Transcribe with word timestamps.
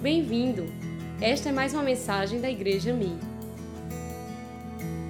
Bem-vindo! 0.00 0.64
Esta 1.20 1.48
é 1.48 1.52
mais 1.52 1.74
uma 1.74 1.82
mensagem 1.82 2.40
da 2.40 2.48
Igreja 2.48 2.94
Mi. 2.94 3.16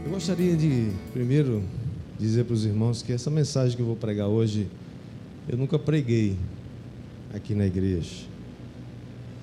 Eu 0.03 0.11
gostaria 0.11 0.57
de, 0.57 0.91
primeiro, 1.13 1.63
dizer 2.19 2.45
para 2.45 2.55
os 2.55 2.65
irmãos 2.65 3.03
que 3.03 3.13
essa 3.13 3.31
mensagem 3.31 3.77
que 3.77 3.83
eu 3.83 3.87
vou 3.87 3.97
pregar 3.97 4.29
hoje, 4.29 4.67
eu 5.47 5.59
nunca 5.59 5.79
preguei 5.79 6.39
aqui 7.35 7.55
na 7.55 7.67
igreja. 7.67 8.25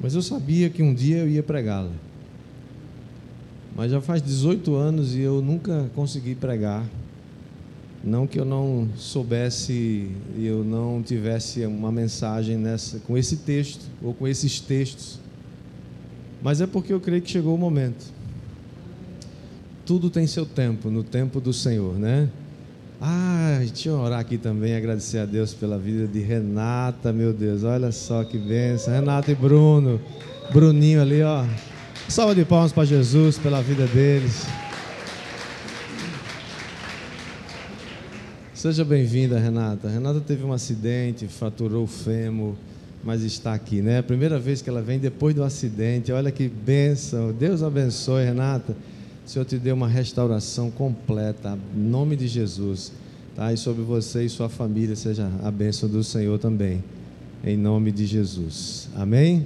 Mas 0.01 0.15
eu 0.15 0.23
sabia 0.23 0.67
que 0.67 0.81
um 0.81 0.95
dia 0.95 1.17
eu 1.17 1.29
ia 1.29 1.43
pregá-la. 1.43 1.93
Mas 3.75 3.91
já 3.91 4.01
faz 4.01 4.23
18 4.23 4.73
anos 4.73 5.13
e 5.13 5.21
eu 5.21 5.43
nunca 5.43 5.91
consegui 5.93 6.33
pregar. 6.33 6.83
Não 8.03 8.25
que 8.25 8.39
eu 8.39 8.45
não 8.45 8.89
soubesse 8.95 10.09
e 10.35 10.43
eu 10.43 10.63
não 10.63 11.03
tivesse 11.03 11.63
uma 11.67 11.91
mensagem 11.91 12.57
nessa 12.57 12.97
com 13.01 13.15
esse 13.15 13.37
texto 13.37 13.85
ou 14.01 14.11
com 14.11 14.27
esses 14.27 14.59
textos. 14.59 15.23
Mas 16.45 16.61
é 16.61 16.67
porque 16.67 16.93
eu 16.93 16.99
creio 16.99 17.23
que 17.23 17.31
chegou 17.31 17.55
o 17.55 17.57
momento. 17.57 18.05
Tudo 19.83 20.11
tem 20.11 20.27
seu 20.27 20.45
tempo, 20.45 20.91
no 20.91 21.03
tempo 21.03 21.41
do 21.41 21.51
Senhor, 21.51 21.95
né? 21.95 22.29
Ah, 23.01 23.55
deixa 23.61 23.89
eu 23.89 23.95
orar 23.95 24.19
aqui 24.19 24.37
também, 24.37 24.75
agradecer 24.75 25.17
a 25.17 25.25
Deus 25.25 25.55
pela 25.55 25.75
vida 25.79 26.05
de 26.05 26.19
Renata, 26.19 27.11
meu 27.11 27.33
Deus, 27.33 27.63
olha 27.63 27.91
só 27.91 28.23
que 28.23 28.37
benção. 28.37 28.93
Renata 28.93 29.31
e 29.31 29.33
Bruno, 29.33 29.99
Bruninho 30.53 31.01
ali, 31.01 31.23
ó. 31.23 31.43
Salva 32.07 32.35
de 32.35 32.45
palmas 32.45 32.71
para 32.71 32.85
Jesus 32.85 33.39
pela 33.39 33.59
vida 33.63 33.87
deles. 33.87 34.45
Seja 38.53 38.85
bem-vinda, 38.85 39.39
Renata. 39.39 39.89
Renata 39.89 40.21
teve 40.21 40.43
um 40.43 40.53
acidente, 40.53 41.27
fraturou 41.27 41.85
o 41.85 41.87
fêmur, 41.87 42.53
mas 43.05 43.21
está 43.21 43.53
aqui, 43.53 43.83
né? 43.83 44.01
primeira 44.01 44.39
vez 44.39 44.63
que 44.63 44.69
ela 44.69 44.81
vem 44.81 44.97
depois 44.97 45.35
do 45.35 45.43
acidente. 45.43 46.11
Olha 46.11 46.31
que 46.31 46.49
bênção. 46.49 47.31
Deus 47.31 47.61
abençoe, 47.61 48.25
Renata. 48.25 48.75
O 49.23 49.29
Senhor 49.29 49.45
te 49.45 49.59
deu 49.59 49.75
uma 49.75 49.87
restauração 49.87 50.71
completa, 50.71 51.55
em 51.75 51.79
nome 51.79 52.15
de 52.15 52.27
Jesus. 52.27 52.91
Tá? 53.35 53.53
E 53.53 53.57
sobre 53.57 53.83
você 53.83 54.23
e 54.23 54.29
sua 54.29 54.49
família 54.49 54.95
seja 54.95 55.31
a 55.43 55.51
bênção 55.51 55.87
do 55.87 56.03
Senhor 56.03 56.39
também, 56.39 56.83
em 57.43 57.55
nome 57.55 57.91
de 57.91 58.07
Jesus. 58.07 58.89
Amém? 58.95 59.45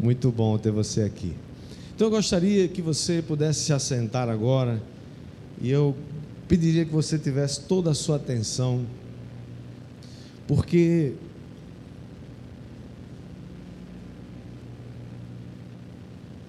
Muito 0.00 0.32
bom 0.32 0.58
ter 0.58 0.72
você 0.72 1.02
aqui. 1.02 1.32
Então 1.94 2.08
eu 2.08 2.10
gostaria 2.10 2.66
que 2.66 2.82
você 2.82 3.22
pudesse 3.22 3.60
se 3.60 3.72
assentar 3.72 4.28
agora 4.28 4.82
e 5.62 5.70
eu 5.70 5.94
pediria 6.48 6.84
que 6.84 6.92
você 6.92 7.16
tivesse 7.16 7.60
toda 7.60 7.92
a 7.92 7.94
sua 7.94 8.16
atenção, 8.16 8.84
porque 10.48 11.12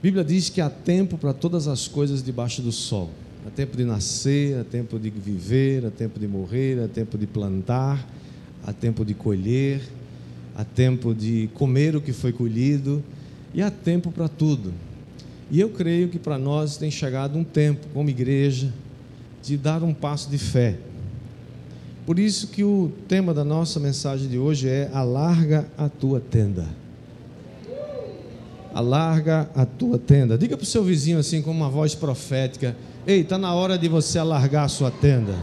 a 0.02 0.04
Bíblia 0.04 0.24
diz 0.24 0.50
que 0.50 0.60
há 0.60 0.68
tempo 0.68 1.16
para 1.16 1.32
todas 1.32 1.68
as 1.68 1.88
coisas 1.88 2.24
debaixo 2.24 2.60
do 2.60 2.72
sol. 2.72 3.12
Há 3.46 3.52
tempo 3.52 3.78
de 3.78 3.86
nascer, 3.86 4.58
há 4.58 4.64
tempo 4.64 4.98
de 4.98 5.12
viver, 5.12 5.86
há 5.86 5.92
tempo 5.92 6.20
de 6.20 6.28
morrer, 6.28 6.80
há 6.80 6.88
tempo 6.88 7.20
de 7.20 7.28
plantar, 7.28 8.04
há 8.66 8.74
tempo 8.74 9.06
de 9.06 9.14
colher, 9.14 9.80
há 10.56 10.64
tempo 10.64 11.14
de 11.14 11.52
comer 11.54 11.96
o 11.96 12.02
que 12.02 12.14
foi 12.14 12.34
colhido 12.34 13.04
e 13.54 13.62
há 13.62 13.70
tempo 13.70 14.12
para 14.12 14.28
tudo. 14.28 14.74
E 15.52 15.60
eu 15.60 15.70
creio 15.70 16.10
que 16.10 16.18
para 16.18 16.40
nós 16.40 16.78
tem 16.78 16.90
chegado 16.90 17.38
um 17.38 17.44
tempo, 17.44 17.86
como 17.94 18.10
igreja, 18.10 18.74
de 19.44 19.56
dar 19.56 19.84
um 19.84 19.94
passo 19.94 20.32
de 20.32 20.40
fé. 20.40 20.80
Por 22.08 22.18
isso 22.18 22.48
que 22.48 22.64
o 22.64 22.92
tema 23.08 23.36
da 23.36 23.44
nossa 23.44 23.80
mensagem 23.80 24.28
de 24.28 24.40
hoje 24.40 24.68
é 24.68 24.90
alarga 24.92 25.68
a 25.78 25.88
tua 25.88 26.20
tenda. 26.20 26.82
Alarga 28.74 29.50
a 29.54 29.66
tua 29.66 30.00
tenda. 30.00 30.38
Diga 30.38 30.56
para 30.56 30.64
o 30.64 30.68
seu 30.68 30.84
vizinho 30.84 31.20
assim 31.20 31.42
com 31.42 31.52
uma 31.52 31.70
voz 31.70 31.94
profética: 31.94 32.76
Ei, 33.06 33.22
está 33.22 33.38
na 33.38 33.54
hora 33.54 33.78
de 33.78 33.88
você 33.88 34.18
alargar 34.18 34.66
a 34.66 34.70
sua 34.70 34.90
tenda. 34.90 35.36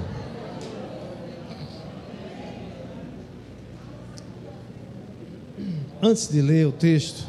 Antes 6.01 6.29
de 6.29 6.41
ler 6.41 6.67
o 6.67 6.73
texto, 6.73 7.27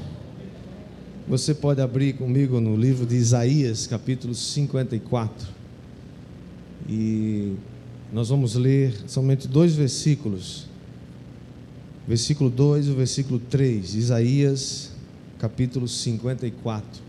você 1.28 1.54
pode 1.54 1.82
abrir 1.82 2.14
comigo 2.14 2.62
no 2.62 2.76
livro 2.76 3.06
de 3.06 3.16
Isaías, 3.16 3.88
capítulo 3.88 4.34
54. 4.36 5.48
E 6.88 7.54
nós 8.12 8.30
vamos 8.30 8.56
ler 8.56 8.94
somente 9.08 9.48
dois 9.48 9.76
versículos. 9.76 10.68
Versículo 12.08 12.50
2 12.50 12.88
e 12.88 12.90
o 12.90 12.96
versículo 12.96 13.40
3, 13.40 13.94
Isaías, 13.94 14.89
capítulo 15.40 15.88
54. 15.88 17.02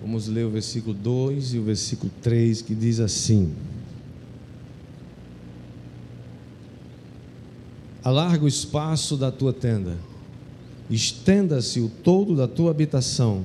Vamos 0.00 0.26
ler 0.26 0.46
o 0.46 0.50
versículo 0.50 0.94
2 0.94 1.54
e 1.54 1.58
o 1.58 1.62
versículo 1.62 2.10
3 2.20 2.62
que 2.62 2.74
diz 2.74 2.98
assim: 2.98 3.52
Alarga 8.02 8.44
o 8.44 8.48
espaço 8.48 9.16
da 9.16 9.30
tua 9.30 9.52
tenda, 9.52 9.96
estenda-se 10.90 11.78
o 11.78 11.88
todo 11.88 12.34
da 12.34 12.48
tua 12.48 12.70
habitação, 12.70 13.44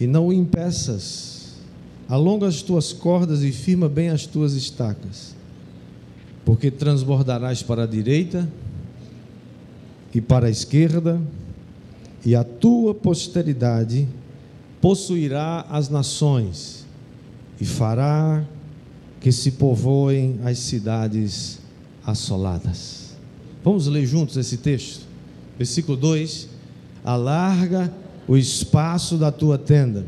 e 0.00 0.06
não 0.06 0.28
o 0.28 0.32
impeças 0.32 1.34
Alonga 2.08 2.46
as 2.46 2.60
tuas 2.60 2.92
cordas 2.92 3.42
e 3.42 3.50
firma 3.50 3.88
bem 3.88 4.10
as 4.10 4.26
tuas 4.26 4.52
estacas, 4.52 5.34
porque 6.44 6.70
transbordarás 6.70 7.62
para 7.62 7.84
a 7.84 7.86
direita 7.86 8.48
e 10.14 10.20
para 10.20 10.46
a 10.46 10.50
esquerda, 10.50 11.20
e 12.24 12.34
a 12.34 12.44
tua 12.44 12.94
posteridade 12.94 14.08
possuirá 14.80 15.66
as 15.68 15.88
nações 15.88 16.86
e 17.60 17.64
fará 17.64 18.44
que 19.20 19.32
se 19.32 19.52
povoem 19.52 20.38
as 20.44 20.58
cidades 20.58 21.58
assoladas. 22.04 23.14
Vamos 23.62 23.86
ler 23.86 24.06
juntos 24.06 24.36
esse 24.36 24.58
texto? 24.58 25.06
Versículo 25.58 25.96
2: 25.96 26.48
Alarga 27.04 27.92
o 28.28 28.36
espaço 28.36 29.16
da 29.16 29.32
tua 29.32 29.58
tenda 29.58 30.06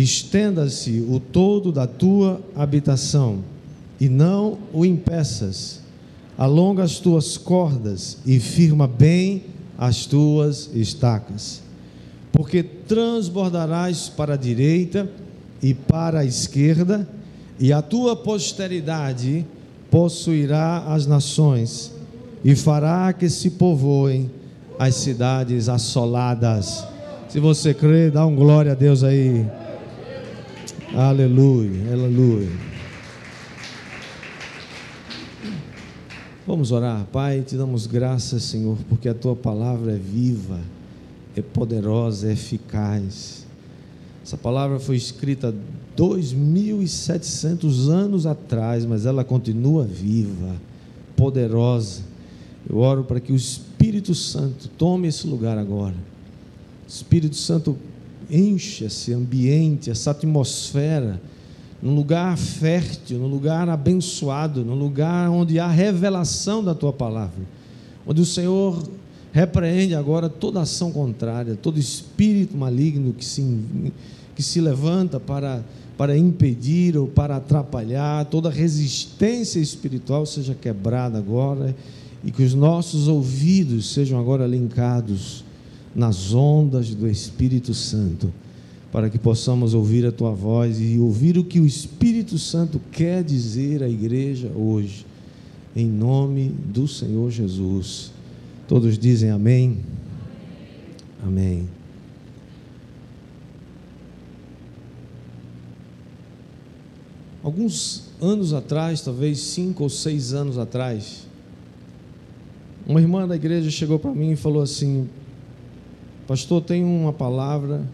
estenda-se 0.00 1.04
o 1.08 1.18
todo 1.18 1.72
da 1.72 1.86
tua 1.86 2.40
habitação, 2.54 3.42
e 4.00 4.08
não 4.08 4.58
o 4.72 4.84
impeças. 4.84 5.80
Alonga 6.38 6.84
as 6.84 7.00
tuas 7.00 7.36
cordas 7.36 8.18
e 8.24 8.38
firma 8.38 8.86
bem 8.86 9.42
as 9.76 10.06
tuas 10.06 10.70
estacas, 10.72 11.60
porque 12.30 12.62
transbordarás 12.62 14.08
para 14.08 14.34
a 14.34 14.36
direita 14.36 15.10
e 15.60 15.74
para 15.74 16.20
a 16.20 16.24
esquerda, 16.24 17.08
e 17.58 17.72
a 17.72 17.82
tua 17.82 18.14
posteridade 18.14 19.44
possuirá 19.90 20.84
as 20.86 21.06
nações, 21.06 21.92
e 22.44 22.54
fará 22.54 23.12
que 23.12 23.28
se 23.28 23.50
povoem 23.50 24.30
as 24.78 24.94
cidades 24.94 25.68
assoladas. 25.68 26.84
Se 27.28 27.40
você 27.40 27.74
crê, 27.74 28.12
dá 28.12 28.24
um 28.24 28.36
glória 28.36 28.72
a 28.72 28.74
Deus 28.76 29.02
aí. 29.02 29.44
Aleluia, 30.94 31.92
aleluia. 31.92 32.77
Vamos 36.48 36.72
orar, 36.72 37.06
Pai, 37.12 37.42
te 37.42 37.58
damos 37.58 37.86
graças, 37.86 38.42
Senhor, 38.42 38.78
porque 38.88 39.06
a 39.06 39.12
tua 39.12 39.36
palavra 39.36 39.92
é 39.92 39.98
viva, 39.98 40.58
é 41.36 41.42
poderosa, 41.42 42.26
é 42.26 42.32
eficaz. 42.32 43.44
Essa 44.24 44.38
palavra 44.38 44.80
foi 44.80 44.96
escrita 44.96 45.54
2.700 45.94 47.90
anos 47.90 48.24
atrás, 48.24 48.86
mas 48.86 49.04
ela 49.04 49.24
continua 49.24 49.84
viva, 49.84 50.56
poderosa. 51.14 52.00
Eu 52.66 52.78
oro 52.78 53.04
para 53.04 53.20
que 53.20 53.30
o 53.30 53.36
Espírito 53.36 54.14
Santo 54.14 54.68
tome 54.68 55.06
esse 55.06 55.26
lugar 55.26 55.58
agora. 55.58 55.96
Espírito 56.88 57.36
Santo 57.36 57.76
enche 58.30 58.86
esse 58.86 59.12
ambiente, 59.12 59.90
essa 59.90 60.12
atmosfera, 60.12 61.20
num 61.80 61.94
lugar 61.94 62.36
fértil, 62.36 63.18
num 63.18 63.28
lugar 63.28 63.68
abençoado, 63.68 64.64
num 64.64 64.74
lugar 64.74 65.30
onde 65.30 65.58
há 65.60 65.68
revelação 65.68 66.62
da 66.62 66.74
tua 66.74 66.92
palavra, 66.92 67.42
onde 68.06 68.20
o 68.20 68.26
Senhor 68.26 68.82
repreende 69.32 69.94
agora 69.94 70.28
toda 70.28 70.60
ação 70.60 70.90
contrária, 70.90 71.54
todo 71.54 71.78
espírito 71.78 72.56
maligno 72.56 73.12
que 73.12 73.24
se, 73.24 73.60
que 74.34 74.42
se 74.42 74.60
levanta 74.60 75.20
para, 75.20 75.62
para 75.96 76.16
impedir 76.16 76.96
ou 76.96 77.06
para 77.06 77.36
atrapalhar, 77.36 78.24
toda 78.24 78.50
resistência 78.50 79.60
espiritual 79.60 80.26
seja 80.26 80.54
quebrada 80.54 81.18
agora 81.18 81.76
e 82.24 82.32
que 82.32 82.42
os 82.42 82.54
nossos 82.54 83.06
ouvidos 83.06 83.92
sejam 83.92 84.18
agora 84.18 84.46
linkados 84.46 85.44
nas 85.94 86.32
ondas 86.34 86.94
do 86.94 87.08
Espírito 87.08 87.74
Santo, 87.74 88.32
para 88.90 89.10
que 89.10 89.18
possamos 89.18 89.74
ouvir 89.74 90.06
a 90.06 90.12
tua 90.12 90.32
voz 90.32 90.80
e 90.80 90.98
ouvir 90.98 91.36
o 91.36 91.44
que 91.44 91.60
o 91.60 91.66
Espírito 91.66 92.38
Santo 92.38 92.80
quer 92.90 93.22
dizer 93.22 93.82
à 93.82 93.88
igreja 93.88 94.50
hoje, 94.54 95.04
em 95.76 95.86
nome 95.86 96.48
do 96.48 96.88
Senhor 96.88 97.30
Jesus. 97.30 98.12
Todos 98.66 98.98
dizem 98.98 99.30
amém. 99.30 99.78
Amém. 101.22 101.68
Alguns 107.42 108.04
anos 108.20 108.52
atrás, 108.52 109.00
talvez 109.00 109.38
cinco 109.40 109.84
ou 109.84 109.88
seis 109.88 110.32
anos 110.32 110.58
atrás, 110.58 111.26
uma 112.86 113.00
irmã 113.00 113.28
da 113.28 113.36
igreja 113.36 113.70
chegou 113.70 113.98
para 113.98 114.12
mim 114.12 114.32
e 114.32 114.36
falou 114.36 114.62
assim: 114.62 115.08
Pastor, 116.26 116.62
tem 116.62 116.84
uma 116.84 117.12
palavra 117.12 117.86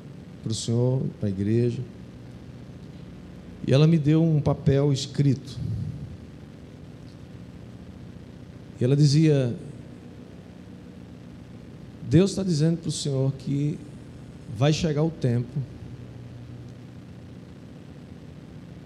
para 0.44 0.52
o 0.52 0.54
senhor, 0.54 1.02
para 1.18 1.28
a 1.28 1.32
igreja. 1.32 1.80
E 3.66 3.72
ela 3.72 3.86
me 3.86 3.98
deu 3.98 4.22
um 4.22 4.42
papel 4.42 4.92
escrito. 4.92 5.58
E 8.78 8.84
ela 8.84 8.94
dizia: 8.94 9.56
Deus 12.08 12.30
está 12.30 12.42
dizendo 12.42 12.76
para 12.76 12.90
o 12.90 12.92
Senhor 12.92 13.32
que 13.38 13.78
vai 14.54 14.72
chegar 14.72 15.02
o 15.02 15.10
tempo 15.10 15.48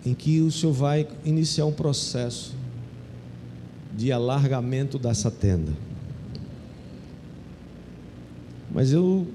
em 0.07 0.15
que 0.15 0.41
o 0.41 0.51
Senhor 0.51 0.73
vai 0.73 1.09
iniciar 1.25 1.67
um 1.67 1.73
processo 1.73 2.55
de 3.97 4.13
alargamento 4.13 4.97
dessa 4.97 5.29
tenda. 5.29 5.73
Mas 8.71 8.93
eu 8.93 9.27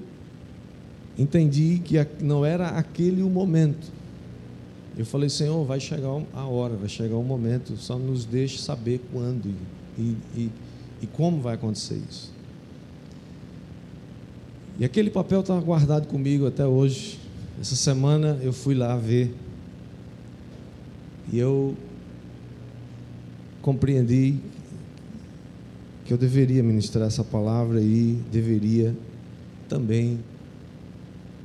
entendi 1.18 1.80
que 1.84 1.96
não 2.20 2.44
era 2.44 2.68
aquele 2.68 3.22
o 3.22 3.30
momento. 3.30 3.92
Eu 4.96 5.04
falei, 5.04 5.28
Senhor, 5.28 5.64
vai 5.64 5.80
chegar 5.80 6.22
a 6.32 6.44
hora, 6.44 6.76
vai 6.76 6.88
chegar 6.88 7.16
o 7.16 7.22
momento, 7.22 7.76
só 7.76 7.98
nos 7.98 8.24
deixe 8.24 8.58
saber 8.58 9.00
quando 9.12 9.52
e, 9.98 10.16
e, 10.36 10.50
e 11.02 11.06
como 11.06 11.40
vai 11.40 11.54
acontecer 11.54 12.00
isso. 12.08 12.32
E 14.78 14.84
aquele 14.84 15.10
papel 15.10 15.40
estava 15.40 15.60
guardado 15.60 16.06
comigo 16.06 16.46
até 16.46 16.66
hoje. 16.66 17.18
Essa 17.60 17.76
semana 17.76 18.38
eu 18.42 18.52
fui 18.52 18.74
lá 18.74 18.96
ver. 18.96 19.34
E 21.32 21.38
eu 21.38 21.76
compreendi 23.62 24.36
que 26.04 26.12
eu 26.12 26.18
deveria 26.18 26.62
ministrar 26.62 27.06
essa 27.06 27.24
palavra 27.24 27.80
e 27.80 28.18
deveria 28.30 28.94
também 29.68 30.18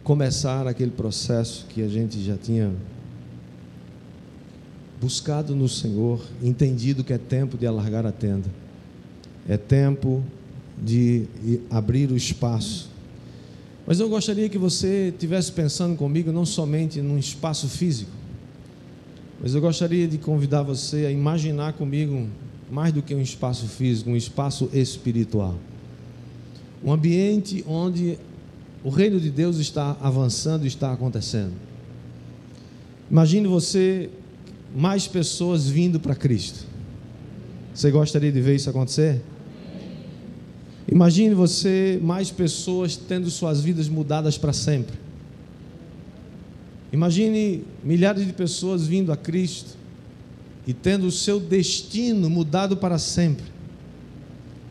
começar 0.10 0.66
aquele 0.66 0.90
processo 0.90 1.68
que 1.70 1.84
a 1.84 1.88
gente 1.88 2.20
já 2.24 2.36
tinha 2.36 2.74
buscado 5.00 5.56
no 5.56 5.70
Senhor, 5.70 6.20
entendido 6.42 7.04
que 7.04 7.14
é 7.14 7.18
tempo 7.20 7.56
de 7.56 7.68
alargar 7.68 8.08
a 8.08 8.12
tenda, 8.12 8.50
é 9.48 9.56
tempo 9.56 10.24
de 10.82 11.28
abrir 11.70 12.12
o 12.12 12.18
espaço 12.18 12.90
mas 13.90 14.00
eu 14.00 14.08
gostaria 14.08 14.48
que 14.48 14.58
você 14.60 15.08
estivesse 15.08 15.52
pensando 15.52 15.96
comigo 15.96 16.32
não 16.32 16.46
somente 16.46 17.02
num 17.02 17.18
espaço 17.18 17.68
físico, 17.68 18.12
mas 19.42 19.56
eu 19.56 19.62
gostaria 19.62 20.08
de 20.08 20.20
convidar 20.20 20.62
você 20.62 21.08
a 21.08 21.12
imaginar 21.12 21.74
comigo 21.74 22.28
mais 22.70 22.94
do 22.94 23.02
que 23.02 23.16
um 23.16 23.22
espaço 23.22 23.68
físico, 23.68 24.12
um 24.12 24.16
espaço 24.16 24.70
espiritual. 24.72 25.56
Um 26.84 26.92
ambiente 26.92 27.66
onde 27.68 28.20
o 28.84 28.90
reino 28.90 29.20
de 29.20 29.30
Deus 29.30 29.58
está 29.58 29.98
avançando, 30.02 30.66
está 30.66 30.94
acontecendo. 30.94 31.54
Imagine 33.10 33.48
você 33.48 34.10
mais 34.76 35.08
pessoas 35.08 35.68
vindo 35.68 36.00
para 36.00 36.16
Cristo. 36.16 36.66
Você 37.74 37.92
gostaria 37.92 38.32
de 38.32 38.42
ver 38.42 38.56
isso 38.56 38.70
acontecer? 38.70 39.22
Imagine 40.92 41.36
você 41.36 42.00
mais 42.02 42.32
pessoas 42.32 42.96
tendo 42.96 43.30
suas 43.30 43.62
vidas 43.62 43.88
mudadas 43.88 44.38
para 44.38 44.54
sempre. 44.54 44.98
Imagine 46.92 47.64
milhares 47.84 48.26
de 48.26 48.34
pessoas 48.34 48.88
vindo 48.88 49.12
a 49.12 49.18
Cristo 49.18 49.78
e 50.66 50.74
tendo 50.74 51.06
o 51.06 51.12
seu 51.12 51.40
destino 51.40 52.30
mudado 52.30 52.76
para 52.76 52.98
sempre. 52.98 53.46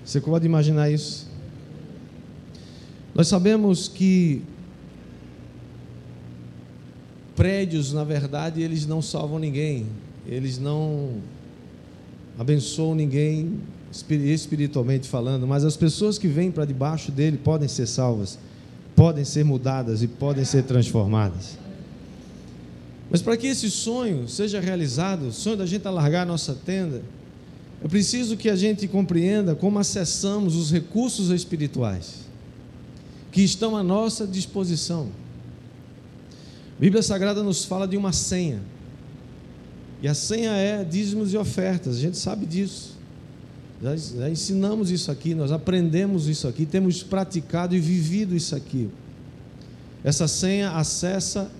Você 0.04 0.20
pode 0.20 0.46
imaginar 0.46 0.90
isso? 0.90 1.27
Nós 3.18 3.26
sabemos 3.26 3.88
que 3.88 4.44
prédios, 7.34 7.92
na 7.92 8.04
verdade, 8.04 8.62
eles 8.62 8.86
não 8.86 9.02
salvam 9.02 9.40
ninguém, 9.40 9.86
eles 10.24 10.56
não 10.56 11.14
abençoam 12.38 12.94
ninguém, 12.94 13.58
espiritualmente 14.08 15.08
falando, 15.08 15.48
mas 15.48 15.64
as 15.64 15.76
pessoas 15.76 16.16
que 16.16 16.28
vêm 16.28 16.52
para 16.52 16.64
debaixo 16.64 17.10
dele 17.10 17.36
podem 17.36 17.66
ser 17.66 17.88
salvas, 17.88 18.38
podem 18.94 19.24
ser 19.24 19.44
mudadas 19.44 20.00
e 20.00 20.06
podem 20.06 20.44
ser 20.44 20.62
transformadas. 20.62 21.58
Mas 23.10 23.20
para 23.20 23.36
que 23.36 23.48
esse 23.48 23.68
sonho 23.68 24.28
seja 24.28 24.60
realizado, 24.60 25.26
o 25.26 25.32
sonho 25.32 25.56
da 25.56 25.66
gente 25.66 25.88
alargar 25.88 26.22
a 26.22 26.26
nossa 26.26 26.54
tenda, 26.54 27.02
é 27.82 27.88
preciso 27.88 28.36
que 28.36 28.48
a 28.48 28.54
gente 28.54 28.86
compreenda 28.86 29.56
como 29.56 29.80
acessamos 29.80 30.54
os 30.54 30.70
recursos 30.70 31.30
espirituais 31.30 32.27
que 33.30 33.42
estão 33.42 33.76
à 33.76 33.82
nossa 33.82 34.26
disposição. 34.26 35.08
A 36.76 36.80
Bíblia 36.80 37.02
Sagrada 37.02 37.42
nos 37.42 37.64
fala 37.64 37.86
de 37.86 37.96
uma 37.96 38.12
senha. 38.12 38.60
E 40.00 40.08
a 40.08 40.14
senha 40.14 40.52
é 40.52 40.84
dízimos 40.84 41.32
e 41.32 41.36
ofertas, 41.36 41.96
a 41.96 42.00
gente 42.00 42.16
sabe 42.16 42.46
disso. 42.46 42.96
Já, 43.82 43.96
já 43.96 44.30
ensinamos 44.30 44.90
isso 44.90 45.10
aqui, 45.10 45.34
nós 45.34 45.52
aprendemos 45.52 46.28
isso 46.28 46.46
aqui, 46.46 46.64
temos 46.64 47.02
praticado 47.02 47.74
e 47.74 47.80
vivido 47.80 48.34
isso 48.34 48.54
aqui. 48.54 48.88
Essa 50.04 50.28
senha 50.28 50.72
acessa 50.72 51.50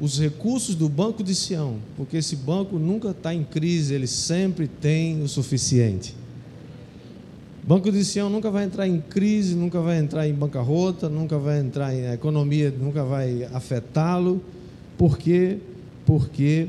os 0.00 0.18
recursos 0.18 0.74
do 0.74 0.88
Banco 0.88 1.22
de 1.22 1.34
Sião, 1.34 1.78
porque 1.96 2.16
esse 2.16 2.36
banco 2.36 2.78
nunca 2.78 3.10
está 3.10 3.34
em 3.34 3.44
crise, 3.44 3.94
ele 3.94 4.06
sempre 4.06 4.68
tem 4.68 5.22
o 5.22 5.28
suficiente. 5.28 6.14
Banco 7.68 7.92
de 7.92 8.02
Sião 8.02 8.30
nunca 8.30 8.50
vai 8.50 8.64
entrar 8.64 8.88
em 8.88 8.98
crise, 8.98 9.54
nunca 9.54 9.78
vai 9.78 9.98
entrar 9.98 10.26
em 10.26 10.32
bancarrota, 10.32 11.06
nunca 11.06 11.36
vai 11.36 11.60
entrar 11.60 11.94
em 11.94 12.10
economia, 12.10 12.70
nunca 12.74 13.04
vai 13.04 13.44
afetá-lo. 13.52 14.42
Por 14.96 15.18
quê? 15.18 15.58
Porque 16.06 16.68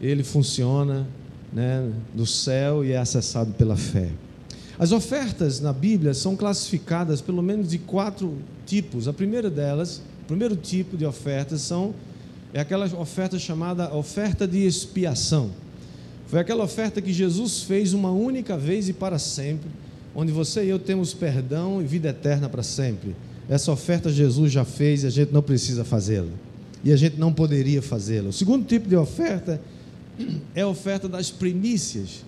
ele 0.00 0.24
funciona 0.24 1.06
né, 1.52 1.92
do 2.14 2.24
céu 2.24 2.82
e 2.82 2.92
é 2.92 2.96
acessado 2.96 3.52
pela 3.52 3.76
fé. 3.76 4.08
As 4.78 4.92
ofertas 4.92 5.60
na 5.60 5.74
Bíblia 5.74 6.14
são 6.14 6.34
classificadas 6.34 7.20
pelo 7.20 7.42
menos 7.42 7.68
de 7.68 7.76
quatro 7.76 8.38
tipos. 8.64 9.08
A 9.08 9.12
primeira 9.12 9.50
delas, 9.50 10.00
o 10.22 10.26
primeiro 10.26 10.56
tipo 10.56 10.96
de 10.96 11.04
ofertas 11.04 11.60
são 11.60 11.94
é 12.54 12.60
aquela 12.60 12.86
oferta 12.98 13.38
chamada 13.38 13.94
oferta 13.94 14.48
de 14.48 14.66
expiação. 14.66 15.50
Foi 16.28 16.40
aquela 16.40 16.64
oferta 16.64 17.02
que 17.02 17.12
Jesus 17.12 17.62
fez 17.62 17.92
uma 17.92 18.10
única 18.10 18.56
vez 18.56 18.88
e 18.88 18.94
para 18.94 19.18
sempre, 19.18 19.68
onde 20.14 20.32
você 20.32 20.64
e 20.64 20.68
eu 20.68 20.78
temos 20.78 21.14
perdão 21.14 21.80
e 21.80 21.84
vida 21.84 22.08
eterna 22.08 22.48
para 22.48 22.62
sempre. 22.62 23.14
Essa 23.48 23.72
oferta 23.72 24.10
Jesus 24.10 24.52
já 24.52 24.64
fez 24.64 25.04
e 25.04 25.06
a 25.06 25.10
gente 25.10 25.32
não 25.32 25.42
precisa 25.42 25.84
fazê-la. 25.84 26.30
E 26.84 26.92
a 26.92 26.96
gente 26.96 27.18
não 27.18 27.32
poderia 27.32 27.80
fazê-la. 27.80 28.28
O 28.28 28.32
segundo 28.32 28.66
tipo 28.66 28.88
de 28.88 28.96
oferta 28.96 29.60
é 30.54 30.62
a 30.62 30.68
oferta 30.68 31.08
das 31.08 31.30
primícias. 31.30 32.24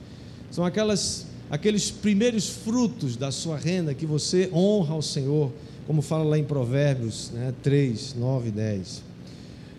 São 0.50 0.64
aquelas, 0.64 1.26
aqueles 1.50 1.90
primeiros 1.90 2.48
frutos 2.48 3.16
da 3.16 3.30
sua 3.30 3.56
renda 3.56 3.94
que 3.94 4.06
você 4.06 4.50
honra 4.52 4.94
ao 4.94 5.02
Senhor, 5.02 5.52
como 5.86 6.02
fala 6.02 6.24
lá 6.24 6.38
em 6.38 6.44
Provérbios 6.44 7.30
né, 7.32 7.52
3, 7.62 8.14
9 8.18 8.48
e 8.48 8.52
10. 8.52 9.10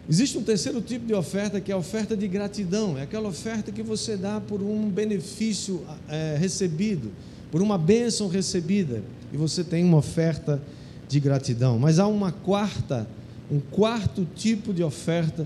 Existe 0.09 0.37
um 0.37 0.43
terceiro 0.43 0.81
tipo 0.81 1.05
de 1.05 1.13
oferta 1.13 1.61
que 1.61 1.71
é 1.71 1.75
a 1.75 1.77
oferta 1.77 2.17
de 2.17 2.27
gratidão, 2.27 2.97
é 2.97 3.03
aquela 3.03 3.29
oferta 3.29 3.71
que 3.71 3.83
você 3.83 4.17
dá 4.17 4.41
por 4.41 4.61
um 4.61 4.89
benefício 4.89 5.85
é, 6.09 6.35
recebido, 6.37 7.11
por 7.51 7.61
uma 7.61 7.77
bênção 7.77 8.29
recebida, 8.29 9.03
e 9.31 9.37
você 9.37 9.63
tem 9.63 9.83
uma 9.83 9.97
oferta 9.97 10.61
de 11.07 11.19
gratidão. 11.19 11.77
Mas 11.77 11.99
há 11.99 12.07
uma 12.07 12.31
quarta, 12.31 13.05
um 13.51 13.59
quarto 13.59 14.25
tipo 14.35 14.73
de 14.73 14.81
oferta 14.81 15.45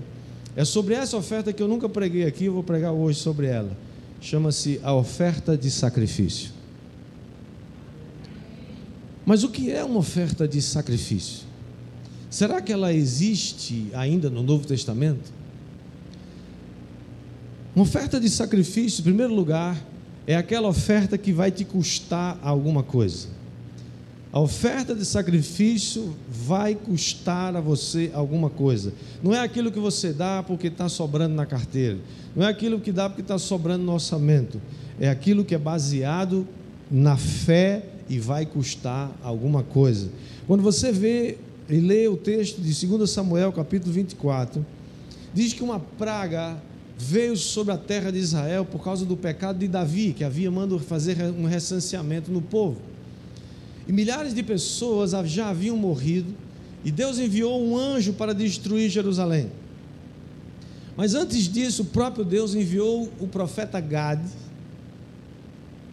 é 0.54 0.64
sobre 0.64 0.94
essa 0.94 1.16
oferta 1.16 1.52
que 1.52 1.62
eu 1.62 1.68
nunca 1.68 1.88
preguei 1.88 2.24
aqui, 2.24 2.44
eu 2.44 2.54
vou 2.54 2.62
pregar 2.62 2.92
hoje 2.92 3.18
sobre 3.18 3.46
ela. 3.46 3.76
Chama-se 4.20 4.80
a 4.82 4.94
oferta 4.94 5.56
de 5.56 5.70
sacrifício. 5.70 6.50
Mas 9.26 9.42
o 9.42 9.48
que 9.48 9.70
é 9.70 9.84
uma 9.84 9.98
oferta 9.98 10.46
de 10.46 10.62
sacrifício? 10.62 11.44
Será 12.30 12.62
que 12.62 12.72
ela 12.72 12.92
existe 12.92 13.88
ainda 13.92 14.30
no 14.30 14.42
Novo 14.42 14.66
Testamento? 14.66 15.32
Uma 17.74 17.82
oferta 17.82 18.18
de 18.18 18.30
sacrifício, 18.30 19.00
em 19.00 19.04
primeiro 19.04 19.34
lugar, 19.34 19.76
é 20.26 20.36
aquela 20.36 20.68
oferta 20.68 21.16
que 21.16 21.32
vai 21.32 21.50
te 21.50 21.64
custar 21.64 22.38
alguma 22.42 22.82
coisa. 22.82 23.28
A 24.32 24.40
oferta 24.40 24.94
de 24.94 25.04
sacrifício 25.04 26.14
vai 26.28 26.74
custar 26.74 27.56
a 27.56 27.60
você 27.60 28.10
alguma 28.12 28.50
coisa. 28.50 28.92
Não 29.22 29.34
é 29.34 29.40
aquilo 29.40 29.70
que 29.70 29.78
você 29.78 30.12
dá 30.12 30.42
porque 30.42 30.66
está 30.66 30.88
sobrando 30.88 31.34
na 31.34 31.46
carteira. 31.46 31.96
Não 32.34 32.44
é 32.44 32.50
aquilo 32.50 32.80
que 32.80 32.92
dá 32.92 33.08
porque 33.08 33.22
está 33.22 33.38
sobrando 33.38 33.84
no 33.84 33.92
orçamento. 33.92 34.60
É 35.00 35.08
aquilo 35.08 35.44
que 35.44 35.54
é 35.54 35.58
baseado 35.58 36.46
na 36.90 37.16
fé 37.16 37.84
e 38.08 38.18
vai 38.18 38.44
custar 38.44 39.10
alguma 39.22 39.62
coisa. 39.62 40.10
Quando 40.46 40.62
você 40.62 40.92
vê 40.92 41.38
e 41.68 41.80
lê 41.80 42.06
o 42.08 42.16
texto 42.16 42.60
de 42.60 42.86
2 42.86 43.08
Samuel, 43.08 43.52
capítulo 43.52 43.92
24, 43.92 44.64
diz 45.32 45.52
que 45.52 45.62
uma 45.62 45.80
praga 45.80 46.56
veio 46.98 47.36
sobre 47.36 47.72
a 47.72 47.78
terra 47.78 48.10
de 48.10 48.18
Israel 48.18 48.64
por 48.64 48.82
causa 48.82 49.04
do 49.04 49.16
pecado 49.16 49.58
de 49.58 49.68
Davi, 49.68 50.12
que 50.12 50.24
havia 50.24 50.50
mandado 50.50 50.78
fazer 50.78 51.16
um 51.22 51.44
recenseamento 51.44 52.30
no 52.30 52.40
povo. 52.40 52.80
E 53.86 53.92
milhares 53.92 54.34
de 54.34 54.42
pessoas 54.42 55.12
já 55.30 55.48
haviam 55.48 55.76
morrido, 55.76 56.34
e 56.84 56.90
Deus 56.90 57.18
enviou 57.18 57.62
um 57.62 57.76
anjo 57.76 58.12
para 58.12 58.34
destruir 58.34 58.88
Jerusalém. 58.88 59.50
Mas 60.96 61.14
antes 61.14 61.48
disso, 61.48 61.82
o 61.82 61.86
próprio 61.86 62.24
Deus 62.24 62.54
enviou 62.54 63.10
o 63.20 63.28
profeta 63.28 63.80
Gad 63.80 64.20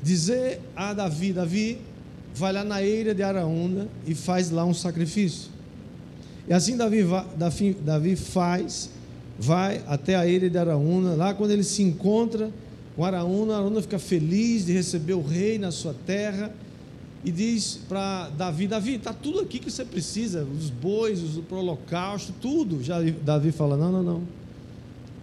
dizer 0.01 0.61
a 0.75 0.93
Davi: 0.93 1.33
Davi, 1.33 1.77
vai 2.33 2.53
lá 2.53 2.63
na 2.63 2.81
eira 2.81 3.13
de 3.13 3.21
Araúna 3.21 3.87
e 4.05 4.15
faz 4.15 4.49
lá 4.49 4.65
um 4.65 4.73
sacrifício. 4.73 5.51
E 6.47 6.53
assim 6.53 6.75
Davi, 6.75 7.03
Davi, 7.37 7.77
Davi 7.81 8.15
faz, 8.15 8.89
vai 9.37 9.83
até 9.87 10.15
a 10.15 10.25
ilha 10.27 10.49
de 10.49 10.57
Araúna. 10.57 11.15
Lá, 11.15 11.33
quando 11.33 11.51
ele 11.51 11.63
se 11.63 11.81
encontra 11.81 12.51
com 12.95 13.03
Araúna, 13.03 13.55
Araúna 13.55 13.81
fica 13.81 13.99
feliz 13.99 14.65
de 14.65 14.73
receber 14.73 15.13
o 15.13 15.21
rei 15.21 15.57
na 15.57 15.71
sua 15.71 15.95
terra 16.05 16.53
e 17.23 17.31
diz 17.31 17.79
para 17.87 18.29
Davi: 18.29 18.67
Davi, 18.67 18.95
está 18.95 19.13
tudo 19.13 19.39
aqui 19.39 19.59
que 19.59 19.71
você 19.71 19.85
precisa, 19.85 20.43
os 20.43 20.69
bois, 20.69 21.21
o 21.21 21.43
holocausto, 21.49 22.33
tudo. 22.41 22.83
Já 22.83 23.01
Davi 23.23 23.51
fala: 23.51 23.77
Não, 23.77 23.91
não, 23.91 24.03
não. 24.03 24.21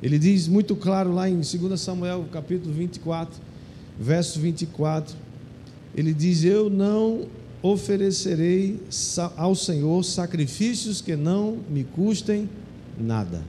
Ele 0.03 0.19
diz 0.19 0.49
muito 0.49 0.75
claro 0.75 1.13
lá 1.13 1.29
em 1.29 1.41
2 1.41 1.79
Samuel, 1.79 2.25
capítulo 2.33 2.73
24, 2.73 3.39
verso 3.99 4.41
24. 4.41 5.15
Ele 5.95 6.15
diz: 6.15 6.43
Eu 6.43 6.71
não 6.71 7.27
oferecerei 7.63 8.81
ao 9.37 9.55
Senhor 9.55 10.03
sacrifícios 10.03 11.03
que 11.03 11.15
não 11.15 11.59
me 11.69 11.85
custem 11.85 12.49
nada. 12.99 13.43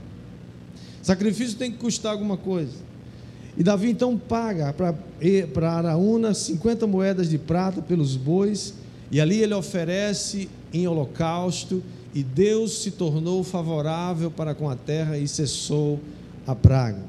Sacrifício 1.02 1.58
tem 1.58 1.72
que 1.72 1.78
custar 1.78 2.12
alguma 2.12 2.38
coisa. 2.38 2.76
E 3.58 3.64
Davi 3.64 3.90
então 3.90 4.18
paga 4.18 4.74
para 4.74 5.72
Araúna 5.72 6.34
50 6.34 6.88
moedas 6.88 7.30
de 7.30 7.38
prata 7.38 7.82
pelos 7.82 8.16
bois, 8.16 8.74
e 9.12 9.20
ali 9.20 9.42
ele 9.42 9.54
oferece 9.54 10.50
em 10.74 10.88
holocausto, 10.88 11.84
e 12.14 12.24
Deus 12.24 12.84
se 12.84 12.92
tornou 12.92 13.44
favorável 13.44 14.32
para 14.32 14.54
com 14.54 14.70
a 14.70 14.76
terra 14.76 15.18
e 15.18 15.28
cessou 15.28 16.00
a 16.46 16.56
praga. 16.56 17.04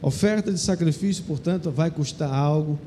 Oferta 0.00 0.52
de 0.52 0.58
sacrifício, 0.58 1.24
portanto, 1.24 1.70
vai 1.70 1.90
custar 1.90 2.32
algo 2.32 2.78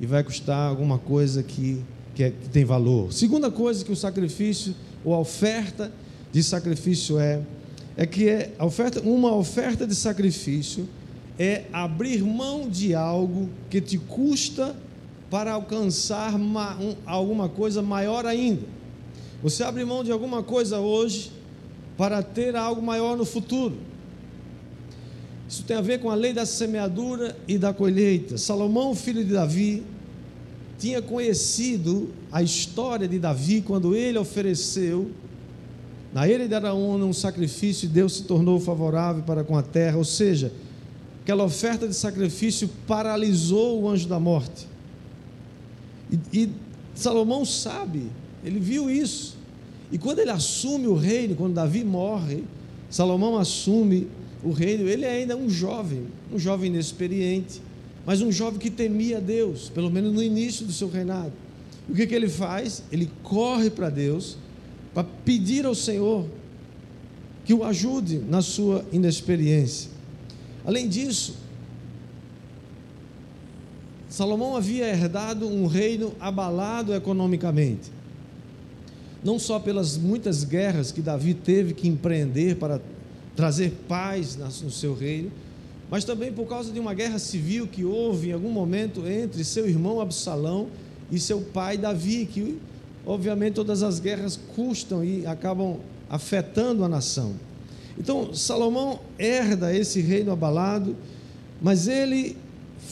e 0.00 0.06
vai 0.06 0.22
custar 0.22 0.68
alguma 0.68 0.98
coisa 0.98 1.42
que 1.42 1.82
que, 2.16 2.24
é, 2.24 2.30
que 2.30 2.48
tem 2.48 2.64
valor. 2.64 3.12
Segunda 3.12 3.50
coisa 3.50 3.84
que 3.84 3.92
o 3.92 3.96
sacrifício 3.96 4.74
ou 5.04 5.14
a 5.14 5.18
oferta 5.18 5.92
de 6.32 6.42
sacrifício 6.42 7.18
é, 7.20 7.42
é 7.96 8.04
que 8.04 8.28
é 8.28 8.52
a 8.58 8.66
oferta, 8.66 9.00
uma 9.00 9.34
oferta 9.34 9.86
de 9.86 9.94
sacrifício 9.94 10.86
é 11.38 11.64
abrir 11.72 12.22
mão 12.22 12.68
de 12.68 12.94
algo 12.94 13.48
que 13.70 13.80
te 13.80 13.98
custa 13.98 14.76
para 15.30 15.52
alcançar 15.52 16.34
uma, 16.34 16.76
um, 16.76 16.94
alguma 17.04 17.48
coisa 17.48 17.82
maior 17.82 18.26
ainda. 18.26 18.62
Você 19.42 19.62
abre 19.62 19.84
mão 19.84 20.04
de 20.04 20.10
alguma 20.12 20.42
coisa 20.42 20.78
hoje 20.78 21.30
para 21.96 22.22
ter 22.22 22.54
algo 22.54 22.82
maior 22.82 23.16
no 23.16 23.24
futuro. 23.24 23.76
Isso 25.48 25.62
tem 25.62 25.76
a 25.76 25.80
ver 25.80 26.00
com 26.00 26.10
a 26.10 26.14
lei 26.14 26.32
da 26.32 26.44
semeadura 26.44 27.36
e 27.46 27.56
da 27.56 27.72
colheita. 27.72 28.36
Salomão, 28.36 28.94
filho 28.94 29.24
de 29.24 29.32
Davi, 29.32 29.82
tinha 30.78 31.00
conhecido 31.00 32.10
a 32.30 32.42
história 32.42 33.06
de 33.08 33.18
Davi 33.18 33.62
quando 33.62 33.94
ele 33.94 34.18
ofereceu 34.18 35.10
na 36.16 36.26
ilha 36.26 36.48
de 36.48 36.54
Araúna 36.54 37.04
um 37.04 37.12
sacrifício 37.12 37.84
e 37.84 37.88
Deus 37.90 38.16
se 38.16 38.22
tornou 38.22 38.58
favorável 38.58 39.22
para 39.22 39.44
com 39.44 39.54
a 39.54 39.62
terra, 39.62 39.98
ou 39.98 40.04
seja, 40.04 40.50
aquela 41.20 41.44
oferta 41.44 41.86
de 41.86 41.92
sacrifício 41.92 42.70
paralisou 42.86 43.82
o 43.82 43.86
anjo 43.90 44.08
da 44.08 44.18
morte. 44.18 44.66
E, 46.10 46.18
e 46.32 46.50
Salomão 46.94 47.44
sabe, 47.44 48.06
ele 48.42 48.58
viu 48.58 48.88
isso. 48.88 49.36
E 49.92 49.98
quando 49.98 50.20
ele 50.20 50.30
assume 50.30 50.86
o 50.86 50.94
reino, 50.94 51.36
quando 51.36 51.52
Davi 51.52 51.84
morre, 51.84 52.44
Salomão 52.88 53.36
assume 53.36 54.08
o 54.42 54.52
reino, 54.52 54.88
ele 54.88 55.04
é 55.04 55.10
ainda 55.10 55.36
um 55.36 55.50
jovem, 55.50 56.06
um 56.32 56.38
jovem 56.38 56.70
inexperiente 56.70 57.60
mas 58.06 58.22
um 58.22 58.30
jovem 58.30 58.60
que 58.60 58.70
temia 58.70 59.20
Deus, 59.20 59.68
pelo 59.68 59.90
menos 59.90 60.14
no 60.14 60.22
início 60.22 60.64
do 60.64 60.72
seu 60.72 60.88
reinado. 60.88 61.32
O 61.88 61.92
que, 61.92 62.06
que 62.06 62.14
ele 62.14 62.28
faz? 62.28 62.84
Ele 62.92 63.10
corre 63.24 63.68
para 63.68 63.90
Deus 63.90 64.38
para 64.96 65.04
pedir 65.26 65.66
ao 65.66 65.74
Senhor 65.74 66.24
que 67.44 67.52
o 67.52 67.62
ajude 67.62 68.16
na 68.16 68.40
sua 68.40 68.82
inexperiência. 68.90 69.90
Além 70.64 70.88
disso, 70.88 71.36
Salomão 74.08 74.56
havia 74.56 74.88
herdado 74.88 75.46
um 75.46 75.66
reino 75.66 76.14
abalado 76.18 76.94
economicamente. 76.94 77.92
Não 79.22 79.38
só 79.38 79.58
pelas 79.58 79.98
muitas 79.98 80.44
guerras 80.44 80.90
que 80.90 81.02
Davi 81.02 81.34
teve 81.34 81.74
que 81.74 81.86
empreender 81.86 82.56
para 82.56 82.80
trazer 83.36 83.74
paz 83.86 84.38
no 84.62 84.70
seu 84.70 84.94
reino, 84.94 85.30
mas 85.90 86.04
também 86.04 86.32
por 86.32 86.46
causa 86.46 86.72
de 86.72 86.80
uma 86.80 86.94
guerra 86.94 87.18
civil 87.18 87.66
que 87.66 87.84
houve 87.84 88.30
em 88.30 88.32
algum 88.32 88.50
momento 88.50 89.06
entre 89.06 89.44
seu 89.44 89.68
irmão 89.68 90.00
Absalão 90.00 90.68
e 91.12 91.20
seu 91.20 91.42
pai 91.42 91.76
Davi, 91.76 92.24
que 92.24 92.58
obviamente 93.06 93.54
todas 93.54 93.82
as 93.82 94.00
guerras 94.00 94.38
custam 94.54 95.04
e 95.04 95.24
acabam 95.26 95.78
afetando 96.10 96.84
a 96.84 96.88
nação. 96.88 97.34
Então 97.98 98.34
Salomão 98.34 99.00
herda 99.18 99.74
esse 99.74 100.00
reino 100.00 100.32
abalado, 100.32 100.96
mas 101.62 101.86
ele, 101.86 102.36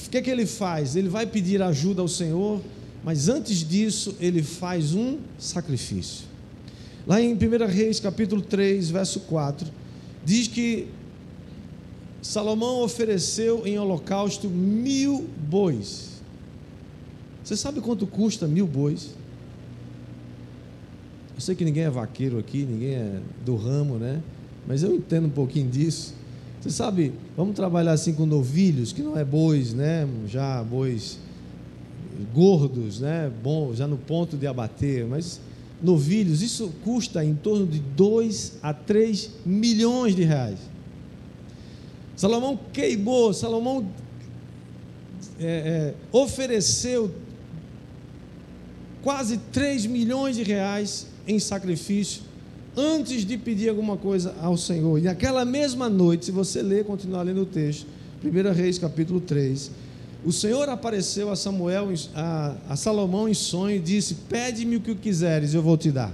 o 0.06 0.10
que, 0.10 0.18
é 0.18 0.22
que 0.22 0.30
ele 0.30 0.46
faz? 0.46 0.96
Ele 0.96 1.08
vai 1.08 1.26
pedir 1.26 1.60
ajuda 1.60 2.00
ao 2.00 2.08
Senhor, 2.08 2.60
mas 3.02 3.28
antes 3.28 3.66
disso 3.68 4.16
ele 4.20 4.42
faz 4.42 4.94
um 4.94 5.18
sacrifício. 5.38 6.26
Lá 7.06 7.20
em 7.20 7.34
1 7.34 7.66
Reis 7.66 8.00
capítulo 8.00 8.40
3, 8.40 8.88
verso 8.90 9.20
4, 9.20 9.68
diz 10.24 10.48
que 10.48 10.88
Salomão 12.22 12.80
ofereceu 12.80 13.66
em 13.66 13.78
holocausto 13.78 14.48
mil 14.48 15.28
bois. 15.46 16.14
Você 17.44 17.54
sabe 17.54 17.82
quanto 17.82 18.06
custa 18.06 18.46
mil 18.46 18.66
bois? 18.66 19.10
Eu 21.34 21.40
sei 21.40 21.54
que 21.54 21.64
ninguém 21.64 21.84
é 21.84 21.90
vaqueiro 21.90 22.38
aqui, 22.38 22.64
ninguém 22.64 22.94
é 22.94 23.20
do 23.44 23.56
ramo, 23.56 23.96
né? 23.96 24.22
Mas 24.66 24.82
eu 24.82 24.94
entendo 24.94 25.26
um 25.26 25.30
pouquinho 25.30 25.68
disso. 25.68 26.14
Você 26.60 26.70
sabe, 26.70 27.12
vamos 27.36 27.54
trabalhar 27.54 27.92
assim 27.92 28.14
com 28.14 28.24
novilhos, 28.24 28.92
que 28.92 29.02
não 29.02 29.18
é 29.18 29.24
bois, 29.24 29.74
né? 29.74 30.08
Já 30.28 30.62
bois 30.62 31.18
gordos, 32.32 33.00
né? 33.00 33.30
Bom, 33.42 33.74
já 33.74 33.86
no 33.86 33.98
ponto 33.98 34.36
de 34.36 34.46
abater, 34.46 35.04
mas 35.04 35.40
novilhos, 35.82 36.40
isso 36.40 36.72
custa 36.84 37.24
em 37.24 37.34
torno 37.34 37.66
de 37.66 37.80
2 37.80 38.58
a 38.62 38.72
3 38.72 39.30
milhões 39.44 40.14
de 40.14 40.22
reais. 40.22 40.58
Salomão 42.16 42.58
queimou, 42.72 43.34
Salomão 43.34 43.86
é, 45.40 45.44
é, 45.44 45.94
ofereceu 46.12 47.12
quase 49.02 49.36
3 49.52 49.86
milhões 49.86 50.36
de 50.36 50.44
reais 50.44 51.08
em 51.26 51.38
sacrifício 51.38 52.22
antes 52.76 53.24
de 53.24 53.38
pedir 53.38 53.68
alguma 53.68 53.96
coisa 53.96 54.34
ao 54.40 54.56
Senhor. 54.56 54.98
E 54.98 55.02
naquela 55.02 55.44
mesma 55.44 55.88
noite, 55.88 56.26
se 56.26 56.32
você 56.32 56.62
ler, 56.62 56.84
continuar 56.84 57.22
lendo 57.22 57.42
o 57.42 57.46
texto, 57.46 57.86
1 58.24 58.52
Reis 58.52 58.78
capítulo 58.78 59.20
3, 59.20 59.70
o 60.24 60.32
Senhor 60.32 60.68
apareceu 60.68 61.30
a 61.30 61.36
Samuel, 61.36 61.92
a, 62.14 62.56
a 62.70 62.76
Salomão 62.76 63.28
em 63.28 63.34
sonho 63.34 63.76
e 63.76 63.80
disse: 63.80 64.14
Pede-me 64.28 64.76
o 64.76 64.80
que 64.80 64.94
quiseres, 64.94 65.54
eu 65.54 65.62
vou 65.62 65.76
te 65.76 65.90
dar. 65.92 66.12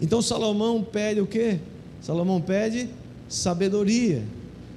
Então 0.00 0.20
Salomão 0.20 0.82
pede 0.82 1.20
o 1.20 1.26
que? 1.26 1.58
Salomão 2.00 2.40
pede 2.40 2.88
sabedoria. 3.28 4.22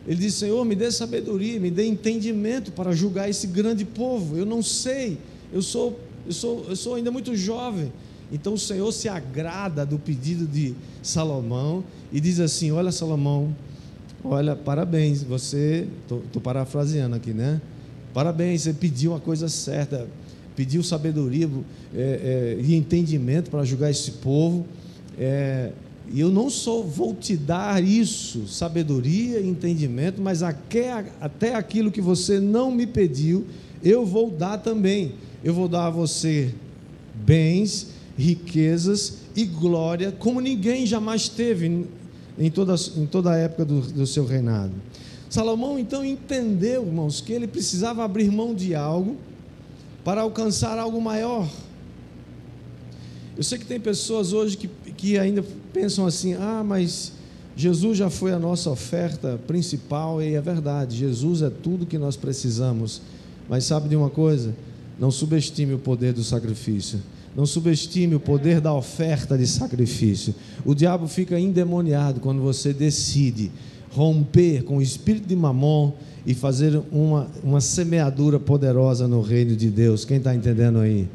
Ele 0.08 0.18
disse: 0.18 0.38
Senhor, 0.38 0.64
me 0.64 0.76
dê 0.76 0.92
sabedoria, 0.92 1.60
me 1.60 1.70
dê 1.70 1.86
entendimento 1.86 2.72
para 2.72 2.94
julgar 2.94 3.30
esse 3.30 3.48
grande 3.48 3.84
povo. 3.84 4.38
Eu 4.38 4.46
não 4.46 4.64
sei, 4.64 5.18
eu 5.52 5.62
sou, 5.62 6.00
eu 6.26 6.32
sou, 6.32 6.66
eu 6.70 6.76
sou 6.76 6.96
ainda 6.96 7.12
muito 7.12 7.36
jovem. 7.36 7.92
Então 8.32 8.54
o 8.54 8.58
Senhor 8.58 8.92
se 8.92 9.08
agrada 9.08 9.86
do 9.86 10.00
pedido 10.00 10.46
de 10.46 10.74
Salomão 11.02 11.84
e 12.12 12.20
diz 12.20 12.40
assim: 12.40 12.72
Olha, 12.72 12.92
Salomão, 12.92 13.56
olha, 14.24 14.56
parabéns, 14.56 15.24
você, 15.24 15.88
estou 16.02 16.42
parafraseando 16.42 17.16
aqui, 17.16 17.34
né? 17.34 17.62
Parabéns, 18.14 18.62
você 18.62 18.74
pediu 18.74 19.12
uma 19.12 19.20
coisa 19.20 19.50
certa, 19.50 20.08
pediu 20.56 20.82
sabedoria 20.82 21.50
é, 21.94 22.58
é, 22.58 22.62
e 22.62 22.74
entendimento 22.74 23.52
para 23.52 23.64
julgar 23.64 23.92
esse 23.92 24.12
povo. 24.12 24.66
É, 25.18 25.72
e 26.12 26.20
eu 26.20 26.30
não 26.30 26.50
só 26.50 26.82
vou 26.82 27.16
te 27.16 27.36
dar 27.36 27.84
isso, 27.84 28.48
sabedoria 28.48 29.40
e 29.40 29.48
entendimento, 29.48 30.22
mas 30.22 30.44
até, 30.44 31.06
até 31.20 31.56
aquilo 31.56 31.92
que 31.92 32.02
você 32.02 32.40
não 32.40 32.72
me 32.72 32.86
pediu, 32.86 33.46
eu 33.84 34.06
vou 34.06 34.30
dar 34.30 34.60
também. 34.60 35.14
Eu 35.44 35.54
vou 35.54 35.68
dar 35.68 35.88
a 35.88 35.90
você 35.90 36.54
bens, 37.14 37.90
riquezas 38.18 39.18
e 39.36 39.46
glória 39.46 40.12
como 40.12 40.40
ninguém 40.40 40.86
jamais 40.86 41.28
teve 41.28 41.86
em 42.38 42.52
toda, 42.52 42.76
em 42.96 43.06
toda 43.06 43.32
a 43.32 43.38
época 43.38 43.66
do, 43.66 43.82
do 43.82 44.08
seu 44.08 44.26
reinado. 44.26 44.74
Salomão 45.30 45.78
então 45.78 46.04
entendeu, 46.04 46.86
irmãos, 46.86 47.20
que 47.20 47.34
ele 47.34 47.48
precisava 47.48 48.04
abrir 48.04 48.32
mão 48.32 48.54
de 48.54 48.76
algo 48.76 49.18
para 50.04 50.22
alcançar 50.22 50.78
algo 50.78 51.02
maior. 51.02 51.50
Eu 53.36 53.44
sei 53.44 53.58
que 53.58 53.66
tem 53.66 53.80
pessoas 53.80 54.32
hoje 54.32 54.56
que, 54.56 54.70
que 54.96 55.18
ainda 55.18 55.44
pensam 55.74 56.06
assim: 56.06 56.36
ah, 56.36 56.64
mas 56.66 57.12
Jesus 57.56 57.98
já 57.98 58.10
foi 58.10 58.32
a 58.32 58.40
nossa 58.40 58.70
oferta 58.70 59.40
principal, 59.46 60.22
e 60.22 60.36
é 60.36 60.42
verdade, 60.42 60.98
Jesus 60.98 61.42
é 61.42 61.50
tudo 61.50 61.86
que 61.86 61.98
nós 61.98 62.16
precisamos. 62.16 63.02
Mas 63.50 63.66
sabe 63.66 63.90
de 63.90 63.96
uma 63.96 64.10
coisa? 64.10 64.56
Não 64.98 65.12
subestime 65.12 65.74
o 65.74 65.80
poder 65.80 66.14
do 66.14 66.24
sacrifício. 66.24 67.00
Não 67.36 67.46
subestime 67.46 68.16
o 68.16 68.20
poder 68.20 68.62
da 68.62 68.74
oferta 68.74 69.38
de 69.38 69.46
sacrifício. 69.46 70.34
O 70.64 70.74
diabo 70.74 71.08
fica 71.08 71.38
endemoniado 71.40 72.22
quando 72.22 72.42
você 72.42 72.74
decide 72.74 73.52
romper 73.92 74.64
com 74.64 74.78
o 74.78 74.82
espírito 74.82 75.28
de 75.28 75.36
mamon 75.36 75.94
e 76.26 76.34
fazer 76.34 76.82
uma, 76.92 77.30
uma 77.44 77.62
semeadura 77.62 78.40
poderosa 78.40 79.08
no 79.08 79.22
reino 79.22 79.56
de 79.56 79.70
Deus. 79.70 80.06
Quem 80.06 80.18
está 80.18 80.34
entendendo 80.34 80.80
aí? 80.80 81.08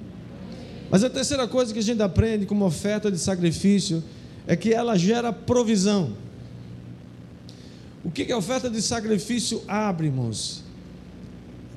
Mas 0.90 1.04
a 1.04 1.10
terceira 1.10 1.46
coisa 1.48 1.72
que 1.72 1.78
a 1.78 1.82
gente 1.82 2.02
aprende 2.02 2.46
como 2.46 2.64
oferta 2.64 3.10
de 3.10 3.18
sacrifício 3.18 4.02
é 4.46 4.56
que 4.56 4.72
ela 4.72 4.96
gera 4.98 5.32
provisão. 5.32 6.12
O 8.04 8.10
que, 8.10 8.24
que 8.24 8.32
a 8.32 8.36
oferta 8.36 8.68
de 8.68 8.80
sacrifício 8.82 9.62
abre, 9.68 10.06
irmãos? 10.06 10.62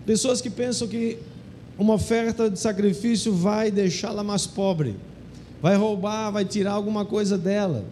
Pessoas 0.06 0.42
que 0.42 0.50
pensam 0.50 0.88
que 0.88 1.18
uma 1.78 1.94
oferta 1.96 2.50
de 2.50 2.60
sacrifício 2.60 3.34
vai 3.34 3.72
deixá-la 3.72 4.24
mais 4.24 4.46
pobre, 4.46 4.96
vai 5.62 5.76
roubar, 5.76 6.32
vai 6.32 6.46
tirar 6.46 6.74
alguma 6.74 7.06
coisa 7.06 7.38
dela. 7.38 7.84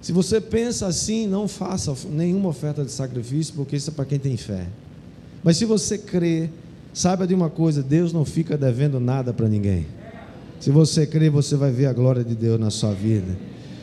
Se 0.00 0.12
você 0.12 0.40
pensa 0.40 0.86
assim, 0.86 1.26
não 1.26 1.46
faça 1.46 1.94
nenhuma 2.08 2.48
oferta 2.48 2.84
de 2.84 2.90
sacrifício, 2.90 3.54
porque 3.54 3.76
isso 3.76 3.90
é 3.90 3.92
para 3.92 4.04
quem 4.04 4.18
tem 4.18 4.36
fé. 4.36 4.66
Mas 5.44 5.58
se 5.58 5.64
você 5.64 5.98
crê, 5.98 6.48
saiba 6.92 7.26
de 7.26 7.34
uma 7.34 7.50
coisa: 7.50 7.82
Deus 7.82 8.12
não 8.12 8.24
fica 8.24 8.56
devendo 8.56 8.98
nada 8.98 9.32
para 9.32 9.48
ninguém. 9.48 9.86
Se 10.58 10.70
você 10.70 11.06
crê, 11.06 11.30
você 11.30 11.56
vai 11.56 11.70
ver 11.70 11.86
a 11.86 11.92
glória 11.92 12.24
de 12.24 12.34
Deus 12.34 12.58
na 12.58 12.70
sua 12.70 12.92
vida. 12.92 13.38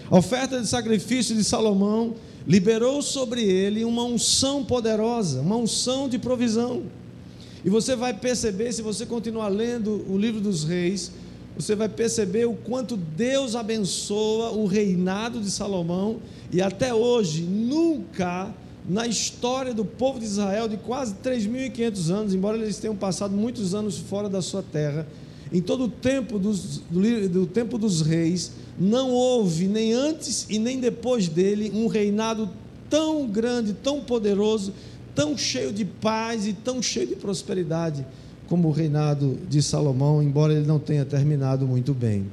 A 0.09 0.17
oferta 0.17 0.59
de 0.59 0.67
sacrifício 0.67 1.35
de 1.35 1.43
Salomão 1.43 2.15
liberou 2.47 3.01
sobre 3.01 3.41
ele 3.43 3.83
uma 3.83 4.03
unção 4.03 4.63
poderosa, 4.63 5.41
uma 5.41 5.57
unção 5.57 6.07
de 6.07 6.17
provisão. 6.17 6.83
E 7.67 7.69
você 7.69 7.97
vai 7.97 8.13
perceber, 8.13 8.71
se 8.71 8.81
você 8.81 9.05
continuar 9.05 9.49
lendo 9.49 10.05
o 10.09 10.17
livro 10.17 10.39
dos 10.39 10.63
reis, 10.63 11.11
você 11.53 11.75
vai 11.75 11.89
perceber 11.89 12.45
o 12.45 12.53
quanto 12.53 12.95
Deus 12.95 13.57
abençoa 13.57 14.51
o 14.51 14.65
reinado 14.65 15.41
de 15.41 15.51
Salomão 15.51 16.21
e 16.49 16.61
até 16.61 16.93
hoje 16.93 17.41
nunca 17.41 18.55
na 18.87 19.05
história 19.05 19.73
do 19.73 19.83
povo 19.83 20.17
de 20.17 20.23
Israel 20.23 20.69
de 20.69 20.77
quase 20.77 21.15
3.500 21.15 22.09
anos, 22.09 22.33
embora 22.33 22.57
eles 22.57 22.79
tenham 22.79 22.95
passado 22.95 23.35
muitos 23.35 23.75
anos 23.75 23.97
fora 23.97 24.29
da 24.29 24.41
sua 24.41 24.63
terra, 24.63 25.05
em 25.51 25.61
todo 25.61 25.83
o 25.83 25.89
tempo 25.89 26.39
dos, 26.39 26.77
do, 26.89 27.27
do 27.27 27.45
tempo 27.45 27.77
dos 27.77 27.99
reis, 28.01 28.53
não 28.79 29.11
houve 29.11 29.67
nem 29.67 29.91
antes 29.91 30.45
e 30.49 30.57
nem 30.57 30.79
depois 30.79 31.27
dele 31.27 31.69
um 31.75 31.87
reinado 31.87 32.49
tão 32.89 33.27
grande, 33.27 33.73
tão 33.73 33.99
poderoso, 33.99 34.71
tão 35.17 35.35
cheio 35.35 35.73
de 35.73 35.83
paz 35.83 36.45
e 36.45 36.53
tão 36.53 36.79
cheio 36.79 37.07
de 37.07 37.15
prosperidade 37.15 38.05
como 38.47 38.67
o 38.67 38.71
reinado 38.71 39.35
de 39.49 39.63
Salomão, 39.63 40.21
embora 40.21 40.53
ele 40.53 40.67
não 40.67 40.77
tenha 40.77 41.03
terminado 41.03 41.65
muito 41.65 41.91
bem. 41.91 42.27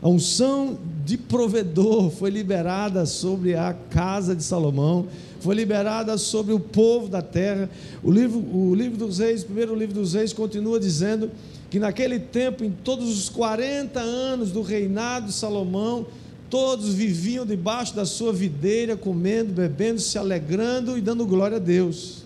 A 0.00 0.08
unção 0.08 0.78
de 1.04 1.18
provedor 1.18 2.10
foi 2.10 2.30
liberada 2.30 3.04
sobre 3.06 3.56
a 3.56 3.74
casa 3.90 4.36
de 4.36 4.44
Salomão, 4.44 5.08
foi 5.40 5.56
liberada 5.56 6.16
sobre 6.16 6.54
o 6.54 6.60
povo 6.60 7.08
da 7.08 7.20
terra. 7.20 7.68
O 8.04 8.10
livro, 8.12 8.38
o 8.38 8.72
livro 8.72 8.96
dos 8.96 9.18
reis, 9.18 9.42
o 9.42 9.46
primeiro 9.46 9.74
livro 9.74 9.96
dos 9.96 10.14
reis, 10.14 10.32
continua 10.32 10.78
dizendo 10.78 11.28
que 11.70 11.80
naquele 11.80 12.20
tempo, 12.20 12.62
em 12.62 12.70
todos 12.70 13.18
os 13.18 13.28
40 13.28 13.98
anos 13.98 14.52
do 14.52 14.62
reinado 14.62 15.26
de 15.26 15.32
Salomão, 15.32 16.06
todos 16.52 16.92
viviam 16.92 17.46
debaixo 17.46 17.96
da 17.96 18.04
sua 18.04 18.30
videira, 18.30 18.94
comendo, 18.94 19.54
bebendo, 19.54 19.98
se 19.98 20.18
alegrando 20.18 20.98
e 20.98 21.00
dando 21.00 21.24
glória 21.24 21.56
a 21.56 21.58
Deus. 21.58 22.24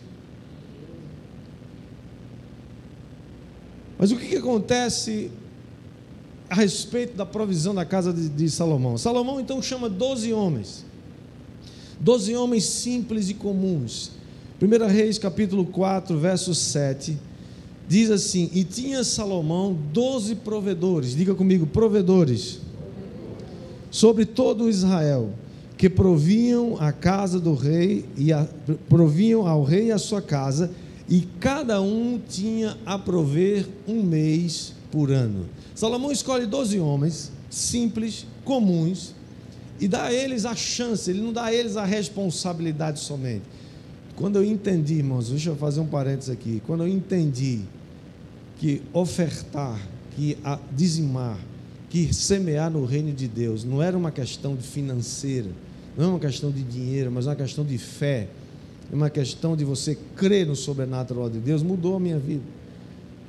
Mas 3.97 4.11
o 4.11 4.17
que, 4.17 4.27
que 4.27 4.37
acontece 4.37 5.31
a 6.51 6.57
respeito 6.57 7.17
da 7.17 7.25
provisão 7.25 7.73
da 7.73 7.85
casa 7.85 8.13
de, 8.13 8.29
de 8.29 8.51
Salomão? 8.51 8.99
Salomão 8.99 9.39
então 9.39 9.63
chama 9.63 9.89
12 9.89 10.33
homens, 10.33 10.85
12 12.01 12.35
homens 12.35 12.65
simples 12.65 13.31
e 13.31 13.35
comuns. 13.35 14.11
1 14.61 14.89
Reis 14.89 15.19
capítulo 15.19 15.65
4, 15.67 16.19
verso 16.19 16.53
7, 16.53 17.17
diz 17.87 18.11
assim: 18.11 18.51
E 18.53 18.65
tinha 18.65 19.05
Salomão 19.05 19.73
doze 19.93 20.35
provedores, 20.35 21.15
diga 21.15 21.33
comigo, 21.33 21.65
provedores 21.65 22.67
sobre 23.97 24.27
todo 24.27 24.69
Israel, 24.69 25.31
que 25.79 25.89
proviam 25.89 26.77
a 26.79 26.93
casa 26.93 27.41
do 27.41 27.55
rei 27.55 28.05
e 28.15 28.31
a, 28.31 28.47
proviam 28.91 29.47
ao 29.47 29.65
rei 29.65 29.91
a 29.91 29.97
sua 29.97 30.21
casa, 30.21 30.71
e 31.09 31.27
cada 31.41 31.81
um 31.81 32.21
tinha 32.29 32.77
a 32.85 32.99
prover 32.99 33.67
um 33.89 34.03
mês 34.03 34.75
por 34.93 35.11
ano. 35.11 35.47
Salomão 35.75 36.13
escolhe 36.13 36.45
12 36.45 36.79
homens 36.79 37.33
simples, 37.49 38.27
comuns, 38.45 39.15
e 39.81 39.89
dá 39.89 40.05
a 40.05 40.13
eles 40.13 40.45
a 40.45 40.55
chance, 40.55 41.11
ele 41.11 41.23
não 41.23 41.33
dá 41.33 41.45
a 41.45 41.55
eles 41.55 41.79
a 41.79 41.85
responsabilidade 41.87 43.01
somente. 43.01 43.45
Quando 44.15 44.37
eu 44.37 44.45
entendi, 44.45 44.97
irmãos, 44.97 45.31
deixa 45.31 45.49
eu 45.49 45.57
fazer 45.57 45.81
um 45.81 45.87
parênteses 45.87 46.29
aqui. 46.29 46.63
Quando 46.67 46.83
eu 46.83 46.89
entendi 46.89 47.61
que 48.59 48.83
ofertar, 48.93 49.81
que 50.15 50.37
dizimar, 50.71 51.39
que 51.89 52.13
semear 52.13 52.71
no 52.71 52.85
reino 52.85 53.13
de 53.13 53.29
Deus 53.29 53.65
não 53.65 53.83
era 53.83 53.97
uma 53.97 54.11
questão 54.11 54.57
financeira, 54.57 55.49
não 55.97 56.05
é 56.05 56.09
uma 56.09 56.19
questão 56.19 56.51
de 56.51 56.63
dinheiro, 56.63 57.11
mas 57.11 57.27
uma 57.27 57.37
questão 57.37 57.65
de 57.65 57.79
fé, 57.79 58.29
é 58.91 58.95
uma 58.95 59.11
questão 59.11 59.57
de 59.57 59.65
você 59.65 59.97
crer 60.17 60.47
no 60.47 60.55
sobrenatural 60.55 61.31
de 61.31 61.39
Deus, 61.39 61.63
mudou 61.63 61.97
a 61.97 62.01
minha 62.01 62.19
vida. 62.19 62.45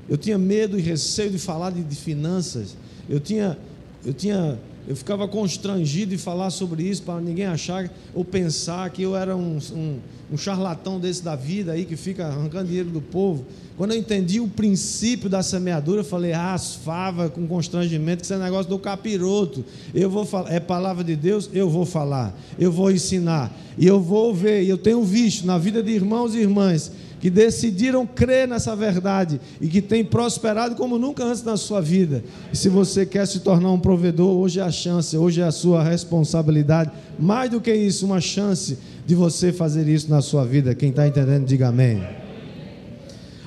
Eu 0.09 0.17
tinha 0.17 0.37
medo 0.37 0.77
e 0.77 0.81
receio 0.81 1.29
de 1.29 1.37
falar 1.37 1.71
de, 1.71 1.83
de 1.83 1.95
finanças, 1.95 2.75
eu 3.09 3.19
tinha, 3.19 3.57
eu 4.05 4.13
tinha, 4.13 4.57
eu 4.88 4.95
ficava 4.95 5.28
constrangido 5.28 6.12
de 6.12 6.17
falar 6.17 6.50
sobre 6.50 6.84
isso 6.84 7.04
para 7.04 7.19
ninguém 7.19 7.45
achar 7.45 7.91
ou 8.15 8.23
pensar 8.23 8.89
que 8.89 9.02
eu 9.02 9.17
era 9.17 9.36
um, 9.36 9.60
um, 9.73 10.00
um 10.32 10.38
charlatão 10.38 10.97
desse 10.97 11.21
da 11.21 11.36
vida 11.36 11.73
aí 11.73 11.84
que 11.84 11.97
fica 11.97 12.26
arrancando 12.28 12.67
dinheiro 12.67 12.89
do 12.89 13.02
povo. 13.02 13.45
Quando 13.76 13.91
eu 13.91 13.97
entendi 13.97 14.39
o 14.39 14.47
princípio 14.47 15.30
da 15.30 15.43
semeadura, 15.43 16.00
eu 16.00 16.06
falei, 16.06 16.32
ah, 16.32 16.54
as 16.54 16.73
favas 16.73 17.30
com 17.32 17.45
constrangimento, 17.45 18.19
que 18.19 18.23
isso 18.26 18.34
é 18.34 18.39
negócio 18.39 18.69
do 18.69 18.80
capiroto. 18.80 19.63
Eu 19.93 20.10
vou 20.10 20.26
falar, 20.26 20.52
é 20.52 20.60
palavra 20.60 21.04
de 21.04 21.15
Deus, 21.15 21.50
eu 21.54 21.69
vou 21.69 21.86
falar, 21.86 22.36
eu 22.58 22.71
vou 22.71 22.89
ensinar, 22.89 23.56
e 23.78 23.86
eu 23.86 24.00
vou 24.00 24.34
ver, 24.34 24.63
e 24.63 24.69
eu 24.69 24.78
tenho 24.78 25.04
visto 25.04 25.45
na 25.45 25.58
vida 25.58 25.84
de 25.84 25.91
irmãos 25.91 26.34
e 26.34 26.39
irmãs 26.39 26.91
que 27.19 27.30
decidiram 27.30 28.06
crer 28.06 28.47
nessa 28.47 28.75
verdade 28.75 29.39
e 29.60 29.67
que 29.67 29.82
têm 29.82 30.06
prosperado 30.06 30.75
como 30.75 30.99
nunca 30.99 31.23
antes 31.23 31.43
na 31.43 31.58
sua 31.58 31.82
vida. 31.82 32.23
E 32.53 32.58
se 32.58 32.69
você 32.69 33.06
quer 33.06 33.25
se 33.25 33.39
tornar 33.39 33.71
um 33.71 33.80
provedor, 33.80 34.38
hoje 34.38 34.60
é 34.60 34.63
a 34.63 34.71
chance, 34.71 35.17
hoje 35.17 35.41
é 35.41 35.45
a 35.45 35.51
sua 35.51 35.84
responsabilidade. 35.84 36.91
Mais 37.19 37.49
do 37.49 37.60
que 37.60 37.73
isso, 37.73 38.06
uma 38.06 38.21
chance 38.21 38.77
de 39.06 39.15
você 39.15 39.51
fazer 39.51 39.88
isso 39.88 40.10
na 40.10 40.21
sua 40.21 40.45
vida. 40.45 40.75
Quem 40.75 40.89
está 40.89 41.08
entendendo, 41.08 41.45
diga 41.45 41.69
amém. 41.69 42.06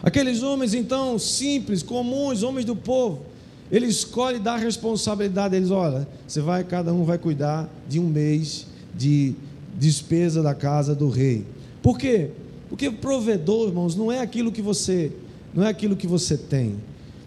Aqueles 0.02 0.42
homens, 0.42 0.74
então, 0.74 1.18
simples, 1.18 1.82
comuns, 1.82 2.42
homens 2.42 2.64
do 2.64 2.74
povo, 2.74 3.22
ele 3.70 3.86
escolhe 3.86 4.38
dar 4.38 4.56
responsabilidade. 4.56 5.54
Eles, 5.54 5.70
olha, 5.70 6.08
você 6.26 6.40
vai, 6.40 6.64
cada 6.64 6.92
um 6.92 7.04
vai 7.04 7.18
cuidar 7.18 7.68
de 7.88 8.00
um 8.00 8.08
mês 8.08 8.66
de 8.94 9.34
despesa 9.78 10.42
da 10.42 10.54
casa 10.54 10.94
do 10.94 11.08
rei. 11.08 11.46
Por 11.82 11.98
quê? 11.98 12.30
Porque 12.70 12.88
provedor, 12.88 13.68
irmãos, 13.68 13.96
não 13.96 14.10
é 14.10 14.20
aquilo 14.20 14.52
que 14.52 14.62
você, 14.62 15.10
não 15.52 15.64
é 15.64 15.68
aquilo 15.68 15.96
que 15.96 16.06
você 16.06 16.38
tem. 16.38 16.76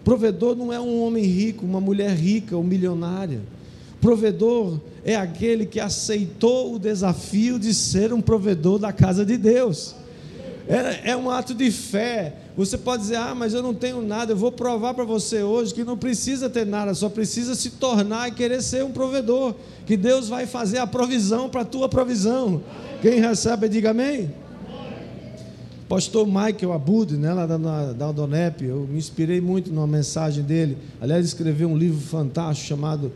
Provedor 0.02 0.56
não 0.56 0.72
é 0.72 0.80
um 0.80 1.02
homem 1.02 1.22
rico, 1.22 1.66
uma 1.66 1.80
mulher 1.80 2.10
rica 2.16 2.56
ou 2.56 2.64
milionária. 2.64 3.40
Provedor 4.00 4.80
é 5.04 5.14
aquele 5.14 5.66
que 5.66 5.78
aceitou 5.78 6.74
o 6.74 6.78
desafio 6.78 7.58
de 7.58 7.74
ser 7.74 8.12
um 8.12 8.22
provedor 8.22 8.78
da 8.78 8.92
casa 8.92 9.24
de 9.24 9.36
Deus. 9.36 9.94
É, 10.66 11.10
é 11.10 11.16
um 11.16 11.30
ato 11.30 11.54
de 11.54 11.70
fé. 11.70 12.36
Você 12.56 12.78
pode 12.78 13.02
dizer, 13.02 13.16
ah, 13.16 13.34
mas 13.34 13.52
eu 13.52 13.62
não 13.62 13.74
tenho 13.74 14.00
nada. 14.00 14.32
Eu 14.32 14.36
vou 14.36 14.50
provar 14.50 14.94
para 14.94 15.04
você 15.04 15.42
hoje 15.42 15.74
que 15.74 15.84
não 15.84 15.96
precisa 15.96 16.48
ter 16.48 16.64
nada, 16.66 16.94
só 16.94 17.10
precisa 17.10 17.54
se 17.54 17.70
tornar 17.70 18.28
e 18.28 18.32
querer 18.32 18.62
ser 18.62 18.82
um 18.82 18.92
provedor. 18.92 19.54
Que 19.84 19.96
Deus 19.96 20.28
vai 20.28 20.46
fazer 20.46 20.78
a 20.78 20.86
provisão 20.86 21.50
para 21.50 21.62
a 21.62 21.66
tua 21.66 21.88
provisão. 21.88 22.62
Quem 23.02 23.20
recebe, 23.20 23.68
diga 23.68 23.90
amém. 23.90 24.30
Pastor 25.94 26.26
Michael 26.26 26.72
Abud, 26.72 27.16
né, 27.16 27.32
lá 27.32 27.46
da, 27.46 27.92
da 27.92 28.06
Aldonep, 28.06 28.64
eu 28.64 28.84
me 28.90 28.98
inspirei 28.98 29.40
muito 29.40 29.72
numa 29.72 29.86
mensagem 29.86 30.42
dele. 30.42 30.76
Aliás, 31.00 31.24
escreveu 31.24 31.68
um 31.68 31.78
livro 31.78 32.00
fantástico 32.00 32.66
chamado 32.66 33.12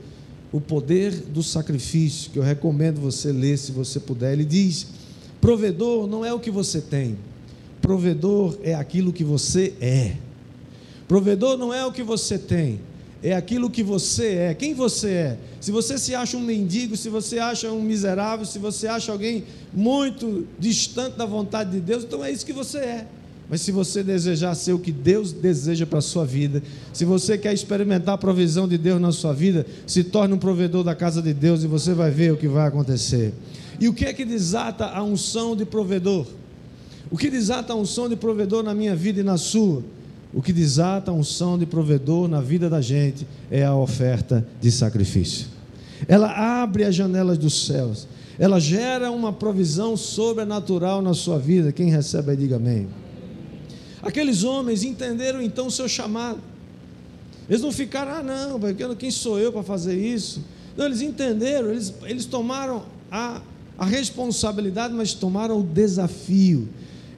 O 0.52 0.60
Poder 0.60 1.10
do 1.10 1.42
Sacrifício, 1.42 2.30
que 2.30 2.38
eu 2.38 2.42
recomendo 2.44 3.00
você 3.00 3.32
ler 3.32 3.58
se 3.58 3.72
você 3.72 3.98
puder. 3.98 4.32
Ele 4.32 4.44
diz: 4.44 4.86
provedor 5.40 6.06
não 6.06 6.24
é 6.24 6.32
o 6.32 6.38
que 6.38 6.52
você 6.52 6.80
tem, 6.80 7.18
provedor 7.82 8.56
é 8.62 8.76
aquilo 8.76 9.12
que 9.12 9.24
você 9.24 9.74
é. 9.80 10.14
Provedor 11.08 11.58
não 11.58 11.74
é 11.74 11.84
o 11.84 11.90
que 11.90 12.04
você 12.04 12.38
tem, 12.38 12.78
é 13.22 13.34
aquilo 13.34 13.68
que 13.68 13.82
você 13.82 14.34
é. 14.34 14.54
Quem 14.54 14.74
você 14.74 15.10
é? 15.10 15.38
Se 15.60 15.72
você 15.72 15.98
se 15.98 16.14
acha 16.14 16.36
um 16.36 16.40
mendigo, 16.40 16.96
se 16.96 17.08
você 17.08 17.38
acha 17.38 17.70
um 17.70 17.82
miserável, 17.82 18.46
se 18.46 18.58
você 18.58 18.86
acha 18.86 19.10
alguém 19.10 19.44
muito 19.72 20.46
distante 20.58 21.16
da 21.16 21.26
vontade 21.26 21.70
de 21.72 21.80
Deus, 21.80 22.04
então 22.04 22.24
é 22.24 22.30
isso 22.30 22.46
que 22.46 22.52
você 22.52 22.78
é. 22.78 23.06
Mas 23.50 23.62
se 23.62 23.72
você 23.72 24.02
desejar 24.02 24.54
ser 24.54 24.74
o 24.74 24.78
que 24.78 24.92
Deus 24.92 25.32
deseja 25.32 25.86
para 25.86 26.00
a 26.00 26.02
sua 26.02 26.24
vida, 26.24 26.62
se 26.92 27.04
você 27.04 27.38
quer 27.38 27.52
experimentar 27.52 28.14
a 28.14 28.18
provisão 28.18 28.68
de 28.68 28.76
Deus 28.76 29.00
na 29.00 29.10
sua 29.10 29.32
vida, 29.32 29.66
se 29.86 30.04
torne 30.04 30.34
um 30.34 30.38
provedor 30.38 30.84
da 30.84 30.94
casa 30.94 31.22
de 31.22 31.32
Deus 31.32 31.64
e 31.64 31.66
você 31.66 31.94
vai 31.94 32.10
ver 32.10 32.32
o 32.32 32.36
que 32.36 32.46
vai 32.46 32.68
acontecer. 32.68 33.32
E 33.80 33.88
o 33.88 33.94
que 33.94 34.04
é 34.04 34.12
que 34.12 34.24
desata 34.24 34.86
a 34.86 35.02
unção 35.02 35.56
de 35.56 35.64
provedor? 35.64 36.26
O 37.10 37.16
que 37.16 37.30
desata 37.30 37.72
a 37.72 37.76
unção 37.76 38.06
de 38.08 38.16
provedor 38.16 38.62
na 38.62 38.74
minha 38.74 38.94
vida 38.94 39.20
e 39.20 39.22
na 39.22 39.38
sua? 39.38 39.82
O 40.32 40.42
que 40.42 40.52
desata 40.52 41.10
a 41.10 41.14
unção 41.14 41.58
de 41.58 41.64
provedor 41.64 42.28
na 42.28 42.40
vida 42.40 42.68
da 42.68 42.80
gente 42.80 43.26
é 43.50 43.64
a 43.64 43.74
oferta 43.74 44.46
de 44.60 44.70
sacrifício. 44.70 45.46
Ela 46.06 46.62
abre 46.62 46.84
as 46.84 46.94
janelas 46.94 47.38
dos 47.38 47.66
céus. 47.66 48.06
Ela 48.38 48.60
gera 48.60 49.10
uma 49.10 49.32
provisão 49.32 49.96
sobrenatural 49.96 51.02
na 51.02 51.14
sua 51.14 51.38
vida. 51.38 51.72
Quem 51.72 51.90
recebe 51.90 52.36
diga 52.36 52.56
amém. 52.56 52.88
Aqueles 54.02 54.44
homens 54.44 54.84
entenderam 54.84 55.42
então 55.42 55.66
o 55.66 55.70
seu 55.70 55.88
chamado. 55.88 56.38
Eles 57.48 57.62
não 57.62 57.72
ficaram, 57.72 58.12
ah, 58.12 58.22
não, 58.22 58.94
quem 58.94 59.10
sou 59.10 59.40
eu 59.40 59.50
para 59.50 59.62
fazer 59.62 59.98
isso? 59.98 60.44
Não, 60.76 60.84
eles 60.84 61.00
entenderam, 61.00 61.70
eles, 61.70 61.92
eles 62.04 62.26
tomaram 62.26 62.84
a, 63.10 63.40
a 63.76 63.86
responsabilidade, 63.86 64.92
mas 64.92 65.14
tomaram 65.14 65.58
o 65.58 65.62
desafio. 65.62 66.68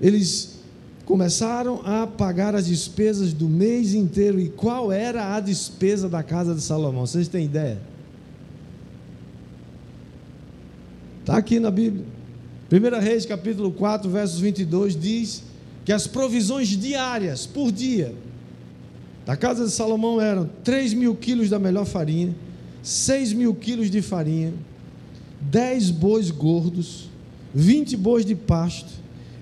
Eles 0.00 0.59
começaram 1.10 1.80
a 1.84 2.06
pagar 2.06 2.54
as 2.54 2.66
despesas 2.66 3.32
do 3.32 3.48
mês 3.48 3.94
inteiro. 3.94 4.38
E 4.38 4.48
qual 4.48 4.92
era 4.92 5.34
a 5.34 5.40
despesa 5.40 6.08
da 6.08 6.22
casa 6.22 6.54
de 6.54 6.60
Salomão? 6.60 7.04
Vocês 7.04 7.26
têm 7.26 7.46
ideia? 7.46 7.82
Está 11.18 11.36
aqui 11.36 11.58
na 11.58 11.68
Bíblia. 11.68 12.04
1 12.70 13.00
Reis, 13.00 13.26
capítulo 13.26 13.72
4, 13.72 14.08
versos 14.08 14.38
22, 14.38 14.94
diz 14.94 15.42
que 15.84 15.92
as 15.92 16.06
provisões 16.06 16.68
diárias, 16.68 17.44
por 17.44 17.72
dia, 17.72 18.14
da 19.26 19.36
casa 19.36 19.64
de 19.64 19.72
Salomão 19.72 20.20
eram 20.20 20.48
3 20.62 20.94
mil 20.94 21.16
quilos 21.16 21.50
da 21.50 21.58
melhor 21.58 21.86
farinha, 21.86 22.32
6 22.84 23.32
mil 23.32 23.52
quilos 23.52 23.90
de 23.90 24.00
farinha, 24.00 24.54
10 25.40 25.90
bois 25.90 26.30
gordos, 26.30 27.10
20 27.52 27.96
bois 27.96 28.24
de 28.24 28.36
pasto, 28.36 28.99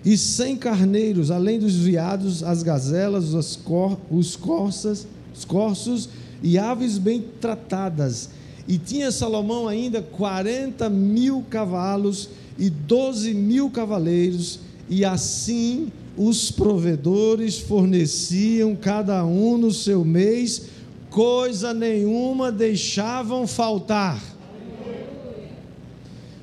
e 0.09 0.17
cem 0.17 0.57
carneiros, 0.57 1.31
além 1.31 1.59
dos 1.59 1.75
viados, 1.75 2.43
as 2.43 2.63
gazelas, 2.63 3.35
os, 3.35 3.57
cor, 3.57 3.99
os 4.11 4.37
corças, 4.37 5.07
os 5.37 5.45
corços 5.45 6.09
e 6.43 6.57
aves 6.57 6.97
bem 6.97 7.23
tratadas. 7.39 8.31
E 8.67 8.79
tinha 8.79 9.13
Salomão 9.13 9.69
ainda 9.69 10.01
quarenta 10.01 10.89
mil 10.89 11.45
cavalos 11.51 12.31
e 12.59 12.71
doze 12.71 13.35
mil 13.35 13.69
cavaleiros, 13.69 14.61
e 14.89 15.05
assim 15.05 15.93
os 16.17 16.51
provedores 16.51 17.59
forneciam 17.59 18.75
cada 18.75 19.27
um 19.27 19.59
no 19.59 19.71
seu 19.71 20.07
mês, 20.07 20.63
coisa 21.11 21.75
nenhuma 21.75 22.51
deixavam 22.51 23.47
faltar. 23.47 24.38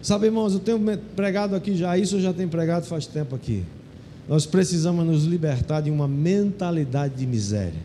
Sabe, 0.06 0.28
irmãos, 0.28 0.54
eu 0.54 0.60
tenho 0.60 0.80
pregado 1.16 1.56
aqui 1.56 1.76
já, 1.76 1.98
isso 1.98 2.18
eu 2.18 2.22
já 2.22 2.32
tenho 2.32 2.48
pregado 2.48 2.86
faz 2.86 3.08
tempo 3.08 3.34
aqui. 3.34 3.64
Nós 4.30 4.46
precisamos 4.46 5.04
nos 5.04 5.24
libertar 5.24 5.82
de 5.82 5.90
uma 5.90 6.08
mentalidade 6.08 7.16
de 7.16 7.26
miséria, 7.26 7.82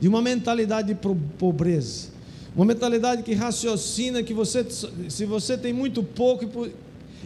de 0.00 0.08
uma 0.08 0.20
mentalidade 0.20 0.92
de 0.92 0.98
pobreza, 1.38 2.08
uma 2.56 2.64
mentalidade 2.64 3.22
que 3.22 3.34
raciocina 3.34 4.20
que 4.20 4.34
você, 4.34 4.66
se 5.08 5.24
você 5.26 5.56
tem 5.56 5.72
muito 5.72 6.02
pouco 6.02 6.44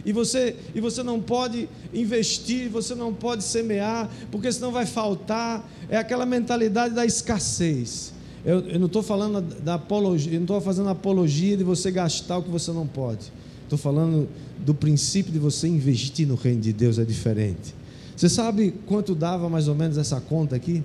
e 0.05 0.13
você, 0.13 0.57
e 0.75 0.79
você 0.79 1.01
não 1.01 1.19
pode 1.19 1.67
investir, 1.91 2.69
você 2.69 2.93
não 2.93 3.15
pode 3.15 3.43
semear, 3.43 4.07
porque 4.31 4.51
senão 4.51 4.71
vai 4.71 4.85
faltar. 4.85 5.67
É 5.89 5.97
aquela 5.97 6.27
mentalidade 6.27 6.93
da 6.93 7.03
escassez. 7.03 8.13
Eu, 8.45 8.59
eu 8.59 8.77
não 8.77 8.85
estou 8.85 9.01
falando 9.01 9.41
da 9.41 9.73
apologia, 9.73 10.33
eu 10.33 10.35
não 10.35 10.43
estou 10.43 10.61
fazendo 10.61 10.89
apologia 10.89 11.57
de 11.57 11.63
você 11.63 11.89
gastar 11.89 12.37
o 12.37 12.43
que 12.43 12.51
você 12.51 12.71
não 12.71 12.85
pode. 12.85 13.41
Estou 13.73 13.91
falando 13.91 14.29
do 14.63 14.75
princípio 14.75 15.33
de 15.33 15.39
você 15.39 15.67
investir 15.67 16.27
no 16.27 16.35
reino 16.35 16.61
de 16.61 16.71
Deus, 16.71 16.99
é 16.99 17.03
diferente. 17.03 17.73
Você 18.15 18.29
sabe 18.29 18.71
quanto 18.85 19.15
dava 19.15 19.49
mais 19.49 19.67
ou 19.67 19.73
menos 19.73 19.97
essa 19.97 20.21
conta 20.21 20.55
aqui? 20.55 20.83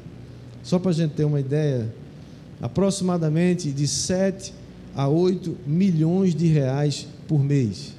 Só 0.62 0.78
para 0.78 0.90
a 0.90 0.94
gente 0.94 1.12
ter 1.12 1.24
uma 1.24 1.38
ideia, 1.38 1.92
aproximadamente 2.62 3.70
de 3.72 3.86
7 3.86 4.54
a 4.96 5.06
8 5.06 5.54
milhões 5.66 6.34
de 6.34 6.46
reais 6.46 7.06
por 7.26 7.44
mês. 7.44 7.92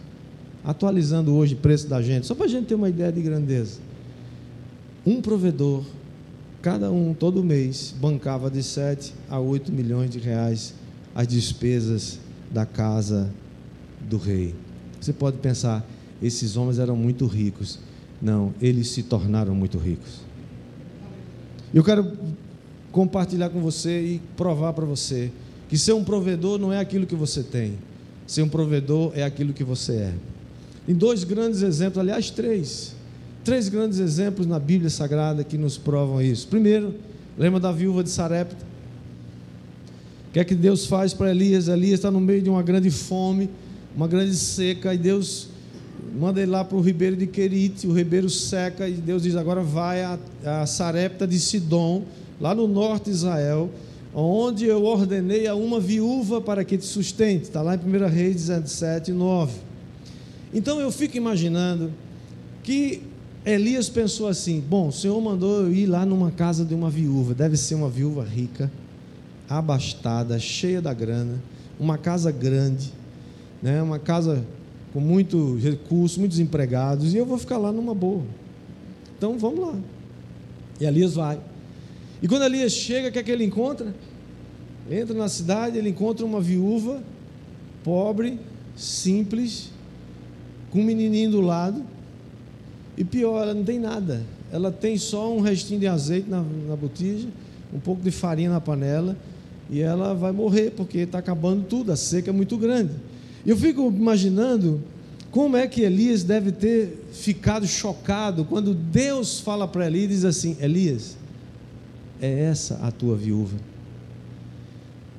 Atualizando 0.66 1.36
hoje 1.36 1.54
o 1.54 1.58
preço 1.58 1.88
da 1.88 2.02
gente, 2.02 2.26
só 2.26 2.34
para 2.34 2.46
a 2.46 2.50
gente 2.50 2.66
ter 2.66 2.74
uma 2.74 2.90
ideia 2.90 3.12
de 3.12 3.22
grandeza. 3.22 3.80
Um 5.06 5.22
provedor, 5.22 5.84
cada 6.64 6.92
um, 6.92 7.14
todo 7.14 7.44
mês, 7.44 7.94
bancava 8.02 8.50
de 8.50 8.64
7 8.64 9.14
a 9.30 9.40
8 9.40 9.72
milhões 9.72 10.10
de 10.10 10.18
reais 10.18 10.74
as 11.14 11.28
despesas 11.28 12.20
da 12.50 12.66
casa 12.66 13.32
do 14.02 14.18
rei. 14.18 14.56
Você 15.00 15.14
pode 15.14 15.38
pensar, 15.38 15.86
esses 16.22 16.58
homens 16.58 16.80
eram 16.80 16.96
muito 16.96 17.26
ricos. 17.26 17.80
Não, 18.22 18.54
eles 18.62 18.90
se 18.90 19.04
tornaram 19.04 19.56
muito 19.56 19.78
ricos. 19.78 20.22
Eu 21.74 21.84
quero 21.84 22.12
compartilhar 22.92 23.50
com 23.50 23.62
você 23.62 24.02
e 24.02 24.22
provar 24.36 24.74
para 24.74 24.86
você 24.86 25.32
que 25.70 25.78
ser 25.78 25.94
um 25.94 26.04
provedor 26.04 26.58
não 26.58 26.74
é 26.74 26.80
aquilo 26.80 27.06
que 27.06 27.16
você 27.16 27.44
tem, 27.44 27.74
ser 28.26 28.42
um 28.42 28.50
provedor 28.50 29.12
é 29.16 29.24
aquilo 29.24 29.54
que 29.54 29.64
você 29.64 29.94
é. 29.94 30.14
Em 30.88 30.96
dois 30.96 31.24
grandes 31.24 31.62
exemplos, 31.62 32.00
aliás, 32.00 32.32
três, 32.32 32.96
três 33.44 33.70
grandes 33.70 34.00
exemplos 34.00 34.48
na 34.48 34.58
Bíblia 34.58 34.90
Sagrada 34.90 35.44
que 35.44 35.58
nos 35.58 35.78
provam 35.78 36.20
isso. 36.20 36.48
Primeiro, 36.48 36.96
lembra 37.38 37.60
da 37.60 37.72
viúva 37.72 38.04
de 38.04 38.10
Sarepta? 38.10 38.66
O 40.30 40.32
que 40.34 40.40
é 40.40 40.44
que 40.44 40.56
Deus 40.56 40.88
faz 40.88 41.14
para 41.14 41.30
Elias? 41.30 41.68
Elias 41.68 42.00
está 42.00 42.10
no 42.10 42.20
meio 42.20 42.42
de 42.42 42.50
uma 42.50 42.64
grande 42.64 42.90
fome 42.90 43.50
uma 43.96 44.08
grande 44.08 44.36
seca, 44.36 44.94
e 44.94 44.98
Deus 44.98 45.50
manda 46.18 46.42
ele 46.42 46.52
lá 46.52 46.64
para 46.64 46.78
o 46.78 46.82
ribeiro 46.82 47.16
de 47.16 47.28
Querite, 47.28 47.88
o 47.88 47.94
ribeiro 47.94 48.30
seca, 48.30 48.88
e 48.88 48.94
Deus 48.94 49.24
diz: 49.24 49.36
agora 49.36 49.62
vai 49.62 50.04
a, 50.04 50.20
a 50.46 50.66
Sarepta 50.66 51.28
de 51.28 51.40
Sidom, 51.40 52.04
lá 52.40 52.54
no 52.54 52.68
norte 52.68 53.06
de 53.06 53.12
Israel, 53.12 53.70
onde 54.14 54.66
eu 54.66 54.84
ordenei 54.84 55.48
a 55.48 55.56
uma 55.56 55.80
viúva 55.80 56.42
para 56.42 56.64
que 56.64 56.78
te 56.78 56.86
sustente. 56.86 57.44
Está 57.44 57.62
lá 57.62 57.76
em 57.76 57.80
1 57.80 58.08
Reis 58.08 58.36
17, 58.36 59.12
9. 59.12 59.54
Então 60.54 60.80
eu 60.80 60.92
fico 60.92 61.18
imaginando 61.18 61.92
que 62.64 63.02
Elias 63.46 63.90
pensou 63.90 64.28
assim: 64.28 64.60
bom, 64.60 64.88
o 64.88 64.92
Senhor 64.92 65.20
mandou 65.22 65.62
eu 65.62 65.74
ir 65.74 65.86
lá 65.86 66.06
numa 66.06 66.32
casa 66.32 66.66
de 66.66 66.74
uma 66.74 66.90
viúva, 66.90 67.34
deve 67.34 67.58
ser 67.58 67.76
uma 67.76 67.90
viúva 67.90 68.24
rica, 68.24 68.72
abastada, 69.48 70.40
cheia 70.40 70.82
da 70.82 70.94
grana, 70.94 71.42
uma 71.80 71.98
casa 71.98 72.32
grande 72.32 72.99
né, 73.62 73.82
uma 73.82 74.00
casa 74.00 74.46
com 74.94 75.00
muitos 75.00 75.62
recursos, 75.62 76.18
muitos 76.18 76.40
empregados, 76.40 77.14
e 77.14 77.18
eu 77.18 77.26
vou 77.26 77.38
ficar 77.38 77.58
lá 77.58 77.72
numa 77.72 77.94
boa. 77.94 78.24
Então 79.18 79.38
vamos 79.38 79.60
lá. 79.60 79.76
E 80.80 80.86
Elias 80.86 81.14
vai. 81.14 81.40
E 82.22 82.28
quando 82.28 82.44
Elias 82.44 82.72
chega, 82.72 83.10
o 83.10 83.12
que 83.12 83.20
é 83.20 83.24
que 83.24 83.32
ele 83.32 83.44
encontra? 83.44 83.94
Entra 84.90 85.14
na 85.14 85.30
cidade, 85.30 85.78
ele 85.78 85.90
encontra 85.90 86.26
uma 86.26 86.42
viúva, 86.42 87.02
pobre, 87.84 88.40
simples, 88.76 89.72
com 90.72 90.80
um 90.80 90.84
menininho 90.84 91.32
do 91.32 91.42
lado. 91.42 91.84
E 92.98 93.04
pior, 93.04 93.44
ela 93.44 93.54
não 93.54 93.64
tem 93.64 93.80
nada. 93.80 94.24
Ela 94.52 94.72
tem 94.72 94.98
só 94.98 95.32
um 95.34 95.42
restinho 95.42 95.80
de 95.80 95.88
azeite 95.88 96.30
na, 96.30 96.44
na 96.68 96.76
botija, 96.76 97.28
um 97.74 97.80
pouco 97.80 98.02
de 98.02 98.10
farinha 98.10 98.50
na 98.50 98.60
panela, 98.60 99.16
e 99.70 99.80
ela 99.80 100.16
vai 100.16 100.32
morrer, 100.32 100.72
porque 100.72 101.00
está 101.00 101.20
acabando 101.20 101.66
tudo, 101.66 101.92
a 101.92 101.96
seca 101.96 102.32
é 102.32 102.34
muito 102.34 102.58
grande. 102.58 102.92
Eu 103.50 103.58
fico 103.58 103.88
imaginando 103.88 104.80
como 105.32 105.58
é 105.58 105.68
que 105.68 105.82
Elias 105.82 106.22
deve 106.22 106.52
ter 106.52 107.08
ficado 107.12 107.66
chocado 107.66 108.46
quando 108.46 108.76
Deus 108.76 109.40
fala 109.40 109.68
para 109.68 109.88
Elias 109.88 110.06
e 110.06 110.08
diz 110.10 110.26
assim: 110.26 110.56
Elias, 110.62 111.18
é 112.22 112.44
essa 112.44 112.76
a 112.76 112.92
tua 112.92 113.16
viúva. 113.16 113.58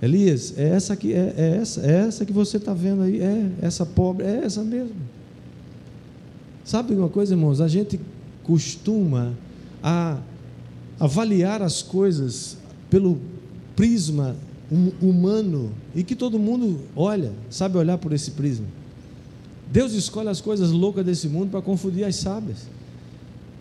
Elias, 0.01 0.57
é 0.57 0.69
essa 0.69 0.95
que 0.95 1.13
é, 1.13 1.35
é 1.37 1.57
essa, 1.61 1.81
é 1.85 2.07
essa 2.07 2.25
que 2.25 2.33
você 2.33 2.59
está 2.59 2.73
vendo 2.73 3.03
aí, 3.03 3.21
é 3.21 3.51
essa 3.63 3.85
pobre, 3.85 4.25
é 4.25 4.45
essa 4.45 4.63
mesmo. 4.63 4.95
Sabe 6.65 6.95
uma 6.95 7.09
coisa, 7.09 7.35
irmãos? 7.35 7.61
A 7.61 7.67
gente 7.67 7.99
costuma 8.45 9.33
a 9.83 10.21
avaliar 11.01 11.63
as 11.63 11.83
coisas 11.83 12.57
pelo 12.89 13.19
prisma 13.75 14.37
humano 15.01 15.73
e 15.95 16.05
que 16.05 16.15
todo 16.15 16.39
mundo 16.39 16.81
olha, 16.95 17.33
sabe 17.51 17.77
olhar 17.77 17.99
por 17.99 18.13
esse 18.13 18.33
prisma. 18.33 18.67
Deus 19.71 19.93
escolhe 19.93 20.29
as 20.29 20.41
coisas 20.41 20.71
loucas 20.71 21.05
desse 21.05 21.29
mundo 21.29 21.51
para 21.51 21.63
confundir 21.63 22.05
as 22.05 22.17
sábias. 22.17 22.69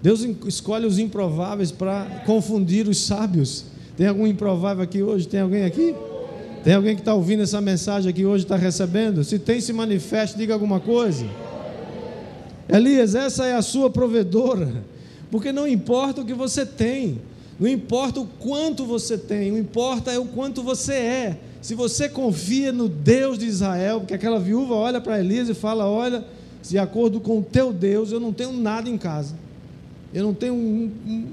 Deus 0.01 0.21
escolhe 0.45 0.85
os 0.85 0.97
improváveis 0.97 1.71
para 1.71 2.23
confundir 2.25 2.87
os 2.87 3.05
sábios. 3.05 3.65
Tem 3.97 4.07
algum 4.07 4.25
improvável 4.25 4.83
aqui 4.83 5.03
hoje? 5.03 5.27
Tem 5.27 5.41
alguém 5.41 5.65
aqui? 5.65 5.93
Tem 6.63 6.73
alguém 6.73 6.95
que 6.95 7.01
está 7.01 7.13
ouvindo 7.13 7.43
essa 7.43 7.61
mensagem 7.61 8.09
aqui 8.09 8.25
hoje, 8.25 8.43
está 8.43 8.55
recebendo? 8.55 9.23
Se 9.23 9.39
tem, 9.39 9.61
se 9.61 9.73
manifeste, 9.73 10.37
diga 10.37 10.53
alguma 10.53 10.79
coisa. 10.79 11.25
Elias, 12.67 13.15
essa 13.15 13.45
é 13.45 13.55
a 13.55 13.61
sua 13.61 13.89
provedora, 13.89 14.83
porque 15.31 15.51
não 15.51 15.67
importa 15.67 16.21
o 16.21 16.25
que 16.25 16.33
você 16.33 16.65
tem, 16.65 17.19
não 17.59 17.67
importa 17.67 18.21
o 18.21 18.25
quanto 18.25 18.85
você 18.85 19.17
tem, 19.17 19.51
o 19.51 19.57
importa 19.57 20.11
é 20.11 20.17
o 20.17 20.25
quanto 20.25 20.63
você 20.63 20.93
é. 20.93 21.39
Se 21.61 21.75
você 21.75 22.07
confia 22.07 22.71
no 22.71 22.87
Deus 22.87 23.37
de 23.37 23.45
Israel, 23.45 23.99
porque 23.99 24.13
aquela 24.13 24.39
viúva 24.39 24.75
olha 24.75 25.01
para 25.01 25.19
Elias 25.19 25.49
e 25.49 25.53
fala: 25.53 25.85
Olha, 25.85 26.25
de 26.63 26.77
acordo 26.77 27.19
com 27.19 27.39
o 27.39 27.43
teu 27.43 27.73
Deus, 27.73 28.13
eu 28.13 28.19
não 28.19 28.31
tenho 28.31 28.53
nada 28.53 28.89
em 28.89 28.97
casa, 28.97 29.35
eu 30.13 30.23
não 30.23 30.33
tenho 30.33 30.53
um, 30.53 30.89
um, 31.05 31.27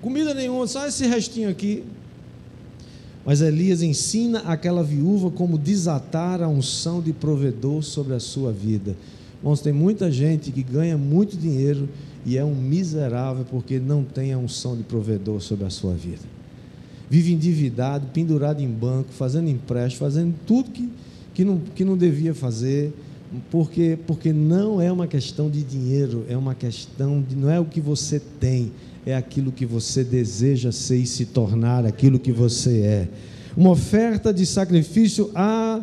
comida 0.00 0.32
nenhuma, 0.32 0.66
só 0.66 0.86
esse 0.86 1.06
restinho 1.06 1.50
aqui. 1.50 1.84
Mas 3.22 3.42
Elias 3.42 3.82
ensina 3.82 4.38
aquela 4.46 4.82
viúva 4.82 5.30
como 5.30 5.58
desatar 5.58 6.42
a 6.42 6.48
unção 6.48 7.02
de 7.02 7.12
provedor 7.12 7.82
sobre 7.82 8.14
a 8.14 8.20
sua 8.20 8.50
vida. 8.50 8.96
Irmãos, 9.40 9.60
tem 9.60 9.74
muita 9.74 10.10
gente 10.10 10.50
que 10.50 10.62
ganha 10.62 10.96
muito 10.96 11.36
dinheiro 11.36 11.86
e 12.24 12.36
é 12.36 12.44
um 12.44 12.54
miserável 12.54 13.44
porque 13.50 13.78
não 13.78 14.04
tem 14.04 14.32
a 14.32 14.38
unção 14.38 14.76
de 14.76 14.82
provedor 14.82 15.40
sobre 15.40 15.64
a 15.64 15.70
sua 15.70 15.94
vida. 15.94 16.22
Vive 17.08 17.32
endividado, 17.32 18.06
pendurado 18.12 18.60
em 18.60 18.68
banco, 18.68 19.10
fazendo 19.10 19.48
empréstimo, 19.48 20.00
fazendo 20.00 20.34
tudo 20.46 20.70
que, 20.70 20.88
que, 21.34 21.44
não, 21.44 21.58
que 21.74 21.84
não 21.84 21.96
devia 21.96 22.34
fazer, 22.34 22.92
porque, 23.50 23.98
porque 24.06 24.32
não 24.32 24.80
é 24.80 24.92
uma 24.92 25.06
questão 25.06 25.50
de 25.50 25.62
dinheiro, 25.62 26.24
é 26.28 26.36
uma 26.36 26.54
questão 26.54 27.24
de 27.26 27.34
não 27.34 27.50
é 27.50 27.58
o 27.58 27.64
que 27.64 27.80
você 27.80 28.20
tem, 28.38 28.70
é 29.04 29.16
aquilo 29.16 29.50
que 29.50 29.66
você 29.66 30.04
deseja 30.04 30.70
ser 30.70 30.98
e 30.98 31.06
se 31.06 31.26
tornar 31.26 31.84
aquilo 31.84 32.18
que 32.18 32.30
você 32.30 32.80
é. 32.80 33.08
Uma 33.56 33.70
oferta 33.70 34.32
de 34.32 34.46
sacrifício 34.46 35.30
a 35.34 35.82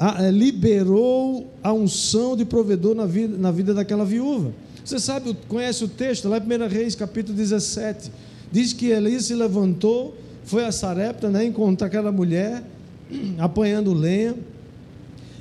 a, 0.00 0.24
é, 0.24 0.30
liberou 0.30 1.52
a 1.62 1.74
unção 1.74 2.34
de 2.34 2.46
provedor 2.46 2.94
na 2.94 3.04
vida, 3.04 3.36
na 3.36 3.50
vida 3.50 3.74
daquela 3.74 4.06
viúva. 4.06 4.50
Você 4.84 4.98
sabe, 4.98 5.36
conhece 5.48 5.84
o 5.84 5.88
texto, 5.88 6.28
lá 6.28 6.38
em 6.38 6.40
1 6.40 6.68
Reis, 6.68 6.94
capítulo 6.94 7.36
17. 7.36 8.10
Diz 8.50 8.72
que 8.72 8.86
Elias 8.86 9.26
se 9.26 9.34
levantou, 9.34 10.16
foi 10.44 10.64
a 10.64 10.72
Sarepta, 10.72 11.28
né, 11.28 11.44
encontrar 11.44 11.86
aquela 11.86 12.10
mulher, 12.10 12.62
apanhando 13.38 13.92
lenha. 13.92 14.34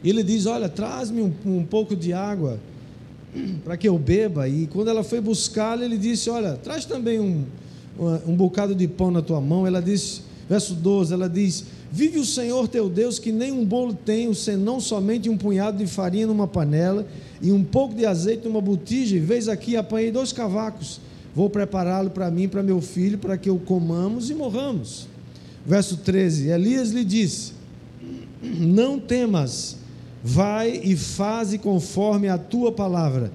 E 0.04 0.10
ele 0.10 0.24
diz: 0.24 0.46
Olha, 0.46 0.70
traz-me 0.70 1.22
um, 1.22 1.34
um, 1.46 1.64
pouco 1.64 1.96
de 1.96 2.14
água 2.14 2.60
para 3.64 3.78
que 3.78 3.88
eu 3.88 3.98
beba. 3.98 4.48
E 4.48 4.68
quando 4.68 4.90
ela 4.90 5.04
foi 5.04 5.22
buscá-la, 5.22 5.84
ele 5.84 5.98
disse: 5.98 6.30
Olha, 6.30 6.54
traz 6.54 6.86
também 6.86 7.20
um, 7.20 7.46
um, 7.98 8.32
um 8.32 8.36
bocado 8.36 8.76
de 8.76 8.88
pão 8.88 9.10
na 9.10 9.22
tua 9.22 9.42
mão. 9.42 9.66
Ela 9.66 9.82
disse, 9.82 10.22
verso 10.48 10.76
12, 10.76 11.14
ela 11.14 11.30
diz: 11.30 11.66
Vive 11.92 12.20
o 12.20 12.26
Senhor 12.26 12.68
teu 12.68 12.90
Deus 12.90 13.18
que 13.18 13.32
nem 13.32 13.52
um 13.52 13.66
bolo 13.66 13.94
tenho, 13.94 14.36
senão 14.36 14.80
somente 14.80 15.30
um 15.30 15.38
punhado 15.38 15.78
de 15.78 15.88
farinha 15.88 16.28
numa 16.28 16.48
panela 16.48 17.08
e 17.42 17.52
um 17.52 17.64
pouco 17.64 17.96
de 17.96 18.06
azeite 18.06 18.48
numa 18.48 18.62
botija. 18.62 19.16
E 19.16 19.20
vez 19.20 19.48
aqui 19.48 19.76
apanhei 19.76 20.12
dois 20.12 20.32
cavacos. 20.32 21.00
Vou 21.36 21.50
prepará-lo 21.50 22.10
para 22.10 22.30
mim 22.30 22.48
para 22.48 22.64
meu 22.64 22.82
filho, 22.82 23.18
para 23.18 23.38
que 23.38 23.50
o 23.50 23.60
comamos 23.60 24.30
e 24.30 24.34
morramos. 24.34 25.08
Verso 25.66 25.98
13: 25.98 26.50
Elias 26.50 26.90
lhe 26.90 27.04
disse: 27.04 27.54
Não 28.42 29.00
temas, 29.00 29.78
vai 30.24 30.82
e 30.84 30.96
faze 30.96 31.58
conforme 31.58 32.28
a 32.28 32.38
tua 32.38 32.72
palavra. 32.72 33.32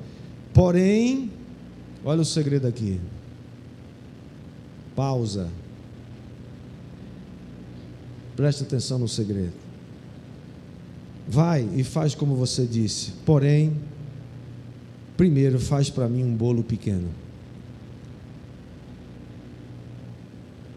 Porém, 0.52 1.30
olha 2.04 2.20
o 2.20 2.24
segredo 2.24 2.66
aqui. 2.66 3.00
Pausa. 4.94 5.48
Preste 8.36 8.64
atenção 8.64 8.98
no 8.98 9.08
segredo. 9.08 9.52
Vai 11.26 11.68
e 11.74 11.84
faz 11.84 12.14
como 12.14 12.34
você 12.34 12.66
disse. 12.66 13.12
Porém, 13.24 13.72
primeiro 15.16 15.58
faz 15.58 15.90
para 15.90 16.08
mim 16.08 16.24
um 16.24 16.34
bolo 16.34 16.62
pequeno. 16.62 17.08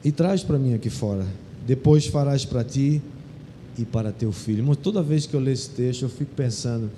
E 0.04 0.12
traz 0.12 0.44
para 0.44 0.58
mim 0.58 0.74
aqui 0.74 0.90
fora. 0.90 1.26
Depois 1.66 2.08
farás 2.08 2.46
para 2.46 2.64
ti 2.64 3.02
e 3.78 3.84
para 3.84 4.12
teu 4.12 4.32
filho. 4.32 4.64
Mas 4.64 4.78
toda 4.78 5.04
vez 5.04 5.26
que 5.26 5.34
eu 5.34 5.40
leio 5.40 5.54
esse 5.54 5.70
texto, 5.70 6.04
eu 6.04 6.10
fico 6.10 6.34
pensando 6.36 6.90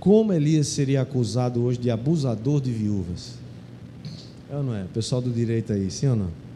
como 0.00 0.32
Elias 0.32 0.68
seria 0.68 1.02
acusado 1.02 1.62
hoje 1.62 1.78
de 1.78 1.90
abusador 1.90 2.60
de 2.60 2.72
viúvas. 2.72 3.34
É 4.50 4.56
ou 4.56 4.62
não 4.62 4.74
é? 4.74 4.84
Pessoal 4.92 5.20
do 5.20 5.30
direito 5.30 5.72
aí, 5.72 5.90
sim 5.90 6.08
ou 6.08 6.16
não? 6.16 6.46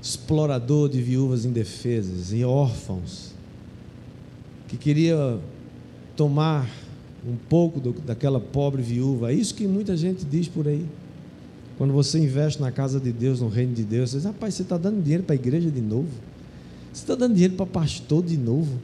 explorador 0.00 0.88
de 0.88 1.02
viúvas 1.02 1.44
indefesas 1.44 2.32
e 2.32 2.44
órfãos, 2.44 3.32
que 4.68 4.76
queria 4.76 5.38
tomar 6.16 6.68
um 7.26 7.36
pouco 7.48 7.80
do, 7.80 7.92
daquela 7.92 8.40
pobre 8.40 8.82
viúva. 8.82 9.32
É 9.32 9.34
isso 9.34 9.54
que 9.54 9.66
muita 9.66 9.96
gente 9.96 10.24
diz 10.24 10.48
por 10.48 10.68
aí. 10.68 10.84
Quando 11.76 11.92
você 11.92 12.18
investe 12.18 12.60
na 12.60 12.72
casa 12.72 12.98
de 12.98 13.12
Deus, 13.12 13.40
no 13.40 13.48
reino 13.48 13.72
de 13.72 13.84
Deus, 13.84 14.10
você 14.10 14.16
diz: 14.16 14.26
rapaz, 14.26 14.54
você 14.54 14.62
está 14.62 14.76
dando 14.76 15.02
dinheiro 15.02 15.22
para 15.22 15.34
a 15.34 15.36
igreja 15.36 15.70
de 15.70 15.80
novo? 15.80 16.08
Você 16.92 17.02
está 17.02 17.14
dando 17.14 17.34
dinheiro 17.34 17.54
para 17.54 17.66
pastor 17.66 18.22
de 18.24 18.36
novo? 18.36 18.78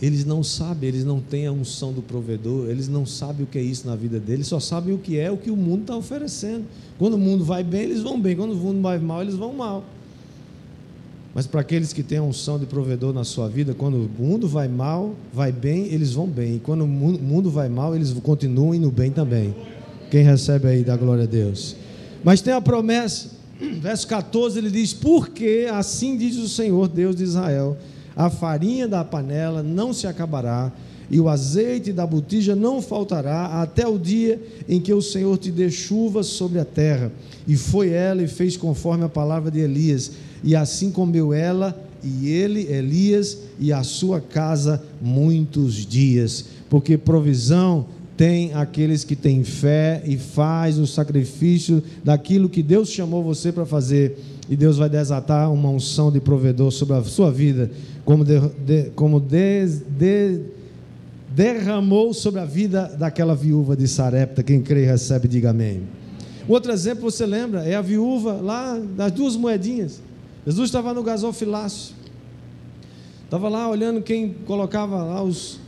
Eles 0.00 0.24
não 0.24 0.42
sabem, 0.42 0.88
eles 0.88 1.04
não 1.04 1.20
têm 1.20 1.46
a 1.46 1.52
unção 1.52 1.92
do 1.92 2.02
provedor, 2.02 2.68
eles 2.68 2.88
não 2.88 3.06
sabem 3.06 3.44
o 3.44 3.46
que 3.46 3.56
é 3.56 3.62
isso 3.62 3.86
na 3.86 3.94
vida 3.94 4.18
deles, 4.18 4.48
só 4.48 4.58
sabem 4.58 4.92
o 4.92 4.98
que 4.98 5.16
é 5.16 5.30
o 5.30 5.36
que 5.36 5.48
o 5.48 5.56
mundo 5.56 5.82
está 5.82 5.96
oferecendo. 5.96 6.64
Quando 6.98 7.14
o 7.14 7.18
mundo 7.18 7.44
vai 7.44 7.62
bem, 7.62 7.82
eles 7.82 8.02
vão 8.02 8.20
bem, 8.20 8.34
quando 8.34 8.50
o 8.50 8.56
mundo 8.56 8.82
vai 8.82 8.98
mal, 8.98 9.22
eles 9.22 9.36
vão 9.36 9.52
mal. 9.52 9.84
Mas 11.34 11.46
para 11.46 11.60
aqueles 11.60 11.92
que 11.92 12.02
têm 12.02 12.18
a 12.18 12.22
unção 12.22 12.58
de 12.58 12.66
provedor 12.66 13.12
na 13.12 13.24
sua 13.24 13.48
vida, 13.48 13.74
quando 13.74 13.96
o 13.96 14.22
mundo 14.22 14.46
vai 14.46 14.68
mal, 14.68 15.14
vai 15.32 15.50
bem, 15.50 15.86
eles 15.86 16.12
vão 16.12 16.26
bem. 16.26 16.56
E 16.56 16.58
quando 16.58 16.82
o 16.82 16.88
mundo 16.88 17.50
vai 17.50 17.68
mal, 17.68 17.94
eles 17.94 18.12
continuam 18.22 18.74
indo 18.74 18.90
bem 18.90 19.10
também. 19.10 19.54
Quem 20.10 20.22
recebe 20.22 20.68
aí, 20.68 20.84
dá 20.84 20.96
glória 20.96 21.24
a 21.24 21.26
Deus. 21.26 21.74
Mas 22.22 22.42
tem 22.42 22.52
a 22.52 22.60
promessa, 22.60 23.30
verso 23.80 24.06
14, 24.06 24.58
ele 24.58 24.70
diz: 24.70 24.92
Porque 24.92 25.68
assim 25.72 26.18
diz 26.18 26.36
o 26.36 26.48
Senhor, 26.48 26.86
Deus 26.88 27.16
de 27.16 27.24
Israel 27.24 27.78
a 28.16 28.30
farinha 28.30 28.86
da 28.86 29.04
panela 29.04 29.62
não 29.62 29.92
se 29.92 30.06
acabará, 30.06 30.70
e 31.10 31.20
o 31.20 31.28
azeite 31.28 31.92
da 31.92 32.06
botija 32.06 32.56
não 32.56 32.80
faltará, 32.80 33.62
até 33.62 33.86
o 33.86 33.98
dia 33.98 34.40
em 34.68 34.80
que 34.80 34.92
o 34.92 35.02
Senhor 35.02 35.36
te 35.38 35.50
dê 35.50 35.70
chuva 35.70 36.22
sobre 36.22 36.58
a 36.58 36.64
terra. 36.64 37.12
E 37.46 37.56
foi 37.56 37.90
ela 37.90 38.22
e 38.22 38.28
fez 38.28 38.56
conforme 38.56 39.04
a 39.04 39.08
palavra 39.08 39.50
de 39.50 39.60
Elias, 39.60 40.12
e 40.42 40.56
assim 40.56 40.90
comeu 40.90 41.32
ela 41.32 41.78
e 42.04 42.28
ele, 42.28 42.66
Elias, 42.72 43.38
e 43.60 43.72
a 43.72 43.82
sua 43.82 44.20
casa 44.20 44.82
muitos 45.00 45.86
dias, 45.86 46.46
porque 46.68 46.98
provisão 46.98 47.86
tem 48.16 48.52
aqueles 48.54 49.04
que 49.04 49.16
têm 49.16 49.44
fé 49.44 50.02
e 50.04 50.16
faz 50.16 50.78
o 50.78 50.86
sacrifício 50.86 51.82
daquilo 52.04 52.48
que 52.48 52.62
Deus 52.62 52.88
chamou 52.88 53.22
você 53.22 53.52
para 53.52 53.64
fazer, 53.64 54.18
e 54.50 54.56
Deus 54.56 54.78
vai 54.78 54.88
desatar 54.88 55.52
uma 55.52 55.68
unção 55.70 56.10
de 56.10 56.20
provedor 56.20 56.70
sobre 56.72 56.96
a 56.96 57.04
sua 57.04 57.30
vida 57.30 57.70
como, 58.04 58.24
de, 58.24 58.40
de, 58.64 58.90
como 58.90 59.20
de, 59.20 59.66
derramou 61.34 62.12
sobre 62.12 62.40
a 62.40 62.44
vida 62.44 62.94
daquela 62.98 63.34
viúva 63.34 63.76
de 63.76 63.88
Sarepta. 63.88 64.42
Quem 64.42 64.60
crê 64.62 64.84
recebe, 64.84 65.26
diga 65.26 65.50
amém. 65.50 65.82
Outro 66.48 66.72
exemplo, 66.72 67.10
você 67.10 67.24
lembra? 67.24 67.64
É 67.64 67.74
a 67.74 67.82
viúva 67.82 68.34
lá 68.34 68.78
das 68.96 69.12
duas 69.12 69.36
moedinhas. 69.36 70.00
Jesus 70.44 70.68
estava 70.68 70.92
no 70.92 71.02
gasofilácio. 71.02 71.94
Estava 73.24 73.48
lá 73.48 73.68
olhando 73.68 74.02
quem 74.02 74.34
colocava 74.44 75.02
lá 75.02 75.22
os, 75.22 75.58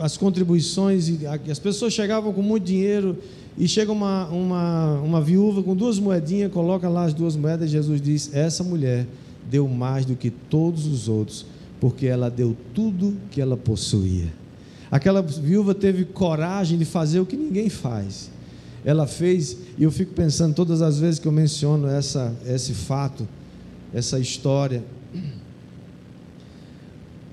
as 0.00 0.16
contribuições. 0.16 1.08
E 1.08 1.26
as 1.26 1.58
pessoas 1.58 1.92
chegavam 1.92 2.32
com 2.32 2.42
muito 2.42 2.64
dinheiro. 2.64 3.18
E 3.56 3.66
chega 3.66 3.90
uma, 3.90 4.28
uma, 4.28 5.00
uma 5.00 5.20
viúva 5.20 5.64
com 5.64 5.74
duas 5.74 5.98
moedinhas, 5.98 6.52
coloca 6.52 6.88
lá 6.88 7.04
as 7.04 7.12
duas 7.12 7.34
moedas. 7.34 7.68
E 7.68 7.72
Jesus 7.72 8.00
diz: 8.00 8.32
Essa 8.32 8.62
mulher 8.62 9.04
deu 9.50 9.66
mais 9.66 10.04
do 10.04 10.14
que 10.14 10.30
todos 10.30 10.86
os 10.86 11.08
outros, 11.08 11.44
porque 11.80 12.06
ela 12.06 12.30
deu 12.30 12.56
tudo 12.72 13.16
que 13.32 13.40
ela 13.40 13.56
possuía. 13.56 14.28
Aquela 14.90 15.20
viúva 15.22 15.74
teve 15.74 16.04
coragem 16.04 16.78
de 16.78 16.84
fazer 16.84 17.20
o 17.20 17.26
que 17.26 17.36
ninguém 17.36 17.68
faz. 17.68 18.30
Ela 18.84 19.06
fez, 19.06 19.56
e 19.76 19.84
eu 19.84 19.90
fico 19.90 20.14
pensando 20.14 20.54
todas 20.54 20.80
as 20.80 20.98
vezes 20.98 21.20
que 21.20 21.28
eu 21.28 21.32
menciono 21.32 21.86
essa, 21.88 22.34
esse 22.46 22.72
fato, 22.72 23.28
essa 23.92 24.18
história, 24.18 24.82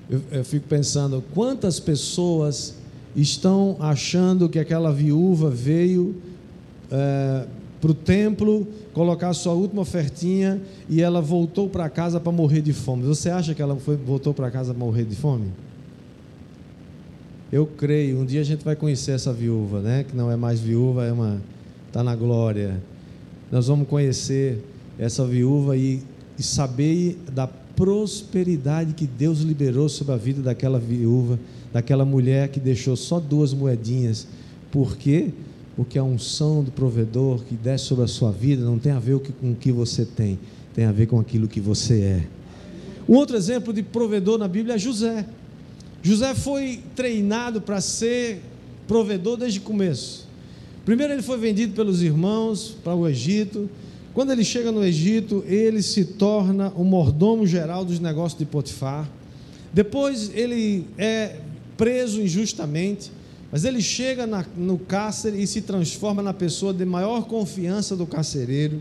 eu, 0.08 0.20
eu 0.30 0.44
fico 0.44 0.68
pensando 0.68 1.22
quantas 1.34 1.80
pessoas 1.80 2.74
estão 3.14 3.76
achando 3.80 4.48
que 4.48 4.58
aquela 4.58 4.92
viúva 4.92 5.50
veio 5.50 6.16
é, 6.90 7.46
para 7.80 7.90
o 7.90 7.94
templo, 7.94 8.66
colocar 8.92 9.32
sua 9.34 9.52
última 9.52 9.82
ofertinha 9.82 10.60
e 10.88 11.02
ela 11.02 11.20
voltou 11.20 11.68
para 11.68 11.88
casa 11.88 12.20
para 12.20 12.32
morrer 12.32 12.60
de 12.60 12.72
fome. 12.72 13.04
Você 13.04 13.30
acha 13.30 13.54
que 13.54 13.62
ela 13.62 13.76
foi, 13.76 13.96
voltou 13.96 14.34
para 14.34 14.50
casa 14.50 14.72
para 14.72 14.84
morrer 14.84 15.04
de 15.04 15.16
fome? 15.16 15.52
Eu 17.52 17.64
creio, 17.64 18.18
um 18.18 18.24
dia 18.24 18.40
a 18.40 18.44
gente 18.44 18.64
vai 18.64 18.74
conhecer 18.74 19.12
essa 19.12 19.32
viúva, 19.32 19.80
né? 19.80 20.04
Que 20.04 20.16
não 20.16 20.30
é 20.30 20.36
mais 20.36 20.58
viúva, 20.58 21.04
é 21.04 21.12
uma 21.12 21.40
está 21.86 22.02
na 22.02 22.14
glória. 22.14 22.82
Nós 23.50 23.68
vamos 23.68 23.88
conhecer 23.88 24.62
essa 24.98 25.24
viúva 25.24 25.76
e, 25.76 26.02
e 26.38 26.42
saber 26.42 27.16
da 27.32 27.46
prosperidade 27.46 28.94
que 28.94 29.06
Deus 29.06 29.40
liberou 29.40 29.88
sobre 29.88 30.12
a 30.12 30.16
vida 30.16 30.42
daquela 30.42 30.78
viúva, 30.78 31.38
daquela 31.72 32.04
mulher 32.04 32.48
que 32.48 32.58
deixou 32.58 32.96
só 32.96 33.20
duas 33.20 33.54
moedinhas. 33.54 34.26
Por 34.70 34.96
quê? 34.96 35.30
Porque 35.76 35.98
a 35.98 36.04
unção 36.04 36.64
do 36.64 36.72
provedor 36.72 37.44
que 37.44 37.54
desce 37.54 37.84
sobre 37.84 38.04
a 38.04 38.08
sua 38.08 38.32
vida 38.32 38.64
não 38.64 38.78
tem 38.78 38.92
a 38.92 38.98
ver 38.98 39.18
com 39.20 39.52
o 39.52 39.54
que 39.54 39.70
você 39.70 40.04
tem, 40.04 40.38
tem 40.74 40.84
a 40.84 40.92
ver 40.92 41.06
com 41.06 41.20
aquilo 41.20 41.46
que 41.46 41.60
você 41.60 42.00
é. 42.00 42.26
Um 43.08 43.14
outro 43.14 43.36
exemplo 43.36 43.72
de 43.72 43.82
provedor 43.82 44.36
na 44.36 44.48
Bíblia 44.48 44.74
é 44.74 44.78
José. 44.78 45.24
José 46.06 46.36
foi 46.36 46.78
treinado 46.94 47.60
para 47.60 47.80
ser 47.80 48.40
provedor 48.86 49.36
desde 49.36 49.58
o 49.58 49.62
começo. 49.62 50.28
Primeiro 50.84 51.12
ele 51.12 51.22
foi 51.22 51.36
vendido 51.36 51.74
pelos 51.74 52.00
irmãos 52.00 52.76
para 52.84 52.94
o 52.94 53.08
Egito. 53.08 53.68
Quando 54.14 54.30
ele 54.30 54.44
chega 54.44 54.70
no 54.70 54.84
Egito, 54.84 55.42
ele 55.48 55.82
se 55.82 56.04
torna 56.04 56.72
o 56.76 56.84
mordomo 56.84 57.44
geral 57.44 57.84
dos 57.84 57.98
negócios 57.98 58.38
de 58.38 58.46
Potifar. 58.46 59.10
Depois 59.72 60.30
ele 60.32 60.86
é 60.96 61.40
preso 61.76 62.22
injustamente, 62.22 63.10
mas 63.50 63.64
ele 63.64 63.82
chega 63.82 64.28
na, 64.28 64.46
no 64.56 64.78
cárcere 64.78 65.42
e 65.42 65.46
se 65.46 65.60
transforma 65.60 66.22
na 66.22 66.32
pessoa 66.32 66.72
de 66.72 66.84
maior 66.84 67.24
confiança 67.24 67.96
do 67.96 68.06
carcereiro. 68.06 68.80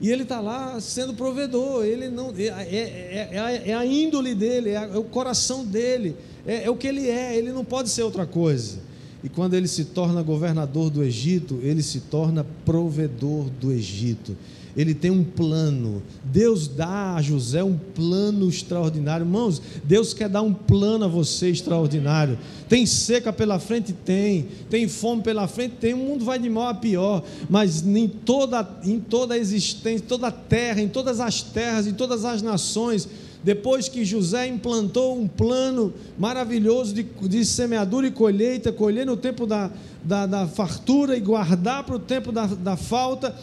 E 0.00 0.10
ele 0.10 0.22
está 0.22 0.40
lá 0.40 0.80
sendo 0.80 1.12
provedor, 1.12 1.84
ele 1.84 2.08
não 2.08 2.32
é, 2.36 2.44
é, 2.44 3.28
é, 3.32 3.62
é, 3.70 3.74
a 3.74 3.84
índole 3.84 4.34
dele, 4.34 4.70
é, 4.70 4.96
o 4.96 5.04
coração 5.04 5.64
dele, 5.64 6.16
é 6.46 6.70
o 6.70 6.76
que 6.76 6.86
ele 6.86 7.06
é, 7.08 7.36
ele 7.36 7.52
não 7.52 7.64
pode 7.64 7.90
ser 7.90 8.02
outra 8.02 8.24
coisa. 8.24 8.78
E 9.22 9.28
quando 9.28 9.52
ele 9.52 9.68
se 9.68 9.84
torna 9.84 10.22
governador 10.22 10.88
do 10.88 11.04
Egito, 11.04 11.58
ele 11.62 11.82
se 11.82 12.00
torna 12.00 12.46
provedor 12.64 13.50
do 13.60 13.70
Egito 13.70 14.34
ele 14.76 14.94
tem 14.94 15.10
um 15.10 15.24
plano. 15.24 16.02
Deus 16.24 16.68
dá 16.68 17.14
a 17.14 17.22
José 17.22 17.62
um 17.62 17.76
plano 17.76 18.48
extraordinário. 18.48 19.24
Irmãos, 19.24 19.60
Deus 19.84 20.14
quer 20.14 20.28
dar 20.28 20.42
um 20.42 20.52
plano 20.52 21.04
a 21.04 21.08
você 21.08 21.50
extraordinário. 21.50 22.38
Tem 22.68 22.86
seca 22.86 23.32
pela 23.32 23.58
frente? 23.58 23.92
Tem. 23.92 24.46
Tem 24.68 24.86
fome 24.88 25.22
pela 25.22 25.48
frente? 25.48 25.76
Tem. 25.80 25.94
O 25.94 25.98
mundo 25.98 26.24
vai 26.24 26.38
de 26.38 26.48
mal 26.48 26.68
a 26.68 26.74
pior. 26.74 27.22
Mas 27.48 27.84
em 27.84 28.08
toda, 28.08 28.68
em 28.84 29.00
toda 29.00 29.34
a 29.34 29.38
existência, 29.38 30.06
toda 30.06 30.28
a 30.28 30.32
terra, 30.32 30.80
em 30.80 30.88
todas 30.88 31.20
as 31.20 31.42
terras, 31.42 31.86
em 31.86 31.94
todas 31.94 32.24
as 32.24 32.42
nações, 32.42 33.08
depois 33.42 33.88
que 33.88 34.04
José 34.04 34.46
implantou 34.46 35.18
um 35.18 35.26
plano 35.26 35.94
maravilhoso 36.18 36.92
de, 36.92 37.02
de 37.02 37.44
semeadura 37.44 38.06
e 38.06 38.10
colheita, 38.10 38.70
colher 38.70 39.06
no 39.06 39.16
tempo 39.16 39.46
da, 39.46 39.70
da, 40.04 40.26
da 40.26 40.46
fartura 40.46 41.16
e 41.16 41.20
guardar 41.20 41.84
para 41.84 41.96
o 41.96 41.98
tempo 41.98 42.30
da, 42.30 42.46
da 42.46 42.76
falta, 42.76 43.34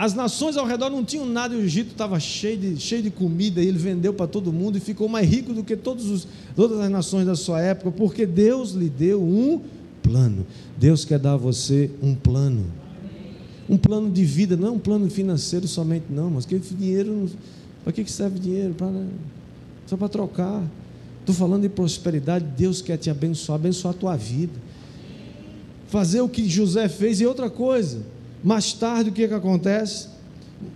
as 0.00 0.14
nações 0.14 0.56
ao 0.56 0.64
redor 0.64 0.88
não 0.88 1.04
tinham 1.04 1.26
nada 1.26 1.54
e 1.54 1.58
o 1.58 1.60
Egito 1.60 1.90
estava 1.90 2.18
cheio 2.18 2.56
de, 2.56 2.80
cheio 2.80 3.02
de 3.02 3.10
comida 3.10 3.62
e 3.62 3.68
ele 3.68 3.76
vendeu 3.76 4.14
para 4.14 4.26
todo 4.26 4.50
mundo 4.50 4.78
e 4.78 4.80
ficou 4.80 5.10
mais 5.10 5.28
rico 5.28 5.52
do 5.52 5.62
que 5.62 5.74
os, 5.74 6.26
todas 6.56 6.80
as 6.80 6.90
nações 6.90 7.26
da 7.26 7.36
sua 7.36 7.60
época, 7.60 7.90
porque 7.90 8.24
Deus 8.24 8.70
lhe 8.70 8.88
deu 8.88 9.22
um 9.22 9.60
plano. 10.02 10.46
Deus 10.78 11.04
quer 11.04 11.18
dar 11.18 11.34
a 11.34 11.36
você 11.36 11.90
um 12.02 12.14
plano. 12.14 12.64
Um 13.68 13.76
plano 13.76 14.10
de 14.10 14.24
vida, 14.24 14.56
não 14.56 14.68
é 14.68 14.70
um 14.70 14.78
plano 14.78 15.10
financeiro 15.10 15.68
somente, 15.68 16.06
não, 16.08 16.30
mas 16.30 16.46
que 16.46 16.58
dinheiro. 16.58 17.28
Para 17.84 17.92
que 17.92 18.10
serve 18.10 18.38
dinheiro? 18.38 18.72
Para, 18.72 19.04
só 19.86 19.98
para 19.98 20.08
trocar. 20.08 20.62
Estou 21.20 21.34
falando 21.34 21.60
de 21.60 21.68
prosperidade, 21.68 22.46
Deus 22.56 22.80
quer 22.80 22.96
te 22.96 23.10
abençoar, 23.10 23.56
abençoar 23.56 23.92
a 23.92 23.98
tua 23.98 24.16
vida. 24.16 24.54
Fazer 25.88 26.22
o 26.22 26.28
que 26.28 26.48
José 26.48 26.88
fez 26.88 27.20
e 27.20 27.26
outra 27.26 27.50
coisa 27.50 28.00
mais 28.42 28.72
tarde, 28.72 29.10
o 29.10 29.12
que, 29.12 29.28
que 29.28 29.34
acontece? 29.34 30.08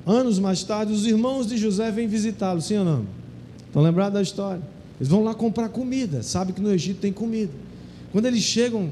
Anos 0.07 0.38
mais 0.38 0.62
tarde, 0.62 0.92
os 0.92 1.07
irmãos 1.07 1.46
de 1.46 1.57
José 1.57 1.90
vêm 1.90 2.07
visitá-lo, 2.07 2.61
sim 2.61 2.79
ou 2.79 2.85
não? 2.85 3.07
Estão 3.66 3.83
lembrados 3.83 4.14
da 4.14 4.22
história? 4.22 4.62
Eles 4.98 5.09
vão 5.09 5.24
lá 5.24 5.35
comprar 5.35 5.68
comida, 5.68 6.22
sabe 6.22 6.53
que 6.53 6.61
no 6.61 6.72
Egito 6.72 7.00
tem 7.00 7.12
comida. 7.12 7.53
Quando 8.12 8.27
eles 8.27 8.42
chegam, 8.42 8.90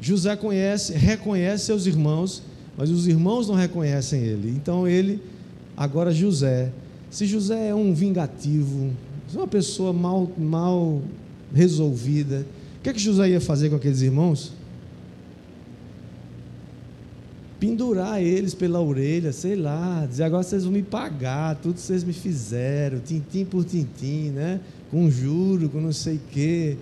José 0.00 0.34
conhece, 0.36 0.92
reconhece 0.92 1.66
seus 1.66 1.86
irmãos, 1.86 2.42
mas 2.76 2.90
os 2.90 3.06
irmãos 3.06 3.48
não 3.48 3.54
reconhecem 3.54 4.22
ele. 4.22 4.50
Então 4.50 4.86
ele, 4.88 5.20
agora 5.76 6.12
José, 6.12 6.72
se 7.10 7.26
José 7.26 7.68
é 7.68 7.74
um 7.74 7.92
vingativo, 7.92 8.90
é 9.34 9.36
uma 9.36 9.46
pessoa 9.46 9.92
mal, 9.92 10.30
mal 10.38 11.02
resolvida, 11.54 12.46
o 12.78 12.82
que, 12.82 12.90
é 12.90 12.92
que 12.92 13.00
José 13.00 13.30
ia 13.30 13.40
fazer 13.40 13.68
com 13.70 13.76
aqueles 13.76 14.00
irmãos? 14.00 14.52
Pendurar 17.58 18.22
eles 18.22 18.54
pela 18.54 18.80
orelha, 18.80 19.32
sei 19.32 19.56
lá, 19.56 20.06
dizer 20.08 20.24
agora 20.24 20.42
vocês 20.42 20.64
vão 20.64 20.72
me 20.72 20.82
pagar, 20.82 21.56
tudo 21.56 21.74
que 21.74 21.80
vocês 21.80 22.04
me 22.04 22.12
fizeram, 22.12 22.98
tintim 23.00 23.44
por 23.44 23.64
tintim, 23.64 24.30
né? 24.30 24.60
com 24.90 25.10
juro, 25.10 25.68
com 25.68 25.80
não 25.80 25.92
sei 25.92 26.16
o 26.16 26.20
quê. 26.30 26.76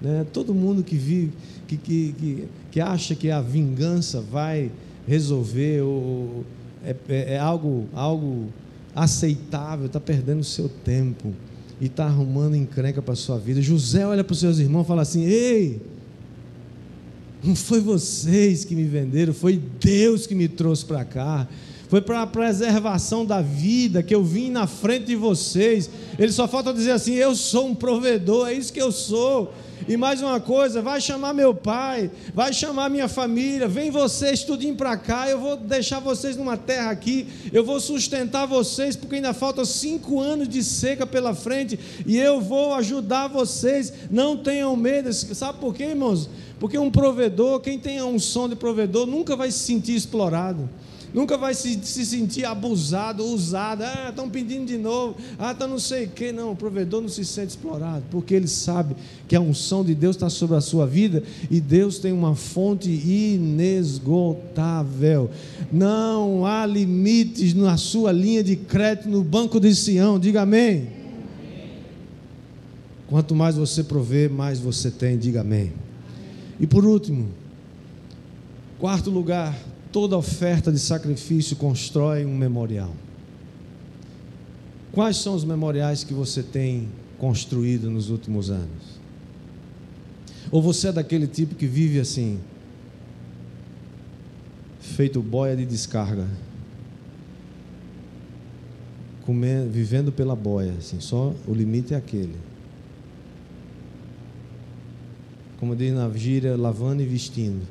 Né? 0.00 0.26
Todo 0.32 0.54
mundo 0.54 0.82
que 0.82 0.96
vive, 0.96 1.32
que, 1.66 1.76
que, 1.76 2.14
que, 2.18 2.48
que, 2.70 2.80
acha 2.80 3.14
que 3.14 3.30
a 3.30 3.40
vingança 3.40 4.20
vai 4.20 4.70
resolver, 5.06 5.82
ou 5.82 6.44
é, 6.84 6.94
é, 7.08 7.34
é 7.34 7.38
algo, 7.38 7.86
algo 7.94 8.46
aceitável, 8.94 9.86
está 9.86 9.98
perdendo 9.98 10.40
o 10.40 10.44
seu 10.44 10.68
tempo 10.68 11.32
e 11.80 11.86
está 11.86 12.04
arrumando 12.04 12.54
encrenca 12.54 13.00
para 13.00 13.14
a 13.14 13.16
sua 13.16 13.38
vida. 13.38 13.60
José 13.62 14.06
olha 14.06 14.22
para 14.22 14.32
os 14.32 14.40
seus 14.40 14.58
irmãos 14.58 14.84
e 14.84 14.86
fala 14.86 15.02
assim: 15.02 15.24
Ei! 15.24 15.80
Não 17.42 17.54
foi 17.54 17.80
vocês 17.80 18.64
que 18.64 18.74
me 18.74 18.84
venderam, 18.84 19.32
foi 19.32 19.60
Deus 19.80 20.26
que 20.26 20.34
me 20.34 20.48
trouxe 20.48 20.84
para 20.84 21.04
cá. 21.04 21.48
Foi 21.88 22.02
para 22.02 22.20
a 22.20 22.26
preservação 22.26 23.24
da 23.24 23.40
vida 23.40 24.02
que 24.02 24.14
eu 24.14 24.22
vim 24.22 24.50
na 24.50 24.66
frente 24.66 25.06
de 25.06 25.16
vocês. 25.16 25.88
Ele 26.18 26.30
só 26.30 26.46
falta 26.46 26.72
dizer 26.72 26.90
assim: 26.90 27.14
eu 27.14 27.34
sou 27.34 27.68
um 27.68 27.74
provedor, 27.74 28.48
é 28.48 28.52
isso 28.52 28.72
que 28.72 28.82
eu 28.82 28.92
sou. 28.92 29.54
E 29.86 29.96
mais 29.96 30.20
uma 30.20 30.38
coisa, 30.38 30.82
vai 30.82 31.00
chamar 31.00 31.32
meu 31.32 31.54
pai, 31.54 32.10
vai 32.34 32.52
chamar 32.52 32.90
minha 32.90 33.08
família, 33.08 33.66
vem 33.66 33.90
vocês 33.90 34.42
tudinho 34.42 34.74
para 34.74 34.96
cá, 34.98 35.30
eu 35.30 35.40
vou 35.40 35.56
deixar 35.56 35.98
vocês 35.98 36.36
numa 36.36 36.58
terra 36.58 36.90
aqui, 36.90 37.26
eu 37.52 37.64
vou 37.64 37.80
sustentar 37.80 38.44
vocês, 38.44 38.96
porque 38.96 39.14
ainda 39.14 39.32
falta 39.32 39.64
cinco 39.64 40.20
anos 40.20 40.46
de 40.46 40.62
seca 40.62 41.06
pela 41.06 41.34
frente, 41.34 41.78
e 42.04 42.18
eu 42.18 42.38
vou 42.38 42.74
ajudar 42.74 43.28
vocês, 43.28 43.90
não 44.10 44.36
tenham 44.36 44.76
medo, 44.76 45.10
sabe 45.12 45.58
por 45.58 45.74
quê, 45.74 45.84
irmãos? 45.84 46.28
Porque 46.58 46.76
um 46.76 46.90
provedor, 46.90 47.60
quem 47.60 47.78
tem 47.78 47.98
a 47.98 48.04
unção 48.04 48.48
de 48.48 48.56
provedor, 48.56 49.06
nunca 49.06 49.36
vai 49.36 49.52
se 49.52 49.60
sentir 49.60 49.94
explorado, 49.94 50.68
nunca 51.14 51.38
vai 51.38 51.54
se, 51.54 51.78
se 51.84 52.04
sentir 52.04 52.44
abusado, 52.44 53.24
usado. 53.24 53.84
Ah, 53.84 54.08
estão 54.08 54.28
pedindo 54.28 54.66
de 54.66 54.76
novo, 54.76 55.14
ah, 55.38 55.52
está 55.52 55.68
não 55.68 55.78
sei 55.78 56.06
o 56.06 56.08
quê. 56.08 56.32
Não, 56.32 56.50
o 56.50 56.56
provedor 56.56 57.00
não 57.00 57.08
se 57.08 57.24
sente 57.24 57.50
explorado, 57.50 58.02
porque 58.10 58.34
ele 58.34 58.48
sabe 58.48 58.96
que 59.28 59.36
a 59.36 59.40
unção 59.40 59.84
de 59.84 59.94
Deus 59.94 60.16
está 60.16 60.28
sobre 60.28 60.56
a 60.56 60.60
sua 60.60 60.84
vida 60.84 61.22
e 61.48 61.60
Deus 61.60 62.00
tem 62.00 62.12
uma 62.12 62.34
fonte 62.34 62.90
inesgotável. 62.90 65.30
Não 65.70 66.44
há 66.44 66.66
limites 66.66 67.54
na 67.54 67.76
sua 67.76 68.10
linha 68.10 68.42
de 68.42 68.56
crédito 68.56 69.08
no 69.08 69.22
banco 69.22 69.60
de 69.60 69.72
Sião. 69.76 70.18
Diga 70.18 70.42
amém. 70.42 70.88
Quanto 73.06 73.32
mais 73.32 73.56
você 73.56 73.84
prover, 73.84 74.28
mais 74.28 74.58
você 74.58 74.90
tem. 74.90 75.16
Diga 75.16 75.42
amém. 75.42 75.72
E 76.60 76.66
por 76.66 76.84
último, 76.84 77.28
quarto 78.78 79.10
lugar, 79.10 79.56
toda 79.92 80.16
oferta 80.16 80.72
de 80.72 80.78
sacrifício 80.78 81.56
constrói 81.56 82.24
um 82.24 82.36
memorial. 82.36 82.92
Quais 84.92 85.18
são 85.18 85.34
os 85.34 85.44
memoriais 85.44 86.02
que 86.02 86.12
você 86.12 86.42
tem 86.42 86.88
construído 87.18 87.90
nos 87.90 88.10
últimos 88.10 88.50
anos? 88.50 88.98
Ou 90.50 90.62
você 90.62 90.88
é 90.88 90.92
daquele 90.92 91.26
tipo 91.26 91.54
que 91.54 91.66
vive 91.66 92.00
assim, 92.00 92.40
feito 94.80 95.22
boia 95.22 95.54
de 95.54 95.66
descarga, 95.66 96.26
comendo, 99.22 99.70
vivendo 99.70 100.10
pela 100.10 100.34
boia, 100.34 100.72
assim, 100.78 101.00
só 101.00 101.34
o 101.46 101.52
limite 101.52 101.92
é 101.92 101.96
aquele. 101.96 102.47
Como 105.58 105.74
diz 105.74 105.92
na 105.92 106.08
gíria, 106.10 106.56
lavando 106.56 107.02
e 107.02 107.06
vestindo, 107.06 107.62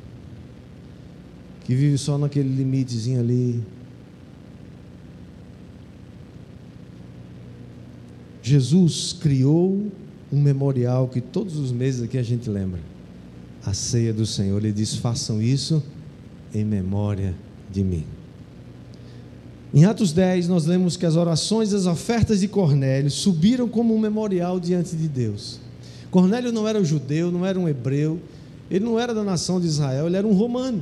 que 1.64 1.74
vive 1.74 1.98
só 1.98 2.18
naquele 2.18 2.50
limitezinho 2.50 3.20
ali. 3.20 3.64
Jesus 8.42 9.14
criou 9.14 9.92
um 10.32 10.42
memorial 10.42 11.08
que 11.08 11.22
todos 11.22 11.58
os 11.58 11.72
meses 11.72 12.04
aqui 12.04 12.18
a 12.18 12.24
gente 12.24 12.50
lembra. 12.50 12.80
A 13.66 13.74
ceia 13.74 14.14
do 14.14 14.26
Senhor. 14.26 14.58
Ele 14.64 14.72
diz: 14.72 14.96
façam 14.96 15.42
isso 15.42 15.84
em 16.54 16.64
memória 16.64 17.36
de 17.70 17.84
mim. 17.84 18.06
Em 19.74 19.84
Atos 19.84 20.14
10, 20.14 20.48
nós 20.48 20.66
lemos 20.66 20.96
que 20.96 21.06
as 21.06 21.18
orações 21.18 21.74
e 21.74 21.76
as 21.76 21.86
ofertas 21.86 22.40
de 22.40 22.48
Cornélio 22.48 23.12
subiram 23.12 23.68
como 23.68 23.94
um 23.94 24.00
memorial 24.00 24.60
diante 24.60 24.96
de 24.96 25.08
Deus. 25.10 25.60
Cornélio 26.12 26.52
não 26.52 26.68
era 26.68 26.80
um 26.80 26.86
judeu, 26.86 27.32
não 27.32 27.46
era 27.46 27.60
um 27.60 27.68
hebreu, 27.68 28.20
ele 28.70 28.86
não 28.86 29.00
era 29.00 29.14
da 29.14 29.24
nação 29.24 29.60
de 29.60 29.68
Israel, 29.68 30.08
ele 30.08 30.18
era 30.18 30.28
um 30.28 30.34
romano. 30.34 30.82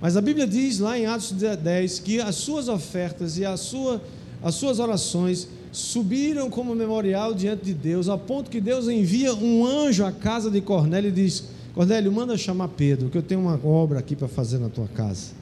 Mas 0.00 0.16
a 0.16 0.20
Bíblia 0.20 0.46
diz 0.46 0.78
lá 0.78 0.98
em 0.98 1.06
Atos 1.06 1.32
10 1.32 1.98
que 1.98 2.20
as 2.20 2.36
suas 2.36 2.68
ofertas 2.68 3.36
e 3.38 3.44
a 3.44 3.56
sua, 3.56 4.00
as 4.42 4.54
suas 4.54 4.78
orações 4.78 5.48
subiram 5.70 6.48
como 6.48 6.74
memorial 6.74 7.34
diante 7.34 7.64
de 7.64 7.74
Deus, 7.74 8.08
a 8.08 8.16
ponto 8.16 8.50
que 8.50 8.60
Deus 8.60 8.88
envia 8.88 9.34
um 9.34 9.64
anjo 9.64 10.04
à 10.04 10.10
casa 10.10 10.50
de 10.50 10.60
Cornélio 10.60 11.08
e 11.08 11.12
diz: 11.12 11.44
Cornélio, 11.74 12.10
manda 12.10 12.36
chamar 12.36 12.68
Pedro, 12.68 13.08
que 13.08 13.18
eu 13.18 13.22
tenho 13.22 13.40
uma 13.40 13.60
obra 13.64 13.98
aqui 13.98 14.16
para 14.16 14.26
fazer 14.28 14.58
na 14.58 14.68
tua 14.68 14.88
casa. 14.88 15.40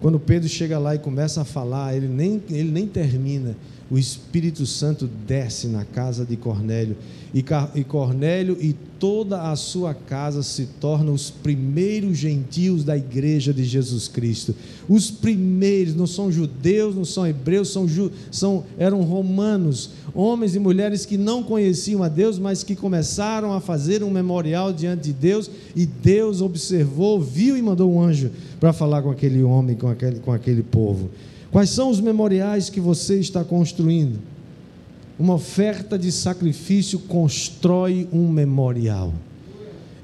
Quando 0.00 0.20
Pedro 0.20 0.48
chega 0.48 0.78
lá 0.78 0.94
e 0.94 0.98
começa 0.98 1.40
a 1.40 1.44
falar, 1.44 1.96
ele 1.96 2.06
nem, 2.06 2.40
ele 2.48 2.70
nem 2.70 2.86
termina. 2.86 3.56
O 3.90 3.96
Espírito 3.96 4.66
Santo 4.66 5.08
desce 5.26 5.66
na 5.66 5.84
casa 5.84 6.24
de 6.24 6.36
Cornélio. 6.36 6.96
E 7.34 7.84
Cornélio 7.84 8.56
e 8.60 8.74
toda 8.98 9.50
a 9.50 9.56
sua 9.56 9.94
casa 9.94 10.42
se 10.42 10.66
tornam 10.80 11.14
os 11.14 11.30
primeiros 11.30 12.18
gentios 12.18 12.84
da 12.84 12.96
igreja 12.96 13.52
de 13.52 13.64
Jesus 13.64 14.06
Cristo. 14.06 14.54
Os 14.88 15.10
primeiros, 15.10 15.94
não 15.94 16.06
são 16.06 16.30
judeus, 16.30 16.94
não 16.94 17.04
são 17.04 17.26
hebreus, 17.26 17.70
são, 17.70 17.86
são 18.30 18.64
eram 18.78 19.02
romanos, 19.02 19.90
homens 20.14 20.54
e 20.54 20.58
mulheres 20.58 21.06
que 21.06 21.16
não 21.16 21.42
conheciam 21.42 22.02
a 22.02 22.08
Deus, 22.08 22.38
mas 22.38 22.62
que 22.62 22.76
começaram 22.76 23.52
a 23.52 23.60
fazer 23.60 24.02
um 24.02 24.10
memorial 24.10 24.72
diante 24.72 25.04
de 25.04 25.12
Deus, 25.12 25.50
e 25.74 25.86
Deus 25.86 26.42
observou, 26.42 27.20
viu 27.20 27.56
e 27.56 27.62
mandou 27.62 27.90
um 27.90 28.02
anjo 28.02 28.30
para 28.60 28.72
falar 28.72 29.00
com 29.02 29.10
aquele 29.10 29.42
homem, 29.42 29.76
com 29.76 29.88
aquele, 29.88 30.18
com 30.20 30.32
aquele 30.32 30.62
povo. 30.62 31.08
Quais 31.50 31.70
são 31.70 31.90
os 31.90 32.00
memoriais 32.00 32.68
que 32.68 32.80
você 32.80 33.18
está 33.18 33.42
construindo? 33.42 34.18
Uma 35.18 35.34
oferta 35.34 35.98
de 35.98 36.12
sacrifício 36.12 36.98
constrói 37.00 38.08
um 38.12 38.28
memorial. 38.28 39.12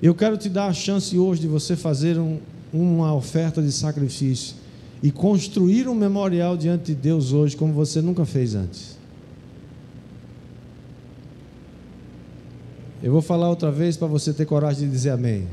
Eu 0.03 0.15
quero 0.15 0.37
te 0.37 0.49
dar 0.49 0.67
a 0.67 0.73
chance 0.73 1.17
hoje 1.19 1.43
de 1.43 1.47
você 1.47 1.77
fazer 1.77 2.19
um, 2.19 2.39
uma 2.73 3.15
oferta 3.15 3.63
de 3.63 3.71
sacrifício 3.71 4.57
e 5.03 5.11
construir 5.11 5.87
um 5.87 5.95
memorial 5.95 6.57
diante 6.57 6.87
de 6.87 6.95
Deus 6.95 7.33
hoje 7.33 7.57
como 7.57 7.73
você 7.73 8.01
nunca 8.01 8.25
fez 8.25 8.55
antes. 8.55 8.99
Eu 13.03 13.13
vou 13.13 13.21
falar 13.21 13.51
outra 13.51 13.71
vez 13.71 13.99
para 13.99 14.09
você 14.09 14.33
ter 14.33 14.47
coragem 14.47 14.87
de 14.87 14.93
dizer 14.93 15.11
amém. 15.11 15.47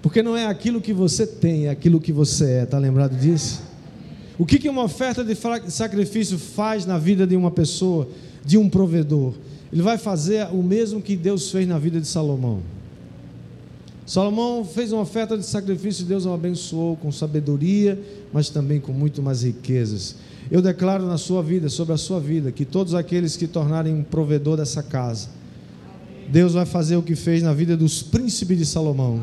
Porque 0.00 0.22
não 0.22 0.36
é 0.36 0.46
aquilo 0.46 0.80
que 0.80 0.92
você 0.92 1.26
tem, 1.26 1.66
é 1.66 1.70
aquilo 1.70 2.00
que 2.00 2.12
você 2.12 2.50
é. 2.52 2.62
Está 2.62 2.78
lembrado 2.78 3.18
disso? 3.18 3.71
O 4.42 4.44
que, 4.44 4.68
uma 4.68 4.82
oferta 4.82 5.22
de 5.22 5.36
sacrifício 5.70 6.36
faz 6.36 6.84
na 6.84 6.98
vida 6.98 7.24
de 7.24 7.36
uma 7.36 7.52
pessoa, 7.52 8.08
de 8.44 8.58
um 8.58 8.68
provedor? 8.68 9.34
Ele 9.72 9.82
vai 9.82 9.96
fazer 9.96 10.48
o 10.48 10.60
mesmo 10.64 11.00
que 11.00 11.14
Deus 11.14 11.48
fez 11.52 11.64
na 11.64 11.78
vida 11.78 12.00
de 12.00 12.08
Salomão. 12.08 12.58
Salomão 14.04 14.64
fez 14.64 14.92
uma 14.92 15.02
oferta 15.02 15.38
de 15.38 15.46
sacrifício, 15.46 16.04
Deus 16.04 16.26
o 16.26 16.32
abençoou 16.32 16.96
com 16.96 17.12
sabedoria, 17.12 17.96
mas 18.32 18.50
também 18.50 18.80
com 18.80 18.92
muito 18.92 19.22
mais 19.22 19.44
riquezas. 19.44 20.16
Eu 20.50 20.60
declaro 20.60 21.06
na 21.06 21.18
sua 21.18 21.40
vida, 21.40 21.68
sobre 21.68 21.94
a 21.94 21.96
sua 21.96 22.18
vida, 22.18 22.50
que 22.50 22.64
todos 22.64 22.96
aqueles 22.96 23.36
que 23.36 23.46
tornarem 23.46 23.94
um 23.94 24.02
provedor 24.02 24.56
dessa 24.56 24.82
casa, 24.82 25.28
Deus 26.28 26.54
vai 26.54 26.66
fazer 26.66 26.96
o 26.96 27.02
que 27.02 27.14
fez 27.14 27.44
na 27.44 27.54
vida 27.54 27.76
dos 27.76 28.02
príncipes 28.02 28.58
de 28.58 28.66
Salomão, 28.66 29.22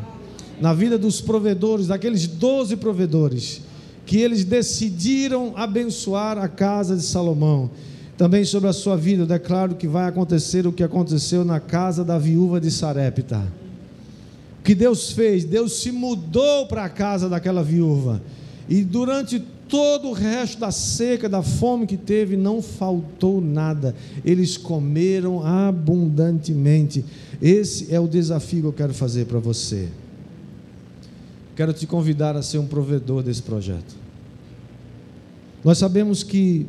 na 0.58 0.72
vida 0.72 0.96
dos 0.96 1.20
provedores, 1.20 1.88
daqueles 1.88 2.26
doze 2.26 2.74
provedores 2.74 3.68
que 4.10 4.18
eles 4.18 4.42
decidiram 4.42 5.52
abençoar 5.54 6.36
a 6.36 6.48
casa 6.48 6.96
de 6.96 7.02
Salomão. 7.02 7.70
Também 8.18 8.44
sobre 8.44 8.68
a 8.68 8.72
sua 8.72 8.96
vida, 8.96 9.22
eu 9.22 9.26
declaro 9.26 9.76
que 9.76 9.86
vai 9.86 10.08
acontecer 10.08 10.66
o 10.66 10.72
que 10.72 10.82
aconteceu 10.82 11.44
na 11.44 11.60
casa 11.60 12.04
da 12.04 12.18
viúva 12.18 12.60
de 12.60 12.72
Sarepta. 12.72 13.40
O 14.58 14.64
que 14.64 14.74
Deus 14.74 15.12
fez? 15.12 15.44
Deus 15.44 15.74
se 15.74 15.92
mudou 15.92 16.66
para 16.66 16.86
a 16.86 16.88
casa 16.88 17.28
daquela 17.28 17.62
viúva. 17.62 18.20
E 18.68 18.82
durante 18.82 19.38
todo 19.68 20.08
o 20.08 20.12
resto 20.12 20.58
da 20.58 20.72
seca, 20.72 21.28
da 21.28 21.40
fome 21.40 21.86
que 21.86 21.96
teve, 21.96 22.36
não 22.36 22.60
faltou 22.60 23.40
nada. 23.40 23.94
Eles 24.24 24.56
comeram 24.56 25.46
abundantemente. 25.46 27.04
Esse 27.40 27.94
é 27.94 28.00
o 28.00 28.08
desafio 28.08 28.62
que 28.62 28.66
eu 28.66 28.72
quero 28.72 28.92
fazer 28.92 29.26
para 29.26 29.38
você. 29.38 29.88
Quero 31.56 31.72
te 31.72 31.86
convidar 31.86 32.36
a 32.36 32.42
ser 32.42 32.58
um 32.58 32.66
provedor 32.66 33.22
desse 33.22 33.42
projeto. 33.42 33.94
Nós 35.64 35.78
sabemos 35.78 36.22
que, 36.22 36.66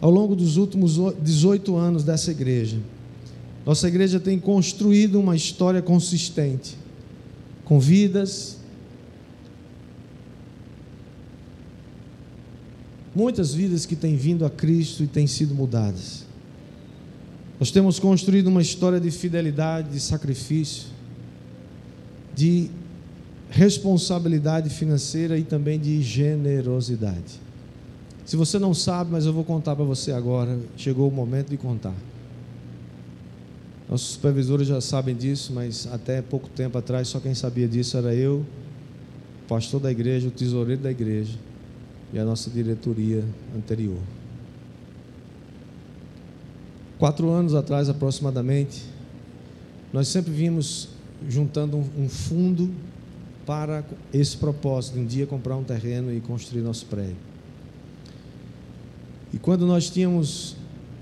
ao 0.00 0.10
longo 0.10 0.36
dos 0.36 0.56
últimos 0.56 0.96
18 1.20 1.76
anos 1.76 2.04
dessa 2.04 2.30
igreja, 2.30 2.78
nossa 3.64 3.88
igreja 3.88 4.20
tem 4.20 4.38
construído 4.38 5.18
uma 5.18 5.34
história 5.34 5.82
consistente, 5.82 6.76
com 7.64 7.80
vidas, 7.80 8.58
muitas 13.12 13.52
vidas 13.52 13.84
que 13.84 13.96
têm 13.96 14.14
vindo 14.14 14.44
a 14.46 14.50
Cristo 14.50 15.02
e 15.02 15.08
têm 15.08 15.26
sido 15.26 15.52
mudadas. 15.52 16.24
Nós 17.58 17.72
temos 17.72 17.98
construído 17.98 18.48
uma 18.48 18.62
história 18.62 19.00
de 19.00 19.10
fidelidade, 19.10 19.90
de 19.90 19.98
sacrifício, 19.98 20.88
de 22.36 22.70
responsabilidade 23.50 24.70
financeira 24.70 25.38
e 25.38 25.44
também 25.44 25.78
de 25.78 26.02
generosidade. 26.02 27.40
Se 28.24 28.36
você 28.36 28.58
não 28.58 28.74
sabe, 28.74 29.12
mas 29.12 29.24
eu 29.24 29.32
vou 29.32 29.44
contar 29.44 29.76
para 29.76 29.84
você 29.84 30.12
agora, 30.12 30.58
chegou 30.76 31.08
o 31.08 31.12
momento 31.12 31.50
de 31.50 31.56
contar. 31.56 31.94
Nossos 33.88 34.08
supervisores 34.08 34.66
já 34.66 34.80
sabem 34.80 35.14
disso, 35.14 35.52
mas 35.52 35.86
até 35.92 36.20
pouco 36.20 36.48
tempo 36.48 36.76
atrás 36.76 37.06
só 37.06 37.20
quem 37.20 37.34
sabia 37.34 37.68
disso 37.68 37.96
era 37.96 38.12
eu, 38.12 38.44
o 39.44 39.48
pastor 39.48 39.80
da 39.80 39.92
igreja, 39.92 40.26
o 40.26 40.30
tesoureiro 40.32 40.82
da 40.82 40.90
igreja 40.90 41.38
e 42.12 42.18
a 42.18 42.24
nossa 42.24 42.50
diretoria 42.50 43.24
anterior. 43.56 43.98
Quatro 46.98 47.30
anos 47.30 47.54
atrás, 47.54 47.88
aproximadamente, 47.88 48.82
nós 49.92 50.08
sempre 50.08 50.32
vimos 50.32 50.88
juntando 51.28 51.76
um, 51.76 52.08
fundo 52.08 52.70
para 53.46 53.84
esse 54.12 54.36
propósito, 54.36 54.98
um 54.98 55.06
dia 55.06 55.26
comprar 55.26 55.56
um 55.56 55.62
terreno 55.62 56.12
e 56.12 56.20
construir 56.20 56.62
nosso 56.62 56.84
prédio. 56.86 57.16
E 59.32 59.38
quando 59.38 59.66
nós 59.66 59.88
tínhamos 59.88 60.56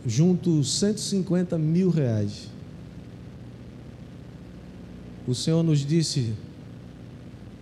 junto 0.06 0.62
150 0.62 1.56
mil 1.56 1.88
reais, 1.88 2.48
o 5.26 5.34
Senhor 5.34 5.62
nos 5.62 5.84
disse: 5.84 6.34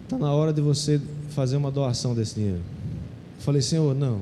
está 0.02 0.18
na 0.18 0.32
hora 0.32 0.52
de 0.52 0.60
você 0.60 1.00
fazer 1.30 1.56
uma 1.56 1.70
doação 1.70 2.14
desse 2.14 2.34
dinheiro. 2.34 2.60
Eu 3.36 3.42
falei, 3.42 3.62
Senhor, 3.62 3.94
não. 3.94 4.20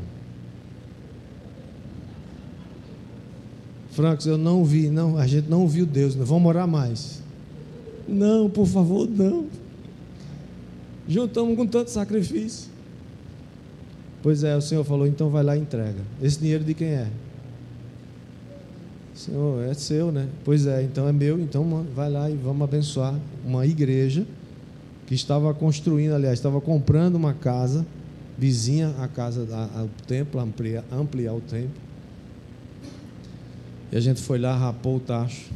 Francos, 3.90 4.26
eu 4.26 4.38
não 4.38 4.64
vi, 4.64 4.88
não, 4.88 5.16
a 5.16 5.26
gente 5.26 5.48
não 5.48 5.66
viu 5.66 5.84
Deus, 5.84 6.14
não 6.14 6.24
vamos 6.24 6.42
morar 6.42 6.66
mais. 6.66 7.22
Não, 8.06 8.48
por 8.48 8.66
favor, 8.66 9.08
não. 9.08 9.46
Juntamos 11.10 11.56
com 11.56 11.66
tanto 11.66 11.90
sacrifício. 11.90 12.70
Pois 14.22 14.44
é, 14.44 14.56
o 14.56 14.60
Senhor 14.60 14.84
falou, 14.84 15.08
então 15.08 15.28
vai 15.28 15.42
lá 15.42 15.56
e 15.56 15.60
entrega. 15.60 15.98
Esse 16.22 16.38
dinheiro 16.38 16.62
de 16.62 16.72
quem 16.72 16.86
é? 16.86 17.08
Senhor, 19.12 19.64
é 19.64 19.74
seu, 19.74 20.12
né? 20.12 20.28
Pois 20.44 20.66
é, 20.66 20.84
então 20.84 21.08
é 21.08 21.12
meu, 21.12 21.40
então 21.40 21.84
vai 21.94 22.08
lá 22.08 22.30
e 22.30 22.36
vamos 22.36 22.62
abençoar 22.62 23.18
uma 23.44 23.66
igreja 23.66 24.24
que 25.06 25.14
estava 25.14 25.52
construindo, 25.52 26.12
aliás, 26.12 26.38
estava 26.38 26.60
comprando 26.60 27.16
uma 27.16 27.34
casa 27.34 27.84
vizinha 28.38 28.94
à 29.00 29.08
casa, 29.08 29.46
ao 29.74 29.88
templo, 30.06 30.40
ampliar, 30.40 30.84
ampliar 30.92 31.34
o 31.34 31.40
templo. 31.40 31.82
E 33.90 33.96
a 33.96 34.00
gente 34.00 34.22
foi 34.22 34.38
lá, 34.38 34.56
rapou 34.56 34.96
o 34.96 35.00
tacho, 35.00 35.50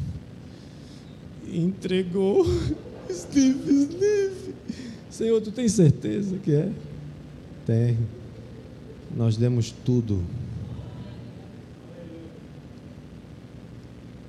entregou. 1.46 2.44
Steve, 3.08 3.84
Steve. 3.84 4.43
Senhor, 5.14 5.40
tu 5.40 5.52
tens 5.52 5.70
certeza 5.70 6.36
que 6.38 6.52
é? 6.52 6.72
Tem. 7.64 7.96
Nós 9.16 9.36
demos 9.36 9.70
tudo. 9.70 10.24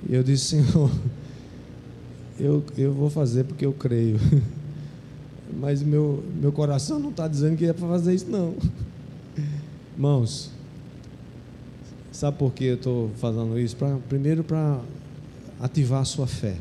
E 0.07 0.13
eu 0.13 0.21
disse, 0.21 0.45
Senhor, 0.45 0.91
eu, 2.39 2.63
eu 2.77 2.93
vou 2.93 3.09
fazer 3.09 3.45
porque 3.45 3.65
eu 3.65 3.73
creio. 3.73 4.19
Mas 5.59 5.81
meu, 5.81 6.23
meu 6.39 6.51
coração 6.51 6.99
não 6.99 7.09
está 7.09 7.27
dizendo 7.27 7.57
que 7.57 7.65
é 7.65 7.73
para 7.73 7.87
fazer 7.87 8.13
isso, 8.13 8.29
não. 8.29 8.53
Irmãos, 9.95 10.51
sabe 12.11 12.37
por 12.37 12.53
que 12.53 12.63
eu 12.63 12.75
estou 12.75 13.09
fazendo 13.15 13.59
isso? 13.59 13.75
Pra, 13.75 13.97
primeiro, 14.07 14.43
para 14.43 14.79
ativar 15.59 16.01
a 16.01 16.05
sua 16.05 16.27
fé. 16.27 16.57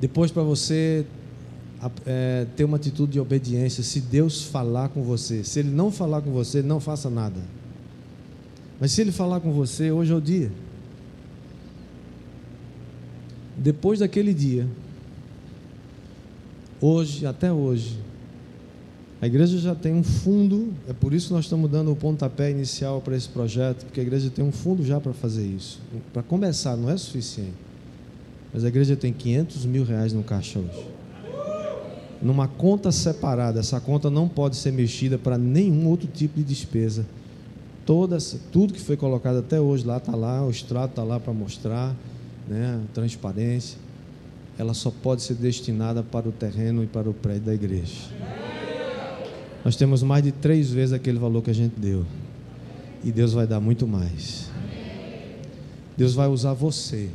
Depois, 0.00 0.30
para 0.30 0.42
você 0.42 1.04
é, 2.06 2.46
ter 2.56 2.64
uma 2.64 2.76
atitude 2.76 3.12
de 3.12 3.20
obediência. 3.20 3.82
Se 3.82 4.00
Deus 4.00 4.42
falar 4.44 4.88
com 4.88 5.02
você, 5.02 5.44
se 5.44 5.60
Ele 5.60 5.70
não 5.70 5.90
falar 5.90 6.22
com 6.22 6.30
você, 6.32 6.62
não 6.62 6.80
faça 6.80 7.10
nada. 7.10 7.40
Mas 8.80 8.92
se 8.92 9.00
Ele 9.00 9.12
falar 9.12 9.40
com 9.40 9.52
você, 9.52 9.90
hoje 9.90 10.12
é 10.12 10.16
o 10.16 10.20
dia. 10.20 10.50
Depois 13.56 14.00
daquele 14.00 14.34
dia, 14.34 14.66
hoje, 16.80 17.24
até 17.24 17.52
hoje, 17.52 17.98
a 19.22 19.26
igreja 19.26 19.56
já 19.58 19.74
tem 19.74 19.94
um 19.94 20.02
fundo, 20.02 20.74
é 20.88 20.92
por 20.92 21.14
isso 21.14 21.28
que 21.28 21.32
nós 21.32 21.46
estamos 21.46 21.70
dando 21.70 21.90
o 21.90 21.96
pontapé 21.96 22.50
inicial 22.50 23.00
para 23.00 23.16
esse 23.16 23.28
projeto, 23.28 23.84
porque 23.86 24.00
a 24.00 24.02
igreja 24.02 24.28
tem 24.28 24.44
um 24.44 24.52
fundo 24.52 24.84
já 24.84 25.00
para 25.00 25.14
fazer 25.14 25.46
isso. 25.46 25.80
Para 26.12 26.22
começar, 26.22 26.76
não 26.76 26.90
é 26.90 26.96
suficiente. 26.96 27.54
Mas 28.52 28.64
a 28.64 28.68
igreja 28.68 28.96
tem 28.96 29.12
500 29.12 29.64
mil 29.66 29.84
reais 29.84 30.12
no 30.12 30.22
caixa 30.22 30.58
hoje. 30.58 30.86
Numa 32.24 32.48
conta 32.48 32.90
separada, 32.90 33.60
essa 33.60 33.78
conta 33.78 34.08
não 34.08 34.26
pode 34.26 34.56
ser 34.56 34.72
mexida 34.72 35.18
para 35.18 35.36
nenhum 35.36 35.86
outro 35.86 36.08
tipo 36.08 36.38
de 36.38 36.42
despesa. 36.42 37.04
Todas, 37.84 38.38
tudo 38.50 38.72
que 38.72 38.80
foi 38.80 38.96
colocado 38.96 39.40
até 39.40 39.60
hoje 39.60 39.86
lá 39.86 39.98
está 39.98 40.16
lá, 40.16 40.42
o 40.42 40.50
extrato 40.50 40.92
está 40.92 41.04
lá 41.04 41.20
para 41.20 41.34
mostrar, 41.34 41.94
né, 42.48 42.80
transparência. 42.94 43.78
Ela 44.58 44.72
só 44.72 44.90
pode 44.90 45.20
ser 45.20 45.34
destinada 45.34 46.02
para 46.02 46.26
o 46.26 46.32
terreno 46.32 46.82
e 46.82 46.86
para 46.86 47.10
o 47.10 47.12
prédio 47.12 47.42
da 47.42 47.54
igreja. 47.54 47.92
Nós 49.62 49.76
temos 49.76 50.02
mais 50.02 50.24
de 50.24 50.32
três 50.32 50.70
vezes 50.70 50.94
aquele 50.94 51.18
valor 51.18 51.42
que 51.42 51.50
a 51.50 51.54
gente 51.54 51.78
deu. 51.78 52.06
E 53.04 53.12
Deus 53.12 53.34
vai 53.34 53.46
dar 53.46 53.60
muito 53.60 53.86
mais. 53.86 54.48
Deus 55.94 56.14
vai 56.14 56.28
usar 56.28 56.54
você. 56.54 57.10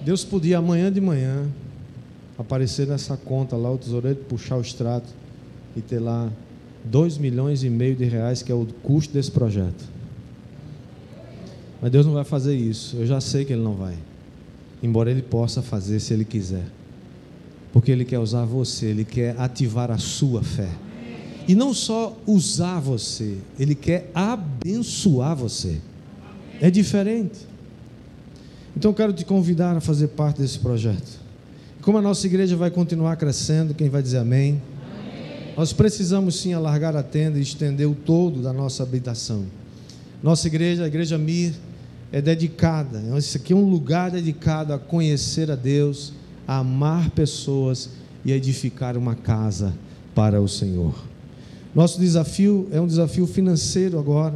Deus 0.00 0.24
podia 0.24 0.58
amanhã 0.58 0.90
de 0.90 1.00
manhã 1.00 1.46
aparecer 2.40 2.86
nessa 2.86 3.16
conta 3.16 3.56
lá, 3.56 3.70
o 3.70 3.76
tesoureiro 3.76 4.18
puxar 4.20 4.56
o 4.56 4.60
extrato 4.62 5.08
e 5.76 5.80
ter 5.80 5.98
lá 5.98 6.30
dois 6.84 7.18
milhões 7.18 7.62
e 7.62 7.68
meio 7.68 7.94
de 7.94 8.04
reais, 8.04 8.42
que 8.42 8.50
é 8.50 8.54
o 8.54 8.66
custo 8.82 9.12
desse 9.12 9.30
projeto. 9.30 9.84
Mas 11.82 11.90
Deus 11.90 12.06
não 12.06 12.14
vai 12.14 12.24
fazer 12.24 12.54
isso. 12.54 12.96
Eu 12.96 13.06
já 13.06 13.20
sei 13.20 13.44
que 13.44 13.52
Ele 13.52 13.62
não 13.62 13.74
vai. 13.74 13.94
Embora 14.82 15.10
Ele 15.10 15.22
possa 15.22 15.60
fazer 15.60 16.00
se 16.00 16.14
Ele 16.14 16.24
quiser. 16.24 16.64
Porque 17.72 17.92
Ele 17.92 18.04
quer 18.04 18.18
usar 18.18 18.44
você, 18.44 18.86
Ele 18.86 19.04
quer 19.04 19.38
ativar 19.38 19.90
a 19.90 19.98
sua 19.98 20.42
fé. 20.42 20.68
E 21.46 21.54
não 21.54 21.74
só 21.74 22.16
usar 22.26 22.80
você, 22.80 23.36
Ele 23.58 23.74
quer 23.74 24.10
abençoar 24.14 25.36
você. 25.36 25.78
É 26.60 26.70
diferente. 26.70 27.38
Então 28.76 28.90
eu 28.90 28.94
quero 28.94 29.12
te 29.12 29.24
convidar 29.24 29.76
a 29.76 29.80
fazer 29.80 30.08
parte 30.08 30.40
desse 30.40 30.58
projeto. 30.58 31.20
Como 31.82 31.96
a 31.96 32.02
nossa 32.02 32.26
igreja 32.26 32.56
vai 32.56 32.70
continuar 32.70 33.16
crescendo, 33.16 33.72
quem 33.72 33.88
vai 33.88 34.02
dizer 34.02 34.18
amém? 34.18 34.60
amém? 34.92 35.54
Nós 35.56 35.72
precisamos 35.72 36.38
sim 36.38 36.52
alargar 36.52 36.94
a 36.94 37.02
tenda 37.02 37.38
e 37.38 37.42
estender 37.42 37.88
o 37.88 37.94
todo 37.94 38.42
da 38.42 38.52
nossa 38.52 38.82
habitação. 38.82 39.46
Nossa 40.22 40.46
igreja, 40.46 40.84
a 40.84 40.86
igreja 40.86 41.16
Mir, 41.16 41.54
é 42.12 42.20
dedicada. 42.20 43.02
Isso 43.16 43.38
aqui 43.38 43.54
é 43.54 43.56
um 43.56 43.70
lugar 43.70 44.10
dedicado 44.10 44.74
a 44.74 44.78
conhecer 44.78 45.50
a 45.50 45.56
Deus, 45.56 46.12
a 46.46 46.58
amar 46.58 47.10
pessoas 47.10 47.88
e 48.26 48.32
a 48.32 48.36
edificar 48.36 48.98
uma 48.98 49.14
casa 49.14 49.72
para 50.14 50.38
o 50.38 50.48
Senhor. 50.48 50.94
Nosso 51.74 51.98
desafio 51.98 52.68
é 52.72 52.78
um 52.78 52.86
desafio 52.86 53.26
financeiro 53.26 53.98
agora, 53.98 54.34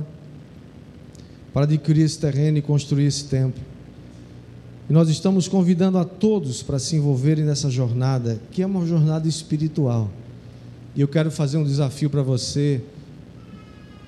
para 1.53 1.65
adquirir 1.65 2.05
esse 2.05 2.19
terreno 2.19 2.57
e 2.57 2.63
construir 2.63 3.05
esse 3.05 3.25
templo. 3.25 3.74
E 4.89 4.93
nós 4.93 5.09
estamos 5.09 5.49
convidando 5.49 5.97
a 5.97 6.05
todos 6.05 6.63
para 6.63 6.79
se 6.79 6.97
envolverem 6.97 7.45
nessa 7.45 7.71
jornada, 7.71 8.39
que 8.51 8.63
é 8.63 8.67
uma 8.67 8.87
jornada 8.87 9.27
espiritual. 9.27 10.11
E 10.95 11.01
eu 11.01 11.09
quero 11.09 11.31
fazer 11.31 11.57
um 11.57 11.65
desafio 11.65 12.11
para 12.11 12.23
você, 12.23 12.83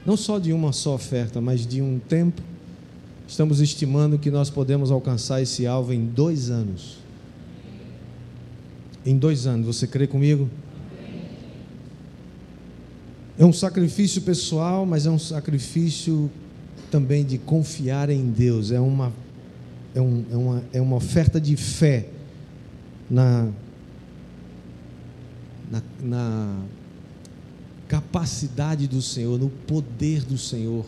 não 0.05 0.17
só 0.17 0.39
de 0.39 0.53
uma 0.53 0.73
só 0.73 0.95
oferta, 0.95 1.41
mas 1.41 1.67
de 1.67 1.81
um 1.81 1.99
tempo. 1.99 2.43
Estamos 3.27 3.61
estimando 3.61 4.19
que 4.19 4.31
nós 4.31 4.51
podemos 4.51 4.91
alcançar 4.91 5.43
esse 5.43 5.67
alvo 5.67 5.93
em 5.93 6.05
dois 6.07 6.51
anos. 6.51 6.99
Em 9.05 9.17
dois 9.17 9.47
anos, 9.47 9.67
você 9.67 9.87
crê 9.87 10.07
comigo? 10.07 10.49
É 13.39 13.45
um 13.45 13.53
sacrifício 13.53 14.23
pessoal, 14.23 14.87
mas 14.87 15.07
é 15.07 15.11
um 15.11 15.19
sacrifício 15.19 16.31
também 16.91 17.25
de 17.25 17.37
confiar 17.37 18.11
em 18.11 18.27
Deus. 18.27 18.71
É 18.71 18.81
uma, 18.81 19.13
é, 19.97 20.01
um, 20.01 20.25
é 20.31 20.37
uma, 20.37 20.63
é 20.75 20.81
uma 20.81 20.97
oferta 20.97 21.41
de 21.41 21.57
fé 21.57 22.07
na, 23.11 23.49
na, 25.71 25.83
na 26.03 26.63
capacidade 27.89 28.87
do 28.87 29.01
Senhor, 29.01 29.39
no 29.39 29.49
poder 29.49 30.23
do 30.23 30.37
Senhor, 30.37 30.85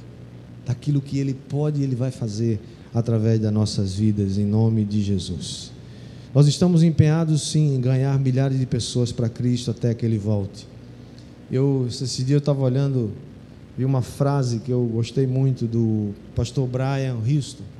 daquilo 0.66 1.00
que 1.00 1.18
Ele 1.18 1.32
pode 1.32 1.80
e 1.80 1.84
Ele 1.84 1.96
vai 1.96 2.10
fazer 2.10 2.60
através 2.92 3.40
das 3.40 3.52
nossas 3.52 3.94
vidas, 3.94 4.36
em 4.36 4.44
nome 4.44 4.84
de 4.84 5.02
Jesus. 5.02 5.72
Nós 6.34 6.46
estamos 6.46 6.82
empenhados 6.82 7.50
sim 7.50 7.76
em 7.76 7.80
ganhar 7.80 8.18
milhares 8.18 8.58
de 8.58 8.66
pessoas 8.66 9.10
para 9.10 9.30
Cristo 9.30 9.70
até 9.70 9.94
que 9.94 10.04
Ele 10.04 10.18
volte. 10.18 10.68
Eu, 11.50 11.86
esse 11.88 12.22
dia 12.22 12.36
eu 12.36 12.40
estava 12.40 12.60
olhando, 12.60 13.10
vi 13.76 13.86
uma 13.86 14.02
frase 14.02 14.58
que 14.58 14.70
eu 14.70 14.84
gostei 14.84 15.26
muito 15.26 15.66
do 15.66 16.12
pastor 16.34 16.68
Brian 16.68 17.16
Houston. 17.26 17.77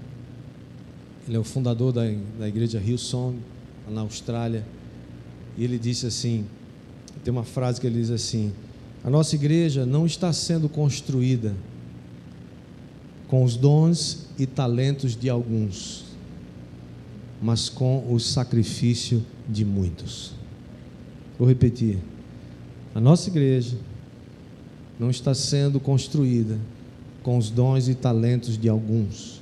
Ele 1.29 1.37
é 1.37 1.41
o 1.41 1.45
fundador 1.45 1.93
da, 1.93 2.03
da 2.39 2.49
igreja 2.49 2.81
Hillsong, 2.81 3.37
na 3.89 4.01
Austrália. 4.01 4.65
E 5.57 5.63
ele 5.63 5.79
disse 5.79 6.07
assim: 6.07 6.47
tem 7.23 7.31
uma 7.31 7.45
frase 7.45 7.81
que 7.81 7.87
ele 7.87 8.01
diz 8.01 8.11
assim: 8.11 8.53
A 9.05 9.11
nossa 9.11 9.35
igreja 9.35 9.85
não 9.85 10.07
está 10.07 10.33
sendo 10.33 10.69
construída 10.69 11.55
com 13.27 13.45
os 13.45 13.57
dons 13.57 14.27
e 14.39 14.47
talentos 14.47 15.15
de 15.15 15.29
alguns, 15.29 16.07
mas 17.43 17.69
com 17.69 18.11
o 18.11 18.19
sacrifício 18.19 19.23
de 19.47 19.65
muitos. 19.65 20.33
Vou 21.39 21.47
repetir. 21.47 21.99
A 22.95 23.01
nossa 23.01 23.29
igreja 23.29 23.77
não 24.99 25.11
está 25.11 25.35
sendo 25.35 25.79
construída 25.79 26.59
com 27.23 27.37
os 27.37 27.51
dons 27.51 27.89
e 27.89 27.95
talentos 27.95 28.57
de 28.57 28.69
alguns. 28.69 29.38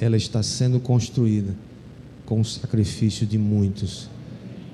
Ela 0.00 0.16
está 0.16 0.42
sendo 0.42 0.78
construída 0.78 1.54
com 2.24 2.40
o 2.40 2.44
sacrifício 2.44 3.26
de 3.26 3.38
muitos. 3.38 4.08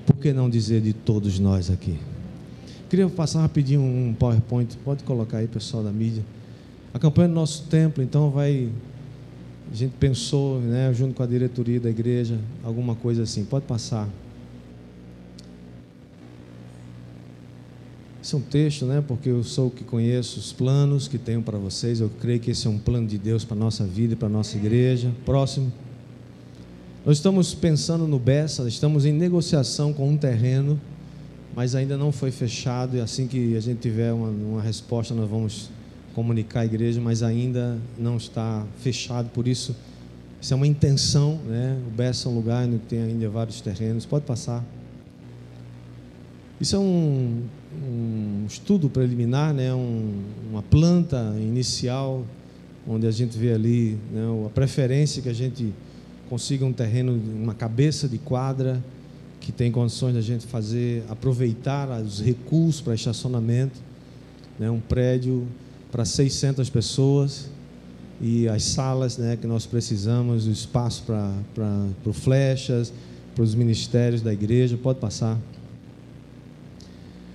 Por 0.06 0.16
que 0.16 0.32
não 0.32 0.50
dizer 0.50 0.80
de 0.80 0.92
todos 0.92 1.38
nós 1.38 1.70
aqui? 1.70 1.98
Queria 2.88 3.08
passar 3.08 3.40
rapidinho 3.40 3.80
um 3.80 4.14
PowerPoint. 4.18 4.76
Pode 4.84 5.04
colocar 5.04 5.38
aí, 5.38 5.46
pessoal 5.46 5.82
da 5.82 5.92
mídia. 5.92 6.24
A 6.92 6.98
campanha 6.98 7.28
do 7.28 7.34
nosso 7.34 7.64
templo, 7.64 8.02
então, 8.02 8.30
vai. 8.30 8.68
A 9.72 9.74
gente 9.74 9.94
pensou, 9.98 10.60
né, 10.60 10.92
junto 10.92 11.14
com 11.14 11.22
a 11.22 11.26
diretoria 11.26 11.80
da 11.80 11.88
igreja, 11.88 12.38
alguma 12.62 12.94
coisa 12.94 13.22
assim. 13.22 13.44
Pode 13.44 13.64
passar. 13.64 14.08
Esse 18.22 18.36
é 18.36 18.38
um 18.38 18.40
texto, 18.40 18.86
né? 18.86 19.02
Porque 19.04 19.28
eu 19.28 19.42
sou 19.42 19.66
o 19.66 19.70
que 19.70 19.82
conheço 19.82 20.38
os 20.38 20.52
planos 20.52 21.08
que 21.08 21.18
tenho 21.18 21.42
para 21.42 21.58
vocês. 21.58 21.98
Eu 21.98 22.08
creio 22.20 22.38
que 22.38 22.52
esse 22.52 22.68
é 22.68 22.70
um 22.70 22.78
plano 22.78 23.08
de 23.08 23.18
Deus 23.18 23.44
para 23.44 23.56
a 23.56 23.58
nossa 23.58 23.84
vida 23.84 24.12
e 24.12 24.16
para 24.16 24.28
a 24.28 24.30
nossa 24.30 24.56
igreja. 24.56 25.10
Próximo. 25.24 25.72
Nós 27.04 27.16
estamos 27.16 27.52
pensando 27.52 28.06
no 28.06 28.20
Bessa, 28.20 28.68
estamos 28.68 29.04
em 29.04 29.12
negociação 29.12 29.92
com 29.92 30.08
um 30.08 30.16
terreno, 30.16 30.80
mas 31.52 31.74
ainda 31.74 31.96
não 31.96 32.12
foi 32.12 32.30
fechado. 32.30 32.96
E 32.96 33.00
assim 33.00 33.26
que 33.26 33.56
a 33.56 33.60
gente 33.60 33.80
tiver 33.80 34.12
uma, 34.12 34.28
uma 34.28 34.62
resposta, 34.62 35.12
nós 35.12 35.28
vamos 35.28 35.68
comunicar 36.14 36.60
à 36.60 36.64
igreja, 36.64 37.00
mas 37.00 37.24
ainda 37.24 37.76
não 37.98 38.18
está 38.18 38.64
fechado. 38.78 39.30
Por 39.30 39.48
isso, 39.48 39.74
isso 40.40 40.54
é 40.54 40.56
uma 40.56 40.68
intenção, 40.68 41.40
né? 41.44 41.76
O 41.88 41.90
Bessa 41.90 42.28
é 42.28 42.30
um 42.30 42.36
lugar 42.36 42.68
onde 42.68 42.78
tem 42.78 43.02
ainda 43.02 43.28
vários 43.28 43.60
terrenos. 43.60 44.06
Pode 44.06 44.24
passar. 44.24 44.64
Isso 46.60 46.76
é 46.76 46.78
um, 46.78 47.42
um 47.84 48.44
estudo 48.46 48.88
preliminar, 48.88 49.52
né, 49.54 49.72
um, 49.74 50.22
uma 50.50 50.62
planta 50.62 51.34
inicial, 51.38 52.24
onde 52.86 53.06
a 53.06 53.10
gente 53.10 53.38
vê 53.38 53.52
ali 53.52 53.98
né, 54.12 54.22
a 54.46 54.50
preferência 54.50 55.22
que 55.22 55.28
a 55.28 55.34
gente 55.34 55.72
consiga 56.28 56.64
um 56.64 56.72
terreno, 56.72 57.20
uma 57.34 57.54
cabeça 57.54 58.08
de 58.08 58.18
quadra, 58.18 58.82
que 59.40 59.52
tem 59.52 59.70
condições 59.70 60.16
a 60.16 60.20
gente 60.20 60.46
fazer, 60.46 61.04
aproveitar 61.08 61.88
os 62.00 62.20
recursos 62.20 62.80
para 62.80 62.94
estacionamento, 62.94 63.80
né, 64.58 64.70
um 64.70 64.80
prédio 64.80 65.46
para 65.90 66.04
600 66.04 66.70
pessoas 66.70 67.50
e 68.20 68.48
as 68.48 68.62
salas 68.62 69.18
né, 69.18 69.36
que 69.36 69.46
nós 69.46 69.66
precisamos, 69.66 70.46
o 70.46 70.50
espaço 70.50 71.02
para, 71.04 71.32
para, 71.54 71.86
para 72.02 72.12
flechas, 72.12 72.92
para 73.34 73.42
os 73.42 73.54
ministérios 73.54 74.22
da 74.22 74.32
igreja, 74.32 74.78
pode 74.80 75.00
passar. 75.00 75.38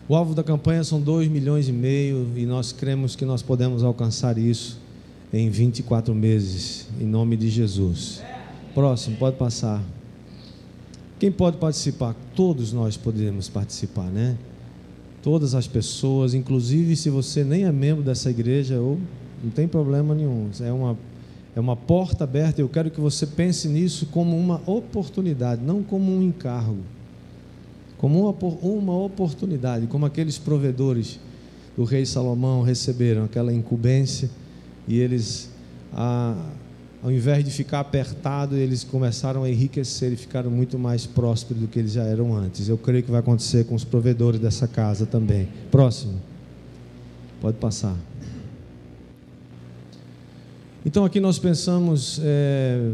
O 0.10 0.16
alvo 0.16 0.34
da 0.34 0.42
campanha 0.42 0.86
são 0.86 1.02
2 1.02 1.28
milhões 1.28 1.68
e 1.68 1.72
meio 1.74 2.26
e 2.34 2.46
nós 2.46 2.72
cremos 2.72 3.14
que 3.14 3.26
nós 3.26 3.42
podemos 3.42 3.84
alcançar 3.84 4.38
isso 4.38 4.80
em 5.34 5.50
24 5.50 6.16
meses, 6.16 6.88
em 6.98 7.04
nome 7.04 7.36
de 7.36 7.50
Jesus. 7.50 8.22
Próximo, 8.74 9.18
pode 9.18 9.36
passar. 9.36 9.84
Quem 11.20 11.30
pode 11.30 11.58
participar? 11.58 12.16
Todos 12.34 12.72
nós 12.72 12.96
podemos 12.96 13.50
participar, 13.50 14.10
né? 14.10 14.38
Todas 15.22 15.54
as 15.54 15.68
pessoas, 15.68 16.34
inclusive 16.34 16.96
se 16.96 17.10
você 17.10 17.44
nem 17.44 17.66
é 17.66 17.72
membro 17.74 18.02
dessa 18.02 18.30
igreja, 18.30 18.80
ou 18.80 18.98
não 19.44 19.52
tem 19.52 19.68
problema 19.68 20.16
nenhum. 20.16 20.50
É 20.62 20.72
uma, 20.72 20.98
é 21.54 21.60
uma 21.60 21.76
porta 21.76 22.24
aberta. 22.24 22.62
Eu 22.62 22.70
quero 22.70 22.90
que 22.90 23.02
você 23.02 23.28
pense 23.28 23.68
nisso 23.68 24.06
como 24.06 24.38
uma 24.38 24.62
oportunidade, 24.66 25.62
não 25.62 25.84
como 25.84 26.16
um 26.16 26.22
encargo. 26.24 26.78
Como 27.98 28.30
uma, 28.30 28.58
uma 28.62 28.98
oportunidade, 28.98 29.88
como 29.88 30.06
aqueles 30.06 30.38
provedores 30.38 31.20
do 31.76 31.84
rei 31.84 32.06
Salomão 32.06 32.64
receberam 32.64 33.24
aquela 33.26 33.54
incumbência 33.54 34.30
e 34.88 35.00
eles. 35.00 35.50
Ao 37.04 37.12
invés 37.12 37.46
de 37.46 37.52
ficar 37.52 37.80
apertado, 37.80 38.56
eles 38.56 38.84
começaram 38.84 39.44
a 39.44 39.50
enriquecer 39.50 40.12
e 40.12 40.16
ficaram 40.16 40.50
muito 40.50 40.80
mais 40.80 41.06
prósperos 41.06 41.62
do 41.62 41.68
que 41.68 41.78
eles 41.78 41.92
já 41.92 42.04
eram 42.04 42.36
antes. 42.36 42.68
Eu 42.68 42.78
creio 42.78 43.04
que 43.04 43.12
vai 43.12 43.20
acontecer 43.20 43.66
com 43.66 43.76
os 43.76 43.84
provedores 43.84 44.40
dessa 44.40 44.68
casa 44.68 45.06
também. 45.06 45.48
Próximo. 45.70 46.20
Pode 47.40 47.58
passar. 47.58 47.96
Então 50.84 51.06
aqui 51.06 51.20
nós 51.20 51.38
pensamos 51.38 52.20
é, 52.24 52.92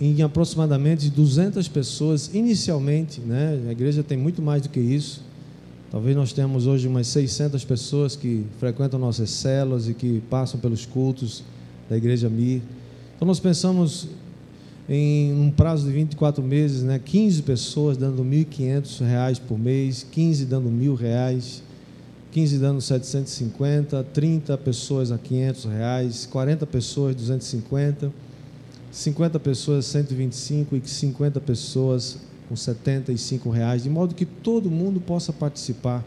em 0.00 0.22
aproximadamente 0.22 1.10
200 1.10 1.66
pessoas 1.68 2.30
inicialmente, 2.32 3.20
né? 3.20 3.60
A 3.68 3.72
igreja 3.72 4.02
tem 4.02 4.16
muito 4.16 4.40
mais 4.40 4.62
do 4.62 4.68
que 4.68 4.78
isso. 4.78 5.22
Talvez 5.90 6.14
nós 6.14 6.32
tenhamos 6.32 6.66
hoje 6.66 6.86
umas 6.86 7.06
600 7.08 7.64
pessoas 7.64 8.14
que 8.14 8.44
frequentam 8.60 8.98
nossas 8.98 9.30
células 9.30 9.88
e 9.88 9.94
que 9.94 10.22
passam 10.28 10.60
pelos 10.60 10.84
cultos 10.84 11.42
da 11.88 11.96
igreja 11.96 12.28
Mir. 12.28 12.62
Então 13.16 13.26
nós 13.26 13.40
pensamos 13.40 14.08
em 14.88 15.32
um 15.32 15.50
prazo 15.50 15.86
de 15.86 15.92
24 15.92 16.42
meses, 16.42 16.82
né, 16.82 16.98
15 16.98 17.42
pessoas 17.42 17.96
dando 17.96 18.22
R$ 18.22 18.46
1.500 18.46 19.40
por 19.40 19.58
mês, 19.58 20.06
15 20.10 20.46
dando 20.46 20.68
R$ 20.68 20.94
reais, 20.94 21.62
15 22.32 22.58
dando 22.58 22.80
750, 22.80 24.04
30 24.14 24.56
pessoas 24.58 25.10
a 25.10 25.16
R$ 25.16 25.52
reais, 25.76 26.26
40 26.30 26.66
pessoas 26.66 27.16
250, 27.16 28.12
50 28.90 29.38
pessoas 29.38 29.86
125 29.86 30.76
e 30.76 30.82
50 30.84 31.40
pessoas 31.40 32.18
com 32.48 32.56
75 32.56 33.50
reais, 33.50 33.82
de 33.82 33.90
modo 33.90 34.14
que 34.14 34.24
todo 34.24 34.70
mundo 34.70 35.00
possa 35.00 35.32
participar. 35.32 36.04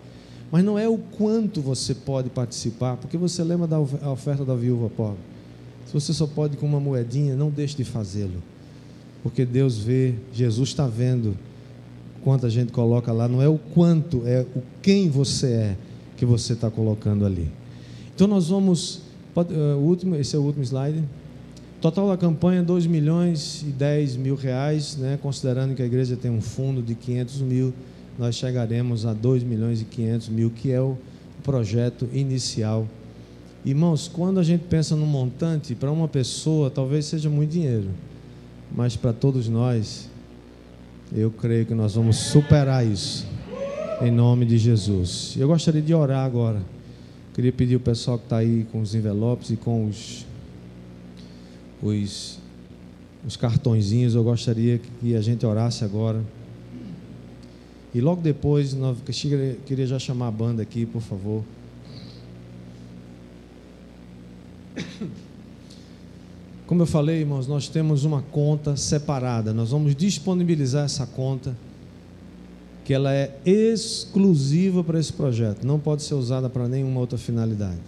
Mas 0.52 0.66
não 0.66 0.78
é 0.78 0.90
o 0.90 0.98
quanto 0.98 1.62
você 1.62 1.94
pode 1.94 2.30
participar, 2.30 2.98
porque 2.98 3.18
você 3.18 3.44
lembra 3.44 3.68
da 3.68 3.80
oferta 3.80 4.44
da 4.44 4.56
viúva 4.56 4.90
pobre. 4.90 5.20
Se 5.86 5.94
você 5.94 6.14
só 6.14 6.28
pode 6.28 6.58
com 6.58 6.66
uma 6.66 6.80
moedinha, 6.80 7.36
não 7.36 7.50
deixe 7.50 7.78
de 7.78 7.84
fazê-lo. 7.84 8.42
Porque 9.24 9.46
Deus 9.46 9.78
vê, 9.78 10.16
Jesus 10.34 10.70
está 10.70 10.88
vendo 10.88 11.38
quanta 12.24 12.50
gente 12.50 12.72
coloca 12.72 13.12
lá, 13.12 13.28
não 13.28 13.42
é 13.42 13.48
o 13.48 13.58
quanto, 13.58 14.24
é 14.26 14.46
o 14.56 14.62
quem 14.82 15.10
você 15.10 15.48
é 15.48 15.78
que 16.18 16.26
você 16.26 16.54
está 16.54 16.70
colocando 16.70 17.26
ali. 17.26 17.52
Então 18.14 18.28
nós 18.28 18.50
vamos, 18.50 19.02
pode, 19.34 19.54
uh, 19.54 19.78
último, 19.78 20.16
esse 20.16 20.36
é 20.36 20.40
o 20.40 20.42
último 20.42 20.64
slide. 20.64 21.04
Total 21.82 22.08
da 22.08 22.16
campanha, 22.16 22.62
2 22.62 22.86
milhões 22.86 23.64
e 23.64 23.72
10 23.72 24.16
mil 24.16 24.36
reais, 24.36 24.96
né? 24.96 25.18
considerando 25.22 25.76
que 25.76 25.82
a 25.82 25.86
igreja 25.86 26.16
tem 26.16 26.30
um 26.30 26.42
fundo 26.42 26.82
de 26.82 26.94
500 26.96 27.42
mil, 27.42 27.74
nós 28.18 28.36
chegaremos 28.36 29.06
a 29.06 29.14
2 29.14 29.44
milhões 29.44 29.82
e 29.82 29.86
500 29.86 30.30
mil, 30.30 30.52
que 30.52 30.72
é 30.72 30.80
o 30.80 30.96
projeto 31.44 32.08
inicial 32.14 32.88
Irmãos, 33.64 34.08
quando 34.08 34.40
a 34.40 34.44
gente 34.44 34.64
pensa 34.64 34.96
no 34.96 35.06
montante, 35.06 35.76
para 35.76 35.92
uma 35.92 36.08
pessoa 36.08 36.72
talvez 36.72 37.06
seja 37.06 37.30
muito 37.30 37.52
dinheiro, 37.52 37.90
mas 38.76 38.96
para 38.96 39.14
todos 39.14 39.48
nós, 39.48 40.10
eu 41.14 41.30
creio 41.30 41.64
que 41.68 41.76
nós 41.76 41.94
vamos 41.94 42.18
superar 42.18 42.84
isso, 42.84 43.28
em 44.02 44.10
nome 44.10 44.48
de 44.48 44.58
Jesus. 44.58 45.36
Eu 45.38 45.48
gostaria 45.48 45.82
de 45.82 45.94
orar 45.94 46.26
agora. 46.26 46.60
Queria 47.36 47.52
pedir 47.52 47.76
o 47.76 47.80
pessoal 47.80 48.18
que 48.18 48.24
está 48.24 48.38
aí 48.38 48.66
com 48.72 48.82
os 48.82 48.96
envelopes 48.96 49.52
e 49.52 49.56
com 49.56 49.86
os, 49.86 50.26
os, 51.82 52.40
os 53.26 53.36
cartõezinhos, 53.36 54.16
eu 54.16 54.24
gostaria 54.24 54.80
que 55.00 55.16
a 55.16 55.22
gente 55.22 55.46
orasse 55.46 55.84
agora. 55.84 56.24
E 57.94 58.00
logo 58.00 58.22
depois, 58.22 58.74
nós, 58.74 58.98
queria 59.66 59.86
já 59.86 60.00
chamar 60.00 60.28
a 60.28 60.32
banda 60.32 60.62
aqui, 60.62 60.86
por 60.86 61.02
favor. 61.02 61.44
Como 66.66 66.84
eu 66.84 66.86
falei, 66.86 67.20
irmãos, 67.20 67.48
nós 67.48 67.68
temos 67.68 68.06
uma 68.06 68.22
conta 68.22 68.78
separada. 68.78 69.54
Nós 69.54 69.72
vamos 69.72 69.94
disponibilizar 69.94 70.86
essa 70.86 71.06
conta, 71.06 71.54
que 72.86 72.94
ela 72.94 73.14
é 73.14 73.38
exclusiva 73.46 74.82
para 74.84 74.98
esse 74.98 75.12
projeto, 75.12 75.66
não 75.66 75.78
pode 75.80 76.02
ser 76.02 76.14
usada 76.16 76.50
para 76.50 76.68
nenhuma 76.68 77.00
outra 77.00 77.18
finalidade. 77.18 77.80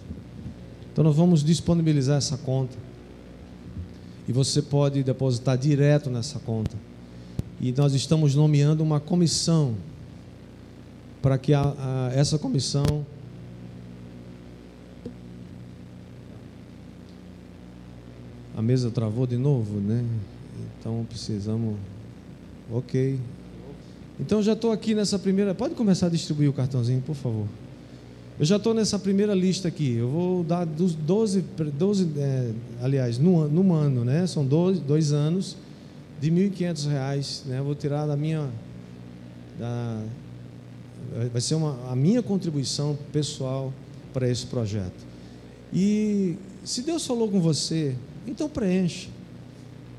Então 0.92 1.02
nós 1.02 1.16
vamos 1.16 1.42
disponibilizar 1.42 2.18
essa 2.18 2.36
conta. 2.36 2.76
E 4.26 4.32
você 4.32 4.62
pode 4.62 5.02
depositar 5.02 5.56
direto 5.58 6.10
nessa 6.10 6.38
conta. 6.38 6.76
E 7.60 7.72
nós 7.72 7.94
estamos 7.94 8.34
nomeando 8.34 8.82
uma 8.82 9.00
comissão 9.00 9.74
para 11.20 11.38
que 11.38 11.54
a, 11.54 11.62
a, 11.62 12.12
essa 12.14 12.38
comissão 12.38 13.04
A 18.56 18.62
mesa 18.62 18.88
travou 18.90 19.26
de 19.26 19.36
novo, 19.36 19.80
né? 19.80 20.04
Então 20.78 21.04
precisamos. 21.08 21.76
Ok. 22.70 23.18
Então 24.20 24.40
já 24.40 24.52
estou 24.52 24.70
aqui 24.70 24.94
nessa 24.94 25.18
primeira. 25.18 25.54
Pode 25.54 25.74
começar 25.74 26.06
a 26.06 26.10
distribuir 26.10 26.48
o 26.48 26.52
cartãozinho, 26.52 27.02
por 27.02 27.16
favor. 27.16 27.46
Eu 28.38 28.44
já 28.44 28.56
estou 28.56 28.74
nessa 28.74 28.98
primeira 28.98 29.32
lista 29.32 29.68
aqui. 29.68 29.94
Eu 29.94 30.08
vou 30.08 30.42
dar 30.42 30.64
dos 30.64 30.94
12, 30.94 31.42
12 31.78 32.10
é, 32.18 32.52
aliás, 32.82 33.16
no, 33.18 33.46
no 33.48 33.72
ano, 33.72 34.04
né? 34.04 34.26
São 34.26 34.44
12, 34.44 34.80
dois 34.80 35.12
anos 35.12 35.56
de 36.20 36.30
R$ 36.30 36.50
1.500, 36.50 37.46
né? 37.46 37.58
Eu 37.60 37.64
vou 37.64 37.74
tirar 37.74 38.06
da 38.06 38.16
minha. 38.16 38.48
Da, 39.58 40.02
vai 41.32 41.40
ser 41.40 41.54
uma, 41.54 41.78
a 41.88 41.94
minha 41.94 42.22
contribuição 42.22 42.98
pessoal 43.12 43.72
para 44.12 44.28
esse 44.28 44.46
projeto. 44.46 45.06
E 45.72 46.36
se 46.64 46.82
Deus 46.82 47.06
falou 47.06 47.28
com 47.28 47.40
você, 47.40 47.94
então 48.26 48.48
preenche. 48.48 49.10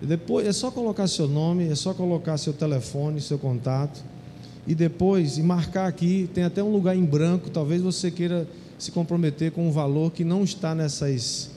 Depois 0.02 0.46
é 0.46 0.52
só 0.52 0.70
colocar 0.70 1.08
seu 1.08 1.28
nome, 1.28 1.70
é 1.70 1.76
só 1.76 1.94
colocar 1.94 2.38
seu 2.38 2.52
telefone, 2.52 3.22
seu 3.22 3.40
contato. 3.40 4.04
E 4.68 4.74
depois, 4.74 5.38
e 5.38 5.44
marcar 5.44 5.88
aqui, 5.88 6.30
tem 6.34 6.44
até 6.44 6.64
um 6.64 6.72
lugar 6.72 6.96
em 6.96 7.06
branco, 7.06 7.50
talvez 7.50 7.82
você 7.82 8.10
queira 8.10 8.48
se 8.78 8.92
comprometer 8.92 9.52
com 9.52 9.68
um 9.68 9.72
valor 9.72 10.12
que 10.12 10.24
não 10.24 10.44
está 10.44 10.74
nessas 10.74 11.52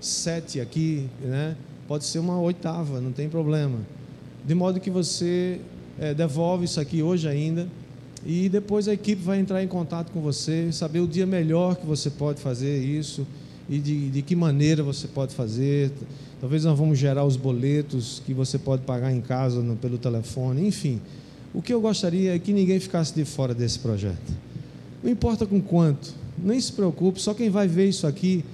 sete 0.00 0.60
aqui, 0.60 1.08
né? 1.22 1.56
Pode 1.86 2.04
ser 2.04 2.18
uma 2.18 2.38
oitava, 2.40 3.00
não 3.00 3.12
tem 3.12 3.28
problema. 3.28 3.78
De 4.44 4.54
modo 4.54 4.80
que 4.80 4.90
você 4.90 5.60
é, 5.98 6.12
devolve 6.14 6.64
isso 6.64 6.80
aqui 6.80 7.02
hoje 7.02 7.28
ainda. 7.28 7.66
E 8.26 8.48
depois 8.48 8.88
a 8.88 8.92
equipe 8.92 9.22
vai 9.22 9.38
entrar 9.38 9.62
em 9.62 9.68
contato 9.68 10.10
com 10.10 10.20
você, 10.20 10.70
saber 10.72 11.00
o 11.00 11.06
dia 11.06 11.26
melhor 11.26 11.76
que 11.76 11.86
você 11.86 12.10
pode 12.10 12.40
fazer 12.40 12.78
isso 12.82 13.26
e 13.68 13.78
de, 13.78 14.10
de 14.10 14.22
que 14.22 14.34
maneira 14.34 14.82
você 14.82 15.06
pode 15.06 15.34
fazer. 15.34 15.92
Talvez 16.40 16.64
nós 16.64 16.78
vamos 16.78 16.98
gerar 16.98 17.24
os 17.24 17.36
boletos 17.36 18.22
que 18.24 18.34
você 18.34 18.58
pode 18.58 18.82
pagar 18.82 19.12
em 19.12 19.20
casa 19.20 19.62
no, 19.62 19.76
pelo 19.76 19.98
telefone, 19.98 20.66
enfim. 20.66 21.00
O 21.54 21.62
que 21.62 21.72
eu 21.72 21.80
gostaria 21.80 22.34
é 22.34 22.38
que 22.38 22.52
ninguém 22.52 22.78
ficasse 22.78 23.14
de 23.14 23.24
fora 23.24 23.54
desse 23.54 23.78
projeto. 23.78 24.32
Não 25.02 25.10
importa 25.10 25.46
com 25.46 25.60
quanto, 25.60 26.14
nem 26.36 26.60
se 26.60 26.72
preocupe, 26.72 27.20
só 27.20 27.32
quem 27.34 27.50
vai 27.50 27.66
ver 27.66 27.88
isso 27.88 28.06
aqui 28.06 28.44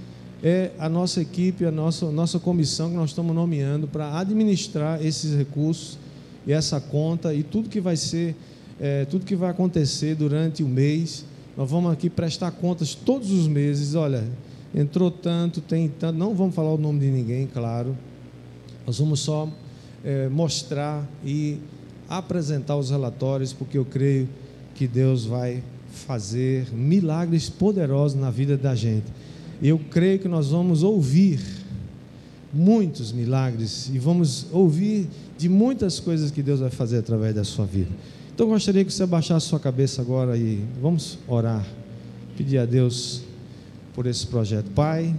é 0.42 0.72
a 0.78 0.88
nossa 0.90 1.22
equipe, 1.22 1.64
a 1.64 1.70
nossa, 1.70 2.11
nossa 2.11 2.38
comissão 2.38 2.90
que 2.90 2.97
nós 2.97 3.11
estamos 3.11 3.34
nomeando 3.34 3.88
para 3.88 4.18
administrar 4.18 5.05
esses 5.05 5.34
recursos 5.34 5.99
e 6.47 6.53
essa 6.53 6.78
conta 6.80 7.32
e 7.34 7.42
tudo 7.42 7.70
que 7.70 7.80
vai 7.80 7.97
ser, 7.97 8.36
é, 8.78 9.07
tudo 9.07 9.24
que 9.24 9.34
vai 9.34 9.51
acontecer 9.51 10.14
durante 10.14 10.62
o 10.62 10.68
mês. 10.68 11.24
Nós 11.57 11.70
vamos 11.70 11.90
aqui 11.90 12.11
prestar 12.11 12.51
contas 12.51 12.95
todos 12.95 13.30
os 13.30 13.47
meses. 13.47 13.95
Olha, 13.95 14.24
entrou 14.74 15.11
tanto, 15.11 15.62
tem 15.62 15.88
tanto. 15.88 16.18
Não 16.18 16.34
vamos 16.34 16.55
falar 16.55 16.74
o 16.74 16.78
nome 16.78 17.01
de 17.01 17.07
ninguém, 17.07 17.47
claro. 17.47 17.97
Nós 18.86 18.99
vamos 18.99 19.20
só 19.20 19.49
é, 20.05 20.28
mostrar 20.28 21.09
e 21.24 21.59
apresentar 22.09 22.76
os 22.76 22.90
relatórios, 22.90 23.52
porque 23.52 23.78
eu 23.78 23.84
creio 23.84 24.28
que 24.74 24.86
Deus 24.86 25.24
vai 25.24 25.62
fazer 25.90 26.66
milagres 26.72 27.48
poderosos 27.48 28.20
na 28.20 28.30
vida 28.30 28.57
da 28.57 28.74
gente. 28.74 29.07
Eu 29.62 29.78
creio 29.90 30.18
que 30.18 30.28
nós 30.28 30.48
vamos 30.48 30.82
ouvir 30.82 31.40
muitos 32.52 33.12
milagres 33.12 33.90
e 33.92 33.98
vamos 33.98 34.46
ouvir 34.52 35.09
de 35.36 35.48
muitas 35.48 35.98
coisas 35.98 36.30
que 36.30 36.42
Deus 36.42 36.61
vai 36.61 36.70
fazer 36.70 36.98
através 36.98 37.34
da 37.34 37.44
sua 37.44 37.66
vida. 37.66 37.90
Então 38.34 38.48
gostaria 38.48 38.84
que 38.84 38.92
você 38.92 39.02
abaixasse 39.02 39.46
sua 39.46 39.61
cabeça 39.61 40.02
agora 40.02 40.36
e 40.36 40.64
vamos 40.80 41.18
orar, 41.26 41.64
pedir 42.36 42.59
a 42.59 42.66
Deus 42.66 43.22
por 43.94 44.07
esse 44.07 44.26
projeto. 44.26 44.70
Pai, 44.70 45.14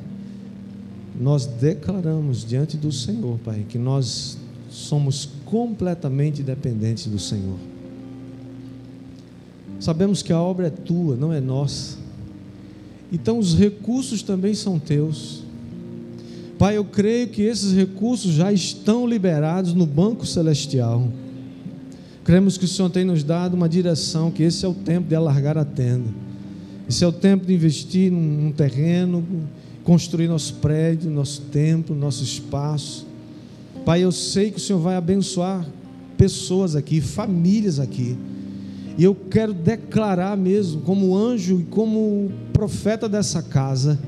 nós 1.19 1.45
declaramos 1.45 2.45
diante 2.45 2.75
do 2.75 2.91
Senhor, 2.91 3.37
Pai, 3.39 3.65
que 3.67 3.77
nós 3.77 4.37
somos 4.69 5.29
completamente 5.55 6.43
dependentes 6.43 7.07
do 7.07 7.17
Senhor. 7.17 7.55
Sabemos 9.79 10.21
que 10.21 10.33
a 10.33 10.41
obra 10.41 10.67
é 10.67 10.69
tua, 10.69 11.15
não 11.15 11.31
é 11.31 11.39
nossa. 11.39 11.95
Então 13.09 13.39
os 13.39 13.57
recursos 13.57 14.21
também 14.21 14.53
são 14.53 14.77
teus. 14.77 15.43
Pai, 16.59 16.75
eu 16.75 16.83
creio 16.83 17.29
que 17.29 17.41
esses 17.41 17.71
recursos 17.71 18.33
já 18.33 18.51
estão 18.51 19.07
liberados 19.07 19.73
no 19.73 19.85
banco 19.85 20.25
celestial. 20.25 21.07
Cremos 22.25 22.57
que 22.57 22.65
o 22.65 22.67
Senhor 22.67 22.89
tem 22.89 23.05
nos 23.05 23.23
dado 23.23 23.53
uma 23.53 23.69
direção, 23.69 24.31
que 24.31 24.43
esse 24.43 24.65
é 24.65 24.67
o 24.67 24.73
tempo 24.73 25.07
de 25.07 25.15
alargar 25.15 25.57
a 25.57 25.63
tenda. 25.63 26.09
Esse 26.89 27.05
é 27.05 27.07
o 27.07 27.13
tempo 27.13 27.45
de 27.45 27.53
investir 27.53 28.11
num 28.11 28.51
terreno, 28.51 29.25
construir 29.85 30.27
nosso 30.27 30.55
prédio, 30.55 31.09
nosso 31.09 31.43
templo, 31.43 31.95
nosso 31.95 32.25
espaço. 32.25 33.14
Pai, 33.85 34.03
eu 34.03 34.11
sei 34.11 34.49
que 34.49 34.57
o 34.57 34.59
Senhor 34.59 34.79
vai 34.79 34.95
abençoar 34.95 35.63
pessoas 36.17 36.75
aqui, 36.75 36.99
famílias 36.99 37.79
aqui. 37.79 38.17
E 38.97 39.03
eu 39.03 39.13
quero 39.13 39.53
declarar 39.53 40.35
mesmo, 40.35 40.81
como 40.81 41.15
anjo 41.15 41.59
e 41.59 41.63
como 41.65 42.31
profeta 42.51 43.07
dessa 43.07 43.43
casa, 43.43 43.99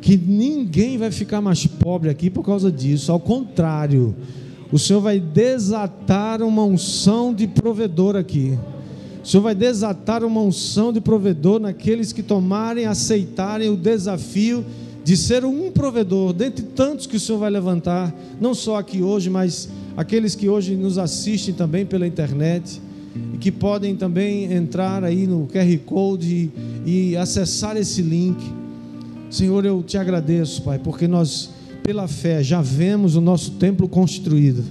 que 0.00 0.16
ninguém 0.16 0.98
vai 0.98 1.12
ficar 1.12 1.40
mais 1.40 1.64
pobre 1.64 2.10
aqui 2.10 2.28
por 2.28 2.44
causa 2.44 2.72
disso. 2.72 3.12
Ao 3.12 3.20
contrário, 3.20 4.16
o 4.72 4.78
Senhor 4.78 5.00
vai 5.00 5.20
desatar 5.20 6.42
uma 6.42 6.64
unção 6.64 7.32
de 7.32 7.46
provedor 7.46 8.16
aqui. 8.16 8.58
O 9.22 9.26
Senhor 9.28 9.42
vai 9.42 9.54
desatar 9.54 10.24
uma 10.24 10.40
unção 10.40 10.92
de 10.92 11.00
provedor 11.00 11.60
naqueles 11.60 12.12
que 12.12 12.22
tomarem, 12.22 12.86
aceitarem 12.86 13.68
o 13.68 13.76
desafio 13.76 14.64
de 15.08 15.16
ser 15.16 15.42
um 15.42 15.70
provedor, 15.70 16.34
dentre 16.34 16.62
tantos 16.62 17.06
que 17.06 17.16
o 17.16 17.20
Senhor 17.20 17.38
vai 17.38 17.48
levantar, 17.48 18.14
não 18.38 18.52
só 18.52 18.76
aqui 18.76 19.00
hoje, 19.00 19.30
mas 19.30 19.66
aqueles 19.96 20.34
que 20.34 20.50
hoje 20.50 20.76
nos 20.76 20.98
assistem 20.98 21.54
também 21.54 21.86
pela 21.86 22.06
internet 22.06 22.78
e 23.32 23.38
que 23.38 23.50
podem 23.50 23.96
também 23.96 24.52
entrar 24.52 25.02
aí 25.02 25.26
no 25.26 25.46
QR 25.46 25.78
Code 25.86 26.50
e, 26.84 27.10
e 27.10 27.16
acessar 27.16 27.74
esse 27.78 28.02
link. 28.02 28.36
Senhor, 29.30 29.64
eu 29.64 29.82
te 29.82 29.96
agradeço, 29.96 30.60
Pai, 30.60 30.78
porque 30.78 31.08
nós, 31.08 31.48
pela 31.82 32.06
fé, 32.06 32.42
já 32.42 32.60
vemos 32.60 33.16
o 33.16 33.20
nosso 33.22 33.52
templo 33.52 33.88
construído, 33.88 34.62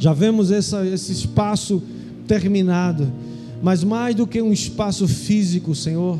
já 0.00 0.12
vemos 0.12 0.50
essa, 0.50 0.84
esse 0.84 1.12
espaço 1.12 1.80
terminado, 2.26 3.06
mas 3.62 3.84
mais 3.84 4.16
do 4.16 4.26
que 4.26 4.42
um 4.42 4.52
espaço 4.52 5.06
físico, 5.06 5.72
Senhor, 5.72 6.18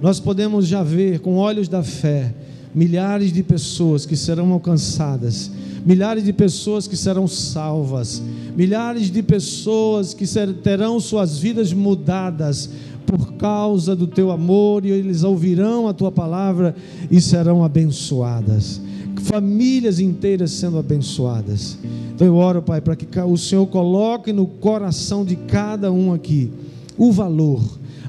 nós 0.00 0.20
podemos 0.20 0.68
já 0.68 0.84
ver 0.84 1.18
com 1.18 1.34
olhos 1.34 1.66
da 1.66 1.82
fé 1.82 2.32
milhares 2.74 3.32
de 3.32 3.42
pessoas 3.42 4.06
que 4.06 4.16
serão 4.16 4.52
alcançadas, 4.52 5.50
milhares 5.84 6.24
de 6.24 6.32
pessoas 6.32 6.86
que 6.86 6.96
serão 6.96 7.26
salvas, 7.26 8.22
milhares 8.56 9.10
de 9.10 9.22
pessoas 9.22 10.14
que 10.14 10.24
terão 10.62 10.98
suas 11.00 11.38
vidas 11.38 11.72
mudadas 11.72 12.70
por 13.06 13.34
causa 13.34 13.94
do 13.94 14.06
teu 14.06 14.30
amor 14.30 14.86
e 14.86 14.90
eles 14.90 15.22
ouvirão 15.22 15.88
a 15.88 15.92
tua 15.92 16.10
palavra 16.10 16.74
e 17.10 17.20
serão 17.20 17.64
abençoadas. 17.64 18.80
Famílias 19.22 20.00
inteiras 20.00 20.50
sendo 20.52 20.78
abençoadas. 20.78 21.78
Então 22.14 22.26
eu 22.26 22.34
oro, 22.36 22.62
Pai, 22.62 22.80
para 22.80 22.96
que 22.96 23.06
o 23.20 23.36
Senhor 23.36 23.66
coloque 23.66 24.32
no 24.32 24.46
coração 24.46 25.24
de 25.24 25.36
cada 25.36 25.92
um 25.92 26.12
aqui 26.12 26.50
o 26.96 27.12
valor 27.12 27.62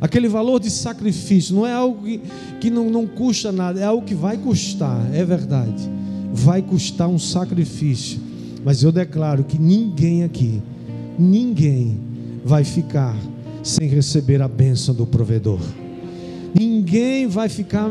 aquele 0.04 0.28
valor 0.28 0.60
de 0.60 0.70
sacrifício, 0.70 1.56
não 1.56 1.66
é 1.66 1.72
algo 1.72 2.04
que, 2.04 2.20
que 2.60 2.70
não, 2.70 2.90
não 2.90 3.08
custa 3.08 3.54
nada, 3.54 3.80
é 3.80 3.86
algo 3.86 4.06
que 4.06 4.14
vai 4.14 4.36
custar, 4.36 5.00
é 5.14 5.24
verdade, 5.24 5.90
vai 6.34 6.62
custar 6.62 7.08
um 7.08 7.18
sacrifício, 7.18 8.20
mas 8.66 8.84
eu 8.84 8.92
declaro 8.92 9.46
que 9.46 9.58
ninguém 9.58 10.26
aqui, 10.26 10.62
ninguém 11.18 11.98
vai 12.44 12.66
ficar 12.66 13.16
sem 13.64 13.88
receber 13.88 14.42
a 14.42 14.48
bênção 14.50 14.94
do 14.94 15.06
provedor, 15.06 15.62
ninguém 16.54 17.26
vai 17.26 17.48
ficar 17.48 17.90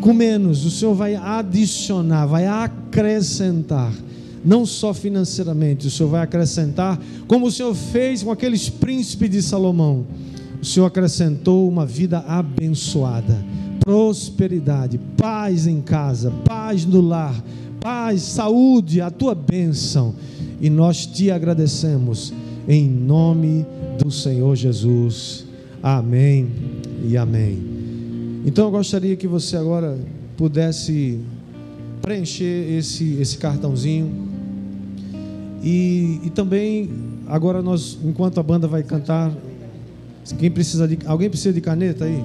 com 0.00 0.12
menos, 0.12 0.66
o 0.66 0.70
Senhor 0.70 0.96
vai 0.96 1.14
adicionar, 1.14 2.26
vai 2.26 2.48
acrescentar. 2.48 3.92
Não 4.44 4.64
só 4.66 4.94
financeiramente, 4.94 5.88
o 5.88 5.90
Senhor 5.90 6.08
vai 6.08 6.22
acrescentar, 6.22 7.00
como 7.26 7.46
o 7.46 7.52
Senhor 7.52 7.74
fez 7.74 8.22
com 8.22 8.30
aqueles 8.30 8.68
príncipes 8.68 9.30
de 9.30 9.42
Salomão 9.42 10.06
o 10.66 10.68
Senhor 10.68 10.86
acrescentou 10.86 11.68
uma 11.68 11.86
vida 11.86 12.18
abençoada, 12.26 13.38
prosperidade, 13.78 14.98
paz 15.16 15.64
em 15.64 15.80
casa, 15.80 16.32
paz 16.44 16.84
no 16.84 17.00
lar, 17.00 17.40
paz, 17.80 18.22
saúde, 18.22 19.00
a 19.00 19.08
tua 19.08 19.32
bênção. 19.32 20.12
E 20.60 20.68
nós 20.68 21.06
te 21.06 21.30
agradecemos 21.30 22.32
em 22.66 22.88
nome 22.88 23.64
do 24.02 24.10
Senhor 24.10 24.56
Jesus. 24.56 25.46
Amém 25.80 26.48
e 27.08 27.16
amém. 27.16 27.62
Então 28.44 28.64
eu 28.64 28.72
gostaria 28.72 29.14
que 29.14 29.28
você 29.28 29.56
agora 29.56 29.96
pudesse 30.36 31.20
preencher 32.02 32.72
esse, 32.76 33.12
esse 33.20 33.38
cartãozinho. 33.38 34.10
E, 35.62 36.22
e 36.24 36.30
também, 36.30 36.90
agora 37.28 37.62
nós, 37.62 37.96
enquanto 38.04 38.40
a 38.40 38.42
banda 38.42 38.66
vai 38.66 38.82
cantar, 38.82 39.30
quem 40.34 40.50
precisa 40.50 40.88
de, 40.88 40.98
alguém 41.06 41.28
precisa 41.28 41.52
de 41.52 41.60
caneta 41.60 42.04
aí? 42.04 42.24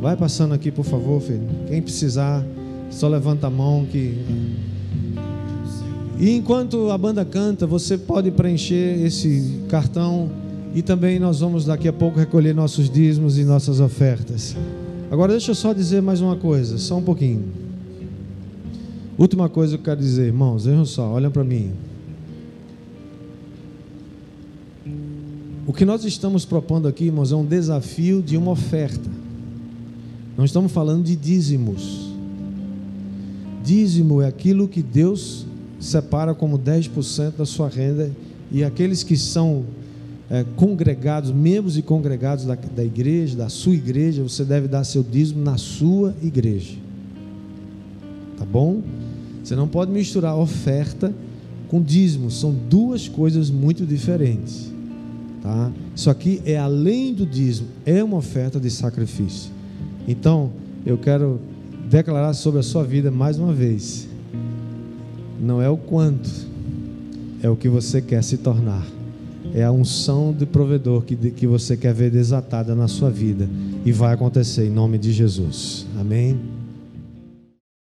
Vai 0.00 0.16
passando 0.16 0.54
aqui, 0.54 0.70
por 0.70 0.84
favor, 0.84 1.20
filho. 1.20 1.42
Quem 1.68 1.82
precisar, 1.82 2.44
só 2.90 3.08
levanta 3.08 3.46
a 3.46 3.50
mão 3.50 3.84
que. 3.84 4.16
E 6.18 6.30
enquanto 6.36 6.90
a 6.90 6.98
banda 6.98 7.24
canta, 7.24 7.66
você 7.66 7.96
pode 7.96 8.30
preencher 8.30 9.00
esse 9.04 9.60
cartão 9.68 10.30
e 10.74 10.82
também 10.82 11.18
nós 11.18 11.40
vamos 11.40 11.64
daqui 11.64 11.88
a 11.88 11.92
pouco 11.92 12.18
recolher 12.18 12.54
nossos 12.54 12.90
dízimos 12.90 13.38
e 13.38 13.44
nossas 13.44 13.80
ofertas. 13.80 14.56
Agora 15.10 15.32
deixa 15.32 15.52
eu 15.52 15.54
só 15.54 15.72
dizer 15.72 16.02
mais 16.02 16.20
uma 16.20 16.36
coisa, 16.36 16.76
só 16.76 16.96
um 16.96 17.02
pouquinho. 17.02 17.44
Última 19.16 19.48
coisa 19.48 19.76
que 19.76 19.80
eu 19.80 19.84
quero 19.84 20.00
dizer, 20.00 20.26
irmãos, 20.26 20.64
vejam 20.64 20.84
só, 20.84 21.10
olhem 21.10 21.30
para 21.30 21.42
mim. 21.42 21.72
O 25.68 25.72
que 25.74 25.84
nós 25.84 26.02
estamos 26.02 26.46
propondo 26.46 26.88
aqui, 26.88 27.04
irmãos, 27.04 27.30
é 27.30 27.36
um 27.36 27.44
desafio 27.44 28.22
de 28.22 28.38
uma 28.38 28.52
oferta. 28.52 29.10
Não 30.34 30.42
estamos 30.42 30.72
falando 30.72 31.04
de 31.04 31.14
dízimos. 31.14 32.08
Dízimo 33.62 34.22
é 34.22 34.26
aquilo 34.26 34.66
que 34.66 34.82
Deus 34.82 35.44
separa 35.78 36.34
como 36.34 36.58
10% 36.58 37.36
da 37.36 37.44
sua 37.44 37.68
renda 37.68 38.10
e 38.50 38.64
aqueles 38.64 39.02
que 39.02 39.14
são 39.14 39.66
é, 40.30 40.42
congregados, 40.56 41.30
membros 41.30 41.76
e 41.76 41.82
congregados 41.82 42.46
da, 42.46 42.54
da 42.54 42.82
igreja, 42.82 43.36
da 43.36 43.50
sua 43.50 43.74
igreja, 43.74 44.22
você 44.22 44.46
deve 44.46 44.68
dar 44.68 44.84
seu 44.84 45.02
dízimo 45.02 45.44
na 45.44 45.58
sua 45.58 46.14
igreja. 46.22 46.78
Tá 48.38 48.46
bom? 48.46 48.80
Você 49.44 49.54
não 49.54 49.68
pode 49.68 49.92
misturar 49.92 50.34
oferta 50.34 51.12
com 51.68 51.82
dízimo, 51.82 52.30
são 52.30 52.54
duas 52.54 53.06
coisas 53.06 53.50
muito 53.50 53.84
diferentes. 53.84 54.77
Tá? 55.42 55.70
Isso 55.94 56.10
aqui 56.10 56.42
é 56.44 56.58
além 56.58 57.14
do 57.14 57.24
dízimo, 57.24 57.68
é 57.86 58.02
uma 58.02 58.16
oferta 58.16 58.58
de 58.58 58.70
sacrifício. 58.70 59.50
Então, 60.06 60.50
eu 60.84 60.98
quero 60.98 61.40
declarar 61.88 62.34
sobre 62.34 62.60
a 62.60 62.62
sua 62.62 62.84
vida 62.84 63.10
mais 63.10 63.38
uma 63.38 63.52
vez. 63.52 64.08
Não 65.40 65.62
é 65.62 65.68
o 65.68 65.76
quanto, 65.76 66.30
é 67.42 67.48
o 67.48 67.56
que 67.56 67.68
você 67.68 68.02
quer 68.02 68.22
se 68.22 68.38
tornar. 68.38 68.84
É 69.54 69.64
a 69.64 69.72
unção 69.72 70.34
de 70.36 70.44
provedor 70.44 71.02
que, 71.02 71.16
que 71.16 71.46
você 71.46 71.76
quer 71.76 71.94
ver 71.94 72.10
desatada 72.10 72.74
na 72.74 72.88
sua 72.88 73.10
vida. 73.10 73.48
E 73.84 73.92
vai 73.92 74.12
acontecer 74.12 74.66
em 74.66 74.70
nome 74.70 74.98
de 74.98 75.12
Jesus. 75.12 75.86
Amém. 75.98 76.57